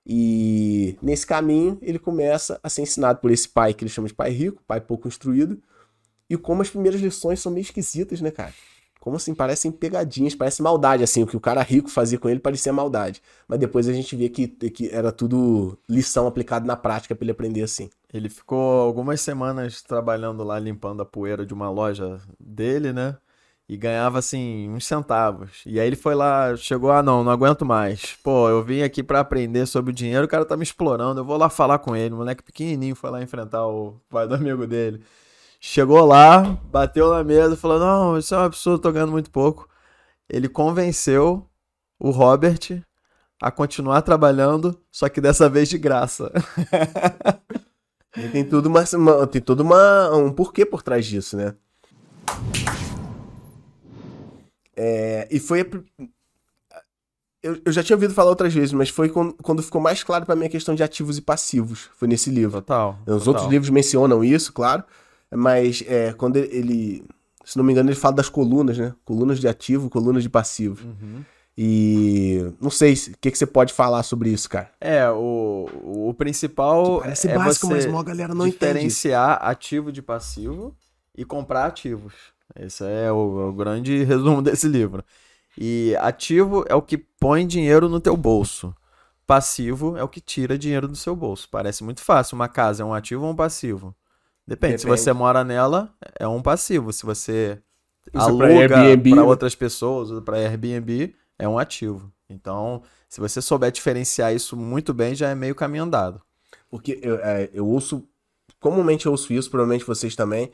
E 0.05 0.97
nesse 1.01 1.25
caminho 1.25 1.79
ele 1.81 1.97
começa 1.97 2.59
a 2.61 2.69
ser 2.69 2.83
ensinado 2.83 3.19
por 3.19 3.31
esse 3.31 3.49
pai 3.49 3.73
que 3.73 3.83
ele 3.83 3.91
chama 3.91 4.07
de 4.07 4.13
pai 4.13 4.29
rico, 4.29 4.61
pai 4.67 4.79
pouco 4.79 5.07
instruído, 5.07 5.59
e 6.29 6.37
como 6.37 6.61
as 6.61 6.69
primeiras 6.69 7.01
lições 7.01 7.39
são 7.39 7.51
meio 7.51 7.63
esquisitas, 7.63 8.21
né, 8.21 8.29
cara? 8.29 8.53
Como 9.01 9.15
assim, 9.15 9.33
parecem 9.33 9.71
pegadinhas, 9.71 10.35
parece 10.35 10.61
maldade, 10.61 11.03
assim, 11.03 11.23
o 11.23 11.27
que 11.27 11.35
o 11.35 11.39
cara 11.39 11.63
rico 11.63 11.89
fazia 11.89 12.19
com 12.19 12.29
ele 12.29 12.39
parecia 12.39 12.71
maldade. 12.71 13.19
Mas 13.47 13.59
depois 13.59 13.89
a 13.89 13.93
gente 13.93 14.15
vê 14.15 14.29
que, 14.29 14.47
que 14.47 14.89
era 14.93 15.11
tudo 15.11 15.75
lição 15.89 16.27
aplicada 16.27 16.67
na 16.67 16.75
prática 16.75 17.15
pra 17.15 17.25
ele 17.25 17.31
aprender 17.31 17.63
assim. 17.63 17.89
Ele 18.13 18.29
ficou 18.29 18.79
algumas 18.81 19.19
semanas 19.19 19.81
trabalhando 19.81 20.43
lá 20.43 20.59
limpando 20.59 21.01
a 21.01 21.05
poeira 21.05 21.43
de 21.43 21.51
uma 21.51 21.67
loja 21.71 22.21
dele, 22.39 22.93
né? 22.93 23.17
E 23.67 23.75
ganhava 23.75 24.19
assim 24.19 24.69
uns 24.69 24.85
centavos. 24.85 25.63
E 25.65 25.79
aí 25.79 25.87
ele 25.87 25.95
foi 25.95 26.13
lá, 26.13 26.55
chegou, 26.55 26.91
ah, 26.91 27.01
não, 27.01 27.23
não 27.23 27.31
aguento 27.31 27.65
mais. 27.65 28.15
Pô, 28.23 28.49
eu 28.49 28.63
vim 28.63 28.83
aqui 28.83 29.01
pra 29.01 29.21
aprender 29.21 29.65
sobre 29.65 29.89
o 29.91 29.95
dinheiro, 29.95 30.25
o 30.25 30.29
cara 30.29 30.45
tá 30.45 30.55
me 30.55 30.63
explorando, 30.63 31.21
eu 31.21 31.25
vou 31.25 31.37
lá 31.37 31.49
falar 31.49 31.79
com 31.79 31.95
ele. 31.95 32.13
O 32.13 32.17
moleque 32.17 32.43
pequenininho 32.43 32.95
foi 32.95 33.09
lá 33.09 33.19
enfrentar 33.23 33.65
o 33.65 33.95
pai 34.11 34.27
do 34.27 34.35
amigo 34.35 34.67
dele. 34.67 35.01
Chegou 35.63 36.03
lá, 36.03 36.57
bateu 36.71 37.11
na 37.11 37.23
mesa, 37.23 37.55
falou: 37.55 37.77
Não, 37.79 38.17
isso 38.17 38.33
é 38.33 38.37
um 38.39 38.41
absurdo, 38.41 38.79
tô 38.81 38.91
ganhando 38.91 39.11
muito 39.11 39.29
pouco. 39.29 39.69
Ele 40.27 40.49
convenceu 40.49 41.47
o 41.99 42.09
Robert 42.09 42.81
a 43.39 43.51
continuar 43.51 44.01
trabalhando, 44.01 44.75
só 44.91 45.07
que 45.07 45.21
dessa 45.21 45.47
vez 45.47 45.69
de 45.69 45.77
graça. 45.77 46.31
E 48.17 48.27
tem 48.27 48.43
tudo 48.43 48.67
uma, 48.67 48.83
uma- 48.93 49.25
tem 49.25 49.41
todo 49.41 49.61
uma, 49.61 50.13
um 50.13 50.33
porquê 50.33 50.65
por 50.65 50.83
trás 50.83 51.05
disso, 51.05 51.37
né? 51.37 51.55
É, 54.75 55.29
e 55.31 55.39
foi. 55.39 55.61
Eu, 57.41 57.61
eu 57.63 57.71
já 57.71 57.81
tinha 57.81 57.95
ouvido 57.95 58.13
falar 58.13 58.29
outras 58.29 58.53
vezes, 58.53 58.73
mas 58.73 58.89
foi 58.89 59.07
quando, 59.07 59.33
quando 59.41 59.63
ficou 59.63 59.79
mais 59.79 60.03
claro 60.03 60.25
pra 60.25 60.35
mim 60.35 60.45
a 60.45 60.49
questão 60.49 60.75
de 60.75 60.83
ativos 60.83 61.17
e 61.17 61.21
passivos. 61.21 61.89
Foi 61.95 62.05
nesse 62.05 62.29
livro. 62.29 62.59
Total. 62.61 62.99
Os 63.07 63.23
total. 63.23 63.27
outros 63.29 63.47
livros 63.49 63.69
mencionam 63.69 64.21
isso, 64.25 64.51
claro, 64.51 64.83
mas 65.33 65.83
é, 65.87 66.13
quando 66.13 66.37
ele- 66.37 66.55
ele. 66.55 67.05
Se 67.43 67.57
não 67.57 67.63
me 67.63 67.71
engano, 67.73 67.89
ele 67.89 67.95
fala 67.97 68.15
das 68.15 68.29
colunas, 68.29 68.77
né? 68.77 68.93
Colunas 69.03 69.39
de 69.39 69.47
ativo, 69.47 69.89
colunas 69.89 70.21
de 70.23 70.29
passivo. 70.29 70.87
Uhum. 70.87 71.23
E. 71.57 72.53
Não 72.61 72.69
sei 72.69 72.95
se- 72.95 73.11
o 73.11 73.15
que, 73.19 73.31
que 73.31 73.37
você 73.37 73.45
pode 73.45 73.73
falar 73.73 74.03
sobre 74.03 74.29
isso, 74.29 74.49
cara. 74.49 74.69
É, 74.79 75.09
o, 75.09 75.67
o 76.09 76.13
principal 76.13 76.99
Parece 76.99 77.27
é 77.29 77.35
básico, 77.35 77.67
você 77.67 77.87
mas 77.87 77.99
a 77.99 78.03
galera 78.03 78.33
não 78.35 78.47
entende. 78.47 78.73
diferenciar 78.73 79.39
ativo 79.41 79.91
de 79.91 80.01
passivo 80.01 80.75
e 81.17 81.25
comprar 81.25 81.65
ativos. 81.65 82.13
Esse 82.55 82.83
é 82.85 83.11
o, 83.11 83.49
o 83.49 83.53
grande 83.53 84.03
resumo 84.05 84.41
desse 84.41 84.67
livro. 84.67 85.03
E 85.57 85.95
ativo 85.99 86.63
é 86.67 86.75
o 86.75 86.81
que 86.81 86.97
põe 86.97 87.45
dinheiro 87.45 87.89
no 87.89 87.99
teu 87.99 88.15
bolso. 88.15 88.73
Passivo 89.27 89.95
é 89.97 90.03
o 90.03 90.07
que 90.09 90.19
tira 90.21 90.57
dinheiro 90.57 90.87
do 90.87 90.95
seu 90.95 91.15
bolso. 91.15 91.47
Parece 91.49 91.83
muito 91.83 92.01
fácil. 92.01 92.35
Uma 92.35 92.47
casa 92.49 92.83
é 92.83 92.85
um 92.85 92.93
ativo 92.93 93.23
ou 93.25 93.31
um 93.31 93.35
passivo? 93.35 93.95
Depende. 94.51 94.81
Se 94.81 94.87
você 94.87 95.13
mora 95.13 95.45
nela, 95.45 95.93
é 96.19 96.27
um 96.27 96.41
passivo. 96.41 96.91
Se 96.91 97.05
você 97.05 97.61
pra 98.11 98.23
aluga 98.23 98.97
para 99.09 99.23
outras 99.23 99.55
pessoas, 99.55 100.21
para 100.25 100.35
Airbnb, 100.35 101.15
é 101.39 101.47
um 101.47 101.57
ativo. 101.57 102.11
Então, 102.29 102.83
se 103.07 103.21
você 103.21 103.41
souber 103.41 103.71
diferenciar 103.71 104.35
isso 104.35 104.57
muito 104.57 104.93
bem, 104.93 105.15
já 105.15 105.29
é 105.29 105.35
meio 105.35 105.55
caminho 105.55 105.85
andado. 105.85 106.21
Porque 106.69 106.99
eu, 107.01 107.15
é, 107.15 107.49
eu 107.53 107.65
ouço. 107.65 108.05
Comumente 108.59 109.05
eu 109.05 109.13
ouço 109.13 109.31
isso, 109.31 109.49
provavelmente 109.49 109.85
vocês 109.85 110.17
também. 110.17 110.51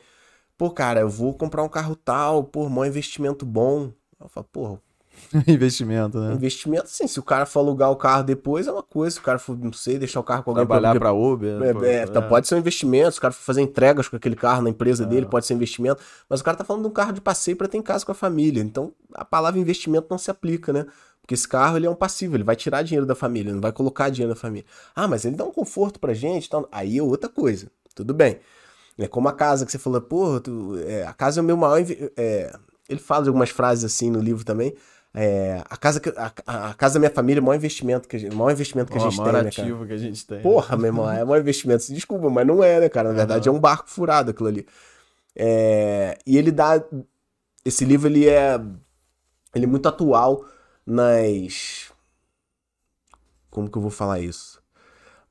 pô, 0.55 0.69
cara, 0.69 0.99
eu 0.99 1.09
vou 1.09 1.33
comprar 1.33 1.63
um 1.63 1.69
carro 1.69 1.95
tal, 1.95 2.43
pô, 2.43 2.69
maior 2.69 2.85
investimento 2.85 3.47
bom. 3.47 3.91
Eu 4.19 4.29
falo, 4.29 4.47
pô, 4.51 4.79
Investimento, 5.47 6.19
né? 6.19 6.33
investimento, 6.33 6.87
sim, 6.89 7.07
se 7.07 7.19
o 7.19 7.23
cara 7.23 7.45
for 7.45 7.59
alugar 7.59 7.91
o 7.91 7.95
carro 7.95 8.23
depois 8.23 8.67
é 8.67 8.71
uma 8.71 8.83
coisa, 8.83 9.15
se 9.15 9.19
o 9.19 9.23
cara 9.23 9.37
for, 9.39 9.57
não 9.57 9.73
sei, 9.73 9.97
deixar 9.97 10.19
o 10.19 10.23
carro 10.23 10.43
com 10.43 10.51
alguém 10.51 10.65
Trabalhar 10.65 10.91
pra- 10.91 10.99
pra 10.99 11.11
Uber. 11.13 11.61
É, 11.63 11.73
pô, 11.73 11.83
é, 11.83 12.03
então 12.03 12.23
é. 12.23 12.27
pode 12.27 12.47
ser 12.47 12.55
um 12.55 12.59
investimento, 12.59 13.11
se 13.11 13.17
o 13.17 13.21
cara 13.21 13.33
for 13.33 13.43
fazer 13.43 13.61
entregas 13.61 14.07
com 14.07 14.15
aquele 14.15 14.35
carro 14.35 14.61
na 14.61 14.69
empresa 14.69 15.05
dele, 15.05 15.25
É. 15.25 15.29
pode 15.29 15.45
ser 15.45 15.53
um 15.53 15.57
investimento, 15.57 16.01
mas 16.29 16.39
o 16.39 16.43
cara 16.43 16.55
tá 16.57 16.63
falando 16.63 16.83
de 16.83 16.89
um 16.89 16.93
carro 16.93 17.11
de 17.13 17.21
passeio 17.21 17.57
pra 17.57 17.67
ter 17.67 17.77
em 17.77 17.81
casa 17.81 18.05
com 18.05 18.11
a 18.11 18.15
família. 18.15 18.61
Então 18.61 18.93
a 19.13 19.25
palavra 19.25 19.59
investimento 19.59 20.07
não 20.09 20.17
se 20.17 20.31
aplica, 20.31 20.71
né? 20.71 20.85
Porque 21.21 21.33
esse 21.33 21.47
carro 21.47 21.75
ele 21.75 21.85
é 21.85 21.89
um 21.89 21.95
passivo, 21.95 22.37
ele 22.37 22.43
vai 22.43 22.55
tirar 22.55 22.81
dinheiro 22.83 23.05
da 23.05 23.13
família, 23.15 23.51
não 23.53 23.59
vai 23.59 23.73
colocar 23.73 24.09
dinheiro 24.09 24.33
da 24.33 24.39
família. 24.39 24.65
Ah, 24.95 25.07
mas 25.09 25.25
ele 25.25 25.35
dá 25.35 25.43
um 25.43 25.51
conforto 25.51 25.99
pra 25.99 26.13
gente, 26.13 26.47
então 26.47 26.65
aí 26.71 26.97
é 26.97 27.03
outra 27.03 27.29
coisa. 27.29 27.67
Tudo 27.93 28.13
bem. 28.13 28.39
É 28.97 29.07
como 29.07 29.27
a 29.27 29.33
casa 29.33 29.65
que 29.65 29.71
você 29.71 29.77
falou, 29.77 29.99
pô, 30.01 30.39
tu- 30.39 30.77
é, 30.87 31.05
a 31.05 31.13
casa 31.13 31.39
é 31.39 31.43
o 31.43 31.45
meu 31.45 31.57
maior. 31.57 31.83
é, 32.15 32.53
ele 32.89 32.99
fala 32.99 33.23
de 33.23 33.29
algumas 33.29 33.49
frases 33.49 33.83
assim 33.83 34.09
no 34.09 34.19
livro 34.21 34.45
também. 34.45 34.73
É, 35.19 35.63
a, 35.67 35.75
casa 35.75 35.99
que, 35.99 36.09
a, 36.09 36.69
a 36.69 36.73
casa 36.75 36.93
da 36.93 36.99
minha 36.99 37.09
família 37.09 37.39
é 37.39 37.41
o 37.41 37.43
maior 37.43 37.57
investimento 37.57 38.07
que 38.07 38.15
a 38.15 38.19
gente, 38.19 38.35
o 38.35 38.37
maior 38.37 38.51
investimento 38.51 38.91
que 38.91 38.99
a 38.99 39.01
Ó, 39.01 39.09
gente 39.09 39.17
maior 39.17 39.33
tem, 39.33 39.43
né, 39.45 39.49
cara? 39.51 39.67
ativo 39.67 39.87
que 39.87 39.93
a 39.93 39.97
gente 39.97 40.27
tem. 40.27 40.41
Porra, 40.43 40.77
meu 40.77 40.85
irmão, 40.85 41.09
é 41.11 41.25
um 41.25 41.35
investimento. 41.35 41.91
Desculpa, 41.91 42.29
mas 42.29 42.45
não 42.45 42.63
é, 42.63 42.81
né, 42.81 42.87
cara? 42.87 43.09
Na 43.09 43.15
verdade, 43.15 43.49
é 43.49 43.51
um 43.51 43.59
barco 43.59 43.89
furado 43.89 44.29
aquilo 44.29 44.47
ali. 44.47 44.67
É, 45.35 46.19
E 46.23 46.37
ele 46.37 46.51
dá. 46.51 46.83
Esse 47.65 47.83
livro, 47.83 48.07
ele 48.07 48.29
é. 48.29 48.61
Ele 49.55 49.65
é 49.65 49.67
muito 49.67 49.89
atual 49.89 50.45
nas. 50.85 51.91
Como 53.49 53.71
que 53.71 53.77
eu 53.77 53.81
vou 53.81 53.89
falar 53.89 54.19
isso? 54.19 54.61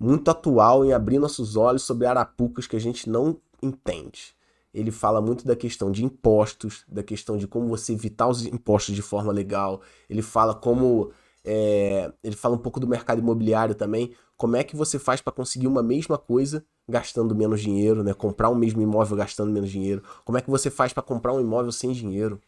Muito 0.00 0.28
atual 0.30 0.84
em 0.84 0.92
abrir 0.92 1.20
nossos 1.20 1.54
olhos 1.54 1.82
sobre 1.84 2.08
arapucas 2.08 2.66
que 2.66 2.74
a 2.74 2.80
gente 2.80 3.08
não 3.08 3.40
entende. 3.62 4.34
Ele 4.76 4.90
fala 4.90 5.22
muito 5.22 5.46
da 5.46 5.56
questão 5.56 5.90
de 5.90 6.04
impostos, 6.04 6.84
da 6.86 7.02
questão 7.02 7.38
de 7.38 7.48
como 7.48 7.66
você 7.66 7.94
evitar 7.94 8.28
os 8.28 8.44
impostos 8.44 8.94
de 8.94 9.00
forma 9.00 9.32
legal. 9.32 9.80
Ele 10.08 10.20
fala 10.20 10.54
como. 10.54 11.10
é, 11.42 12.12
ele 12.22 12.36
fala 12.36 12.54
um 12.54 12.58
pouco 12.58 12.78
do 12.78 12.86
mercado 12.86 13.20
imobiliário 13.20 13.74
também. 13.74 14.12
Como 14.36 14.54
é 14.54 14.62
que 14.62 14.76
você 14.76 14.98
faz 14.98 15.22
para 15.22 15.32
conseguir 15.32 15.66
uma 15.66 15.82
mesma 15.82 16.18
coisa 16.18 16.62
gastando 16.86 17.34
menos 17.34 17.62
dinheiro, 17.62 18.04
né? 18.04 18.12
Comprar 18.12 18.50
um 18.50 18.54
mesmo 18.54 18.82
imóvel 18.82 19.16
gastando 19.16 19.50
menos 19.50 19.70
dinheiro. 19.70 20.02
Como 20.26 20.36
é 20.36 20.42
que 20.42 20.50
você 20.50 20.68
faz 20.68 20.92
para 20.92 21.02
comprar 21.02 21.32
um 21.32 21.40
imóvel 21.40 21.72
sem 21.72 21.92
dinheiro? 21.92 22.38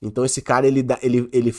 Então 0.00 0.24
esse 0.24 0.40
cara 0.40 0.66
ele, 0.66 0.82
dá, 0.82 0.98
ele, 1.02 1.28
ele 1.30 1.54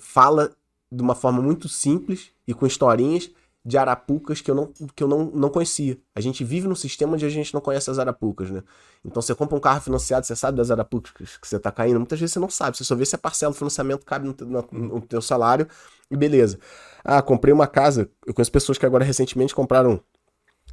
fala 0.00 0.50
de 0.90 1.00
uma 1.00 1.14
forma 1.14 1.40
muito 1.40 1.68
simples 1.68 2.32
e 2.44 2.52
com 2.52 2.66
historinhas 2.66 3.30
de 3.64 3.76
arapucas 3.76 4.40
que 4.40 4.50
eu, 4.50 4.54
não, 4.54 4.72
que 4.94 5.02
eu 5.02 5.08
não, 5.08 5.26
não 5.26 5.50
conhecia. 5.50 5.98
A 6.14 6.20
gente 6.20 6.42
vive 6.44 6.66
num 6.66 6.74
sistema 6.74 7.14
onde 7.14 7.26
a 7.26 7.28
gente 7.28 7.52
não 7.52 7.60
conhece 7.60 7.90
as 7.90 7.98
arapucas, 7.98 8.50
né? 8.50 8.62
Então 9.04 9.20
você 9.20 9.34
compra 9.34 9.56
um 9.56 9.60
carro 9.60 9.80
financiado, 9.80 10.26
você 10.26 10.34
sabe 10.34 10.56
das 10.56 10.70
arapucas 10.70 11.12
que 11.12 11.46
você 11.46 11.58
tá 11.58 11.70
caindo. 11.70 11.98
Muitas 11.98 12.18
vezes 12.18 12.32
você 12.32 12.38
não 12.38 12.48
sabe, 12.48 12.76
você 12.76 12.84
só 12.84 12.94
vê 12.94 13.04
se 13.04 13.14
a 13.14 13.18
parcela 13.18 13.52
do 13.52 13.56
financiamento 13.56 14.04
cabe 14.06 14.26
no, 14.26 14.34
no, 14.46 14.68
no 14.72 15.00
teu 15.02 15.20
salário 15.20 15.68
e 16.10 16.16
beleza. 16.16 16.58
Ah, 17.04 17.20
comprei 17.20 17.52
uma 17.52 17.66
casa. 17.66 18.10
Eu 18.26 18.32
conheço 18.32 18.52
pessoas 18.52 18.78
que 18.78 18.86
agora 18.86 19.04
recentemente 19.04 19.54
compraram 19.54 20.00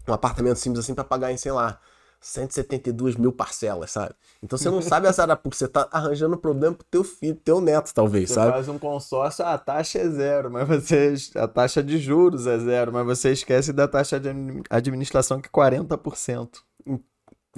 um 0.07 0.13
apartamento 0.13 0.57
simples 0.57 0.85
assim 0.85 0.93
pra 0.93 1.03
pagar 1.03 1.31
em, 1.31 1.37
sei 1.37 1.51
lá, 1.51 1.79
172 2.21 3.15
mil 3.15 3.31
parcelas, 3.31 3.91
sabe? 3.91 4.13
Então 4.41 4.57
você 4.57 4.69
não 4.69 4.81
sabe 4.81 5.07
as 5.07 5.19
arapucas, 5.19 5.59
você 5.59 5.67
tá 5.67 5.87
arranjando 5.91 6.37
problema 6.37 6.75
pro 6.75 6.85
teu 6.89 7.03
filho, 7.03 7.35
teu 7.35 7.61
neto, 7.61 7.91
talvez, 7.93 8.29
Você 8.29 8.35
sabe? 8.35 8.51
faz 8.51 8.67
um 8.69 8.77
consórcio, 8.79 9.45
a 9.45 9.57
taxa 9.57 9.99
é 9.99 10.09
zero, 10.09 10.49
mas 10.51 10.67
você. 10.67 11.13
A 11.35 11.47
taxa 11.47 11.81
de 11.83 11.97
juros 11.97 12.47
é 12.47 12.57
zero, 12.59 12.91
mas 12.93 13.05
você 13.05 13.31
esquece 13.31 13.71
da 13.73 13.87
taxa 13.87 14.19
de 14.19 14.29
admi- 14.29 14.63
administração 14.69 15.39
que 15.41 15.47
é 15.47 15.51
40%. 15.51 16.49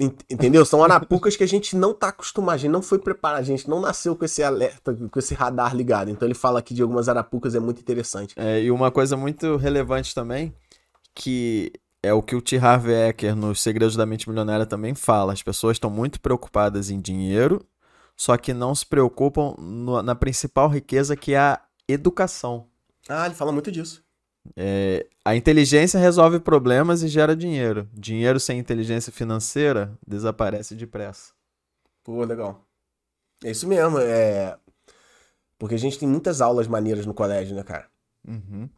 Ent- 0.00 0.20
Entendeu? 0.30 0.64
São 0.64 0.84
arapucas 0.84 1.34
que 1.36 1.42
a 1.42 1.48
gente 1.48 1.74
não 1.76 1.92
tá 1.92 2.08
acostumado, 2.08 2.54
a 2.54 2.58
gente 2.58 2.70
não 2.70 2.80
foi 2.82 3.00
preparado, 3.00 3.40
a 3.40 3.44
gente 3.44 3.68
não 3.68 3.80
nasceu 3.80 4.14
com 4.14 4.24
esse 4.24 4.42
alerta, 4.44 4.94
com 4.94 5.18
esse 5.18 5.34
radar 5.34 5.74
ligado. 5.74 6.08
Então 6.08 6.26
ele 6.26 6.34
fala 6.36 6.60
aqui 6.60 6.72
de 6.72 6.82
algumas 6.82 7.08
arapucas, 7.08 7.54
é 7.56 7.58
muito 7.60 7.80
interessante. 7.80 8.32
É, 8.38 8.62
e 8.62 8.70
uma 8.70 8.92
coisa 8.92 9.16
muito 9.16 9.56
relevante 9.56 10.14
também, 10.14 10.54
que 11.14 11.72
é 12.02 12.12
o 12.12 12.22
que 12.22 12.36
o 12.36 12.42
T. 12.42 12.56
Harv 12.58 12.88
Eker 12.88 13.34
nos 13.34 13.60
Segredos 13.60 13.96
da 13.96 14.06
Mente 14.06 14.28
Milionária 14.28 14.66
também 14.66 14.94
fala. 14.94 15.32
As 15.32 15.42
pessoas 15.42 15.76
estão 15.76 15.90
muito 15.90 16.20
preocupadas 16.20 16.90
em 16.90 17.00
dinheiro, 17.00 17.64
só 18.16 18.36
que 18.36 18.52
não 18.54 18.74
se 18.74 18.86
preocupam 18.86 19.54
no- 19.58 20.02
na 20.02 20.14
principal 20.14 20.68
riqueza 20.68 21.16
que 21.16 21.34
é 21.34 21.38
a 21.38 21.60
educação. 21.88 22.68
Ah, 23.08 23.26
ele 23.26 23.34
fala 23.34 23.52
muito 23.52 23.70
disso. 23.72 24.04
É, 24.56 25.06
a 25.24 25.36
inteligência 25.36 25.98
resolve 26.00 26.40
problemas 26.40 27.02
e 27.02 27.08
gera 27.08 27.36
dinheiro. 27.36 27.88
Dinheiro 27.92 28.40
sem 28.40 28.58
inteligência 28.58 29.12
financeira 29.12 29.96
desaparece 30.06 30.74
depressa. 30.74 31.32
Pô, 32.02 32.24
legal. 32.24 32.64
É 33.44 33.50
isso 33.50 33.66
mesmo, 33.68 33.98
é. 33.98 34.56
Porque 35.58 35.74
a 35.74 35.78
gente 35.78 35.98
tem 35.98 36.08
muitas 36.08 36.40
aulas 36.40 36.66
maneiras 36.66 37.04
no 37.04 37.12
colégio, 37.12 37.54
né, 37.54 37.62
cara? 37.62 37.88
Uhum. 38.26 38.68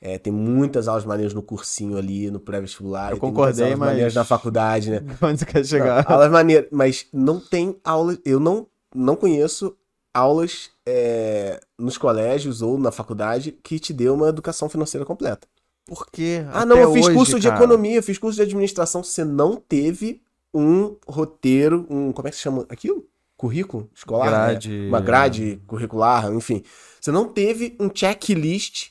É, 0.00 0.18
tem 0.18 0.32
muitas 0.32 0.88
aulas 0.88 1.04
maneiras 1.04 1.32
no 1.32 1.42
cursinho 1.42 1.96
ali, 1.96 2.30
no 2.30 2.38
pré-vestibular. 2.38 3.12
Eu 3.12 3.18
concordei, 3.18 3.64
aulas 3.64 3.78
mas- 3.78 3.88
maneiras 3.88 4.14
na 4.14 4.24
faculdade, 4.24 4.90
né? 4.90 5.00
Onde 5.22 5.38
você 5.40 5.46
quer 5.46 5.64
chegar? 5.64 6.04
Não, 6.04 6.14
aulas 6.16 6.30
maneiras, 6.30 6.68
mas 6.70 7.06
não 7.12 7.40
tem 7.40 7.76
aula. 7.82 8.16
Eu 8.24 8.38
não, 8.38 8.66
não 8.94 9.16
conheço 9.16 9.74
aulas 10.12 10.70
é, 10.86 11.60
nos 11.78 11.96
colégios 11.98 12.62
ou 12.62 12.78
na 12.78 12.90
faculdade 12.90 13.52
que 13.62 13.78
te 13.78 13.92
dê 13.92 14.08
uma 14.08 14.28
educação 14.28 14.68
financeira 14.68 15.04
completa. 15.04 15.46
Por 15.86 16.06
quê? 16.10 16.44
Ah, 16.52 16.66
não, 16.66 16.76
eu 16.76 16.92
fiz 16.92 17.06
hoje, 17.06 17.16
curso 17.16 17.38
de 17.40 17.48
cara? 17.48 17.60
economia, 17.60 17.96
eu 17.96 18.02
fiz 18.02 18.18
curso 18.18 18.36
de 18.36 18.42
administração. 18.42 19.02
Você 19.04 19.24
não 19.24 19.56
teve 19.56 20.20
um 20.52 20.96
roteiro, 21.06 21.86
um. 21.88 22.12
Como 22.12 22.26
é 22.26 22.30
que 22.30 22.36
se 22.36 22.42
chama 22.42 22.66
aquilo? 22.68 23.06
Currículo 23.36 23.88
escolar? 23.94 24.28
Grade. 24.28 24.68
né? 24.70 24.88
Uma 24.88 25.00
grade 25.00 25.60
curricular, 25.66 26.32
enfim. 26.32 26.62
Você 27.00 27.12
não 27.12 27.28
teve 27.28 27.76
um 27.78 27.88
checklist 27.94 28.88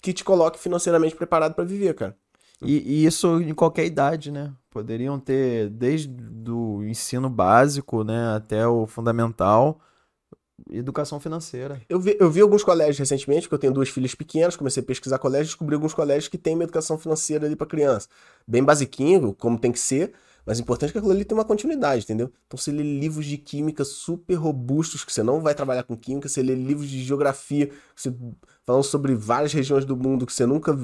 que 0.00 0.12
te 0.12 0.24
coloque 0.24 0.58
financeiramente 0.58 1.16
preparado 1.16 1.54
pra 1.54 1.64
viver, 1.64 1.94
cara. 1.94 2.16
E, 2.62 3.02
e 3.02 3.06
isso 3.06 3.40
em 3.40 3.54
qualquer 3.54 3.86
idade, 3.86 4.30
né? 4.30 4.52
Poderiam 4.70 5.18
ter 5.18 5.68
desde 5.70 6.10
o 6.50 6.82
ensino 6.84 7.30
básico, 7.30 8.02
né, 8.02 8.34
até 8.34 8.66
o 8.66 8.86
fundamental, 8.86 9.80
educação 10.70 11.20
financeira. 11.20 11.80
Eu 11.88 12.00
vi, 12.00 12.16
eu 12.18 12.30
vi 12.30 12.40
alguns 12.40 12.64
colégios 12.64 12.98
recentemente, 12.98 13.42
porque 13.42 13.54
eu 13.54 13.58
tenho 13.60 13.72
duas 13.72 13.88
filhas 13.88 14.14
pequenas, 14.14 14.56
comecei 14.56 14.82
a 14.82 14.86
pesquisar 14.86 15.18
colégios, 15.18 15.48
descobri 15.48 15.74
alguns 15.74 15.94
colégios 15.94 16.28
que 16.28 16.38
têm 16.38 16.54
uma 16.54 16.64
educação 16.64 16.98
financeira 16.98 17.46
ali 17.46 17.56
pra 17.56 17.66
criança. 17.66 18.08
Bem 18.46 18.62
basiquinho, 18.62 19.34
como 19.34 19.58
tem 19.58 19.72
que 19.72 19.78
ser, 19.78 20.12
mas 20.44 20.58
o 20.58 20.62
importante 20.62 20.90
é 20.90 20.92
que 20.92 20.98
aquilo 20.98 21.12
ali 21.12 21.24
tem 21.24 21.36
uma 21.36 21.44
continuidade, 21.44 22.04
entendeu? 22.04 22.32
Então 22.46 22.58
você 22.58 22.72
lê 22.72 22.82
livros 22.82 23.26
de 23.26 23.36
química 23.36 23.84
super 23.84 24.34
robustos, 24.34 25.04
que 25.04 25.12
você 25.12 25.22
não 25.22 25.40
vai 25.40 25.54
trabalhar 25.54 25.82
com 25.82 25.96
química, 25.96 26.28
você 26.28 26.42
lê 26.42 26.54
livros 26.54 26.88
de 26.88 27.02
geografia, 27.02 27.66
que 27.66 27.76
você, 27.94 28.14
falando 28.68 28.82
sobre 28.84 29.14
várias 29.14 29.50
regiões 29.50 29.86
do 29.86 29.96
mundo 29.96 30.26
que 30.26 30.32
você 30.32 30.44
nunca 30.44 30.76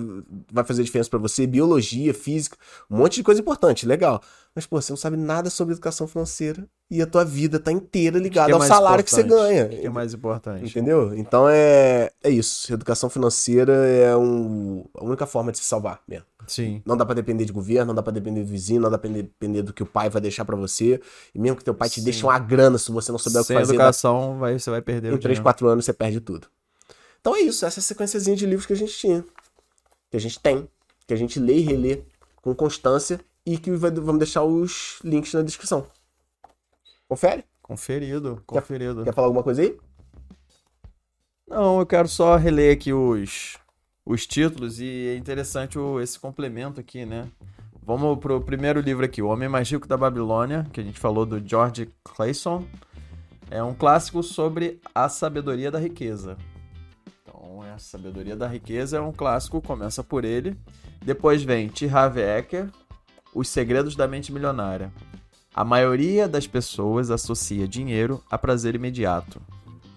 vai 0.51 0.65
fazer 0.65 0.83
diferença 0.83 1.11
pra 1.11 1.19
você, 1.19 1.47
biologia, 1.47 2.15
física, 2.15 2.57
um 2.91 2.97
monte 2.97 3.17
de 3.17 3.23
coisa 3.23 3.43
importante, 3.43 3.85
legal. 3.87 4.23
Mas, 4.55 4.65
pô, 4.65 4.81
você 4.81 4.91
não 4.91 4.97
sabe 4.97 5.19
nada 5.19 5.51
sobre 5.51 5.75
educação 5.75 6.07
financeira 6.07 6.67
e 6.91 7.03
a 7.03 7.07
tua 7.07 7.27
vida 7.27 7.59
tá 7.59 7.71
inteira 7.71 8.19
ligada 8.19 8.51
é 8.53 8.55
ao 8.55 8.63
salário 8.63 9.05
que 9.05 9.11
você 9.11 9.21
importante? 9.21 9.49
ganha. 9.53 9.67
O 9.67 9.69
que 9.69 9.87
é 9.87 9.91
mais 9.91 10.15
importante? 10.15 10.65
Entendeu? 10.65 11.13
Então 11.15 11.47
é, 11.47 12.11
é 12.23 12.31
isso. 12.31 12.73
Educação 12.73 13.11
financeira 13.11 13.73
é 13.75 14.17
um, 14.17 14.87
a 14.97 15.05
única 15.05 15.27
forma 15.27 15.53
de 15.53 15.59
se 15.59 15.65
salvar 15.65 16.01
mesmo. 16.09 16.25
Sim. 16.47 16.81
Não 16.87 16.97
dá 16.97 17.05
pra 17.05 17.15
depender 17.15 17.45
de 17.45 17.53
governo, 17.53 17.89
não 17.89 17.95
dá 17.95 18.03
pra 18.03 18.13
depender 18.13 18.41
do 18.45 18.47
vizinho, 18.47 18.81
não 18.81 18.91
dá 18.91 18.97
pra 18.97 19.11
depender 19.11 19.61
do 19.61 19.75
que 19.75 19.83
o 19.83 19.87
pai 19.87 20.09
vai 20.09 20.23
deixar 20.23 20.47
pra 20.47 20.57
você. 20.57 20.99
E 21.35 21.39
mesmo 21.39 21.59
que 21.59 21.65
teu 21.65 21.75
pai 21.75 21.91
te 21.91 21.97
Sim. 22.01 22.05
deixe 22.05 22.25
uma 22.25 22.39
grana, 22.39 22.79
se 22.79 22.91
você 22.91 23.13
não 23.13 23.19
souber 23.19 23.43
o 23.43 23.45
que 23.45 23.49
Sem 23.49 23.57
fazer, 23.59 23.73
dá- 23.77 23.83
educação, 23.85 24.39
vai, 24.39 24.59
você 24.59 24.71
vai 24.71 24.81
perder 24.81 25.09
em 25.09 25.17
o 25.17 25.19
3, 25.19 25.23
dinheiro. 25.23 25.43
4 25.43 25.69
anos 25.69 25.85
você 25.85 25.93
perde 25.93 26.21
tudo. 26.21 26.47
Então 27.25 27.35
é 27.35 27.41
isso. 27.41 27.65
Essa 27.65 27.81
é 27.81 27.83
sequenciazinha 27.83 28.37
de 28.37 28.45
livros 28.45 28.67
que 28.67 28.75
a 28.75 28.77
gente 28.77 28.93
tinha. 28.93 29.25
Que 30.11 30.17
a 30.19 30.21
gente 30.21 30.39
tem. 30.39 30.69
Que 31.07 31.15
a 31.15 31.17
gente 31.17 31.41
lê 31.41 31.57
e 31.57 31.61
relê 31.63 32.03
com 32.43 32.55
constância. 32.55 33.19
E 33.47 33.57
que 33.57 33.71
vai- 33.71 33.91
vamos 33.91 34.19
deixar 34.19 34.43
os 34.45 34.99
links 35.03 35.33
na 35.33 35.41
descrição. 35.41 35.87
Confere? 37.09 37.43
Conferido, 37.63 38.43
conferido. 38.47 39.05
Quer 39.05 39.15
falar 39.15 39.29
alguma 39.29 39.43
coisa 39.43 39.63
aí? 39.63 39.75
Não, 41.49 41.81
eu 41.81 41.87
quero 41.87 42.09
só 42.09 42.37
reler 42.37 42.75
aqui 42.75 42.93
os, 42.93 43.57
os 44.05 44.27
títulos 44.27 44.79
e 44.79 45.09
é 45.09 45.17
interessante 45.17 45.79
o, 45.79 46.01
esse 46.01 46.19
complemento 46.19 46.79
aqui, 46.79 47.07
né? 47.07 47.31
Vamos 47.83 48.19
pro 48.19 48.39
primeiro 48.43 48.81
livro 48.81 49.03
aqui, 49.05 49.23
O 49.23 49.29
Homem 49.29 49.49
Mais 49.49 49.71
Rico 49.71 49.89
da 49.89 49.97
Babilônia, 49.97 50.67
que 50.75 50.81
a 50.81 50.85
gente 50.85 51.01
falou 51.01 51.25
do 51.25 51.41
George 51.47 51.91
Clayson. 52.03 52.67
É 53.51 53.63
um 53.63 53.75
clássico 53.75 54.23
sobre 54.23 54.79
a 54.95 55.09
sabedoria 55.09 55.71
da 55.71 55.79
riqueza. 55.79 56.37
Sabedoria 57.79 58.37
da 58.37 58.47
riqueza 58.47 58.97
é 58.97 59.01
um 59.01 59.13
clássico, 59.13 59.61
começa 59.61 60.03
por 60.03 60.25
ele. 60.25 60.57
Depois 61.05 61.43
vem 61.43 61.69
T. 61.69 61.89
Harv 61.89 62.19
Eker, 62.19 62.71
Os 63.35 63.49
Segredos 63.49 63.97
da 63.97 64.09
Mente 64.09 64.33
Milionária. 64.33 64.93
A 65.55 65.65
maioria 65.65 66.27
das 66.27 66.47
pessoas 66.47 67.11
associa 67.11 67.69
dinheiro 67.69 68.23
a 68.31 68.37
prazer 68.37 68.75
imediato. 68.75 69.41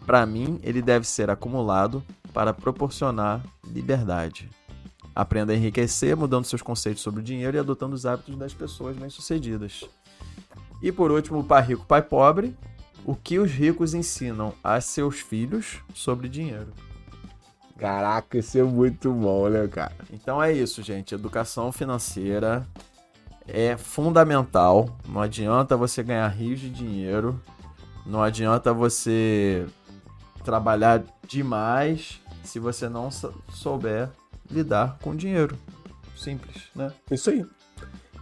Para 0.06 0.26
mim, 0.26 0.60
ele 0.64 0.82
deve 0.82 1.08
ser 1.08 1.30
acumulado 1.30 2.04
para 2.34 2.54
proporcionar 2.54 3.44
liberdade. 3.66 4.50
Aprenda 5.16 5.52
a 5.52 5.56
enriquecer 5.56 6.16
mudando 6.16 6.46
seus 6.46 6.62
conceitos 6.62 7.02
sobre 7.02 7.22
o 7.22 7.24
dinheiro 7.24 7.58
e 7.58 7.60
adotando 7.60 7.96
os 7.96 8.06
hábitos 8.06 8.36
das 8.36 8.54
pessoas 8.54 8.96
bem-sucedidas. 8.96 9.84
E 10.82 10.92
por 10.92 11.12
último, 11.12 11.44
Pai 11.44 11.64
Rico, 11.64 11.86
Pai 11.86 12.02
Pobre. 12.02 12.56
O 13.04 13.16
que 13.16 13.40
os 13.40 13.50
ricos 13.50 13.94
ensinam 13.94 14.54
a 14.64 14.80
seus 14.82 15.20
filhos 15.22 15.80
sobre 15.94 16.30
dinheiro. 16.30 16.74
Caraca, 17.78 18.40
isso 18.40 18.58
é 18.58 18.64
muito 18.64 19.12
bom, 19.14 19.48
né, 19.50 19.68
cara? 19.68 19.94
Então 20.12 20.42
é 20.42 20.52
isso, 20.52 20.82
gente. 20.82 21.14
Educação 21.14 21.72
financeira 21.72 22.68
é 23.48 23.78
fundamental. 23.78 24.90
Não 25.08 25.22
adianta 25.22 25.78
você 25.78 26.02
ganhar 26.02 26.28
rios 26.28 26.60
de 26.60 26.70
dinheiro. 26.70 27.40
Não 28.06 28.24
adianta 28.24 28.74
você 28.74 29.68
trabalhar 30.44 31.04
demais 31.28 32.20
se 32.44 32.58
você 32.58 32.90
não 32.90 33.10
souber 33.12 34.10
lidar 34.50 34.98
com 35.02 35.16
dinheiro. 35.16 35.58
Simples, 36.16 36.64
né? 36.76 36.92
Isso 37.12 37.30
aí. 37.30 37.46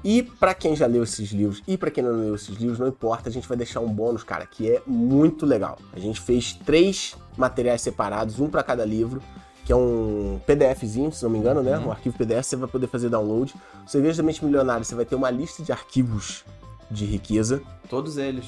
E 0.03 0.21
para 0.21 0.53
quem 0.53 0.75
já 0.75 0.85
leu 0.85 1.03
esses 1.03 1.31
livros 1.31 1.63
e 1.67 1.77
para 1.77 1.89
quem 1.89 2.03
não 2.03 2.11
leu 2.11 2.35
esses 2.35 2.55
livros, 2.57 2.77
não 2.77 2.87
importa, 2.87 3.29
a 3.29 3.31
gente 3.31 3.47
vai 3.47 3.57
deixar 3.57 3.79
um 3.79 3.87
bônus, 3.87 4.23
cara, 4.23 4.45
que 4.45 4.69
é 4.69 4.81
muito 4.85 5.45
legal. 5.45 5.79
A 5.93 5.99
gente 5.99 6.19
fez 6.21 6.53
três 6.53 7.15
materiais 7.37 7.81
separados, 7.81 8.39
um 8.39 8.47
para 8.47 8.61
cada 8.61 8.85
livro, 8.85 9.21
que 9.65 9.73
é 9.73 9.75
um 9.75 10.39
PDFzinho, 10.45 11.11
se 11.11 11.23
não 11.23 11.29
me 11.31 11.39
engano, 11.39 11.63
né? 11.63 11.77
Uhum. 11.77 11.87
Um 11.87 11.91
arquivo 11.91 12.15
PDF, 12.15 12.45
você 12.45 12.55
vai 12.55 12.69
poder 12.69 12.87
fazer 12.87 13.09
download. 13.09 13.53
O 13.85 13.89
Cerveja 13.89 14.17
da 14.17 14.23
Mente 14.23 14.45
Milionária, 14.45 14.83
você 14.83 14.93
vai 14.93 15.05
ter 15.05 15.15
uma 15.15 15.31
lista 15.31 15.63
de 15.63 15.71
arquivos 15.71 16.45
de 16.89 17.03
riqueza. 17.03 17.61
Todos 17.89 18.17
eles. 18.17 18.45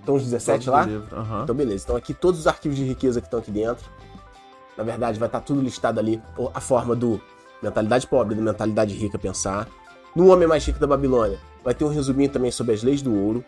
Estão 0.00 0.14
os 0.14 0.24
17 0.24 0.64
todos 0.64 0.66
lá? 0.66 0.86
Uhum. 0.86 1.42
Então, 1.42 1.54
beleza. 1.54 1.84
Então, 1.84 1.96
aqui 1.96 2.14
todos 2.14 2.40
os 2.40 2.46
arquivos 2.46 2.78
de 2.78 2.84
riqueza 2.84 3.20
que 3.20 3.26
estão 3.26 3.40
aqui 3.40 3.50
dentro. 3.50 3.84
Na 4.76 4.82
verdade, 4.82 5.18
vai 5.18 5.28
estar 5.28 5.40
tudo 5.40 5.60
listado 5.60 6.00
ali. 6.00 6.20
A 6.54 6.60
forma 6.60 6.96
do 6.96 7.20
mentalidade 7.62 8.06
pobre, 8.06 8.34
da 8.34 8.42
mentalidade 8.42 8.94
rica 8.94 9.18
pensar 9.18 9.68
no 10.14 10.28
Homem 10.28 10.46
Mais 10.46 10.64
Rico 10.64 10.78
da 10.78 10.86
Babilônia, 10.86 11.38
vai 11.62 11.74
ter 11.74 11.84
um 11.84 11.88
resuminho 11.88 12.30
também 12.30 12.50
sobre 12.50 12.72
as 12.72 12.82
leis 12.82 13.02
do 13.02 13.14
ouro. 13.14 13.44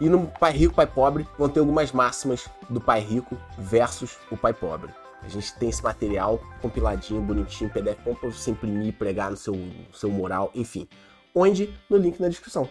E 0.00 0.08
no 0.08 0.26
Pai 0.26 0.52
Rico, 0.52 0.74
Pai 0.74 0.86
Pobre, 0.86 1.26
vão 1.38 1.48
ter 1.48 1.60
algumas 1.60 1.92
máximas 1.92 2.48
do 2.68 2.80
Pai 2.80 3.00
Rico 3.00 3.36
versus 3.58 4.16
o 4.30 4.36
Pai 4.36 4.52
Pobre. 4.52 4.90
A 5.22 5.28
gente 5.28 5.54
tem 5.58 5.68
esse 5.68 5.82
material 5.82 6.40
compiladinho, 6.62 7.20
bonitinho, 7.20 7.70
PDF, 7.70 7.98
bom 8.04 8.14
pra 8.14 8.30
você 8.30 8.50
imprimir, 8.50 8.94
pregar 8.94 9.30
no 9.30 9.36
seu, 9.36 9.54
no 9.54 9.92
seu 9.92 10.10
mural, 10.10 10.50
enfim. 10.54 10.88
Onde? 11.34 11.74
No 11.90 11.96
link 11.96 12.20
na 12.20 12.28
descrição. 12.28 12.68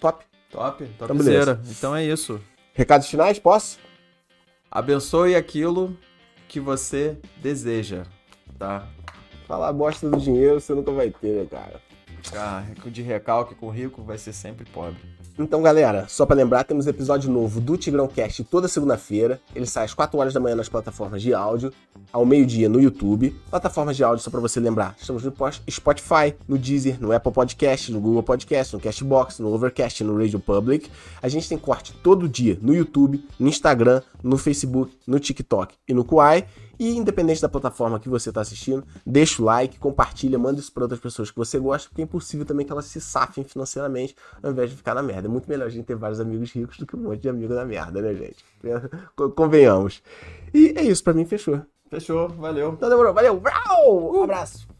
Top? 0.00 0.24
Top, 0.50 0.84
top 0.98 1.12
então. 1.12 1.60
Então 1.70 1.96
é 1.96 2.04
isso. 2.04 2.40
Recados 2.72 3.08
finais, 3.08 3.38
posso? 3.38 3.78
Abençoe 4.70 5.36
aquilo 5.36 5.96
que 6.48 6.58
você 6.58 7.16
deseja, 7.36 8.04
tá? 8.58 8.88
Falar 9.46 9.72
bosta 9.72 10.08
do 10.08 10.18
dinheiro 10.18 10.60
você 10.60 10.74
nunca 10.74 10.90
vai 10.90 11.10
ter, 11.10 11.42
né, 11.42 11.46
cara? 11.50 11.80
Ah, 12.34 12.64
de 12.86 13.02
recalque 13.02 13.54
com 13.54 13.68
rico 13.68 14.02
vai 14.02 14.16
ser 14.18 14.32
sempre 14.32 14.64
pobre. 14.64 15.13
Então, 15.36 15.60
galera, 15.60 16.06
só 16.08 16.24
para 16.24 16.36
lembrar, 16.36 16.62
temos 16.62 16.86
episódio 16.86 17.28
novo 17.28 17.60
do 17.60 17.76
Tigrão 17.76 18.06
Cast 18.06 18.44
toda 18.44 18.68
segunda-feira. 18.68 19.40
Ele 19.52 19.66
sai 19.66 19.84
às 19.84 19.92
4 19.92 20.16
horas 20.16 20.32
da 20.32 20.38
manhã 20.38 20.54
nas 20.54 20.68
plataformas 20.68 21.20
de 21.20 21.34
áudio, 21.34 21.72
ao 22.12 22.24
meio-dia 22.24 22.68
no 22.68 22.80
YouTube. 22.80 23.34
Plataformas 23.50 23.96
de 23.96 24.04
áudio, 24.04 24.22
só 24.22 24.30
para 24.30 24.38
você 24.38 24.60
lembrar, 24.60 24.94
estamos 24.96 25.24
no 25.24 25.34
Spotify, 25.68 26.36
no 26.46 26.56
Deezer, 26.56 27.02
no 27.02 27.10
Apple 27.10 27.32
Podcast, 27.32 27.90
no 27.90 28.00
Google 28.00 28.22
Podcast, 28.22 28.74
no 28.74 28.80
Castbox, 28.80 29.40
no 29.40 29.52
Overcast, 29.52 30.04
no 30.04 30.16
Radio 30.16 30.38
Public. 30.38 30.88
A 31.20 31.26
gente 31.28 31.48
tem 31.48 31.58
corte 31.58 31.92
todo 32.00 32.28
dia 32.28 32.56
no 32.62 32.72
YouTube, 32.72 33.26
no 33.36 33.48
Instagram, 33.48 34.02
no 34.22 34.38
Facebook, 34.38 34.96
no 35.04 35.18
TikTok 35.18 35.74
e 35.88 35.92
no 35.92 36.04
Kuai. 36.04 36.46
E 36.78 36.96
independente 36.96 37.40
da 37.40 37.48
plataforma 37.48 37.98
que 38.00 38.08
você 38.08 38.28
está 38.28 38.40
assistindo, 38.40 38.84
deixa 39.06 39.40
o 39.40 39.44
like, 39.44 39.78
compartilha, 39.78 40.38
manda 40.38 40.60
isso 40.60 40.72
para 40.72 40.84
outras 40.84 41.00
pessoas 41.00 41.30
que 41.30 41.36
você 41.36 41.58
gosta, 41.58 41.88
porque 41.88 42.02
é 42.02 42.04
impossível 42.04 42.44
também 42.44 42.66
que 42.66 42.72
elas 42.72 42.86
se 42.86 43.00
safem 43.00 43.44
financeiramente 43.44 44.16
ao 44.42 44.50
invés 44.50 44.70
de 44.70 44.76
ficar 44.76 44.94
na 44.94 45.02
merda. 45.02 45.28
É 45.28 45.30
muito 45.30 45.48
melhor 45.48 45.66
a 45.66 45.70
gente 45.70 45.84
ter 45.84 45.96
vários 45.96 46.20
amigos 46.20 46.52
ricos 46.52 46.78
do 46.78 46.86
que 46.86 46.96
um 46.96 47.00
monte 47.00 47.20
de 47.20 47.28
amigo 47.28 47.54
na 47.54 47.64
merda, 47.64 48.00
né, 48.00 48.14
gente? 48.14 48.44
Convenhamos. 49.36 50.02
E 50.52 50.74
é 50.76 50.82
isso, 50.82 51.02
para 51.02 51.12
mim 51.12 51.24
fechou. 51.24 51.60
Fechou, 51.88 52.28
valeu. 52.28 52.72
Então 52.72 52.88
demorou, 52.88 53.14
valeu. 53.14 53.40
Um 54.14 54.22
abraço. 54.22 54.73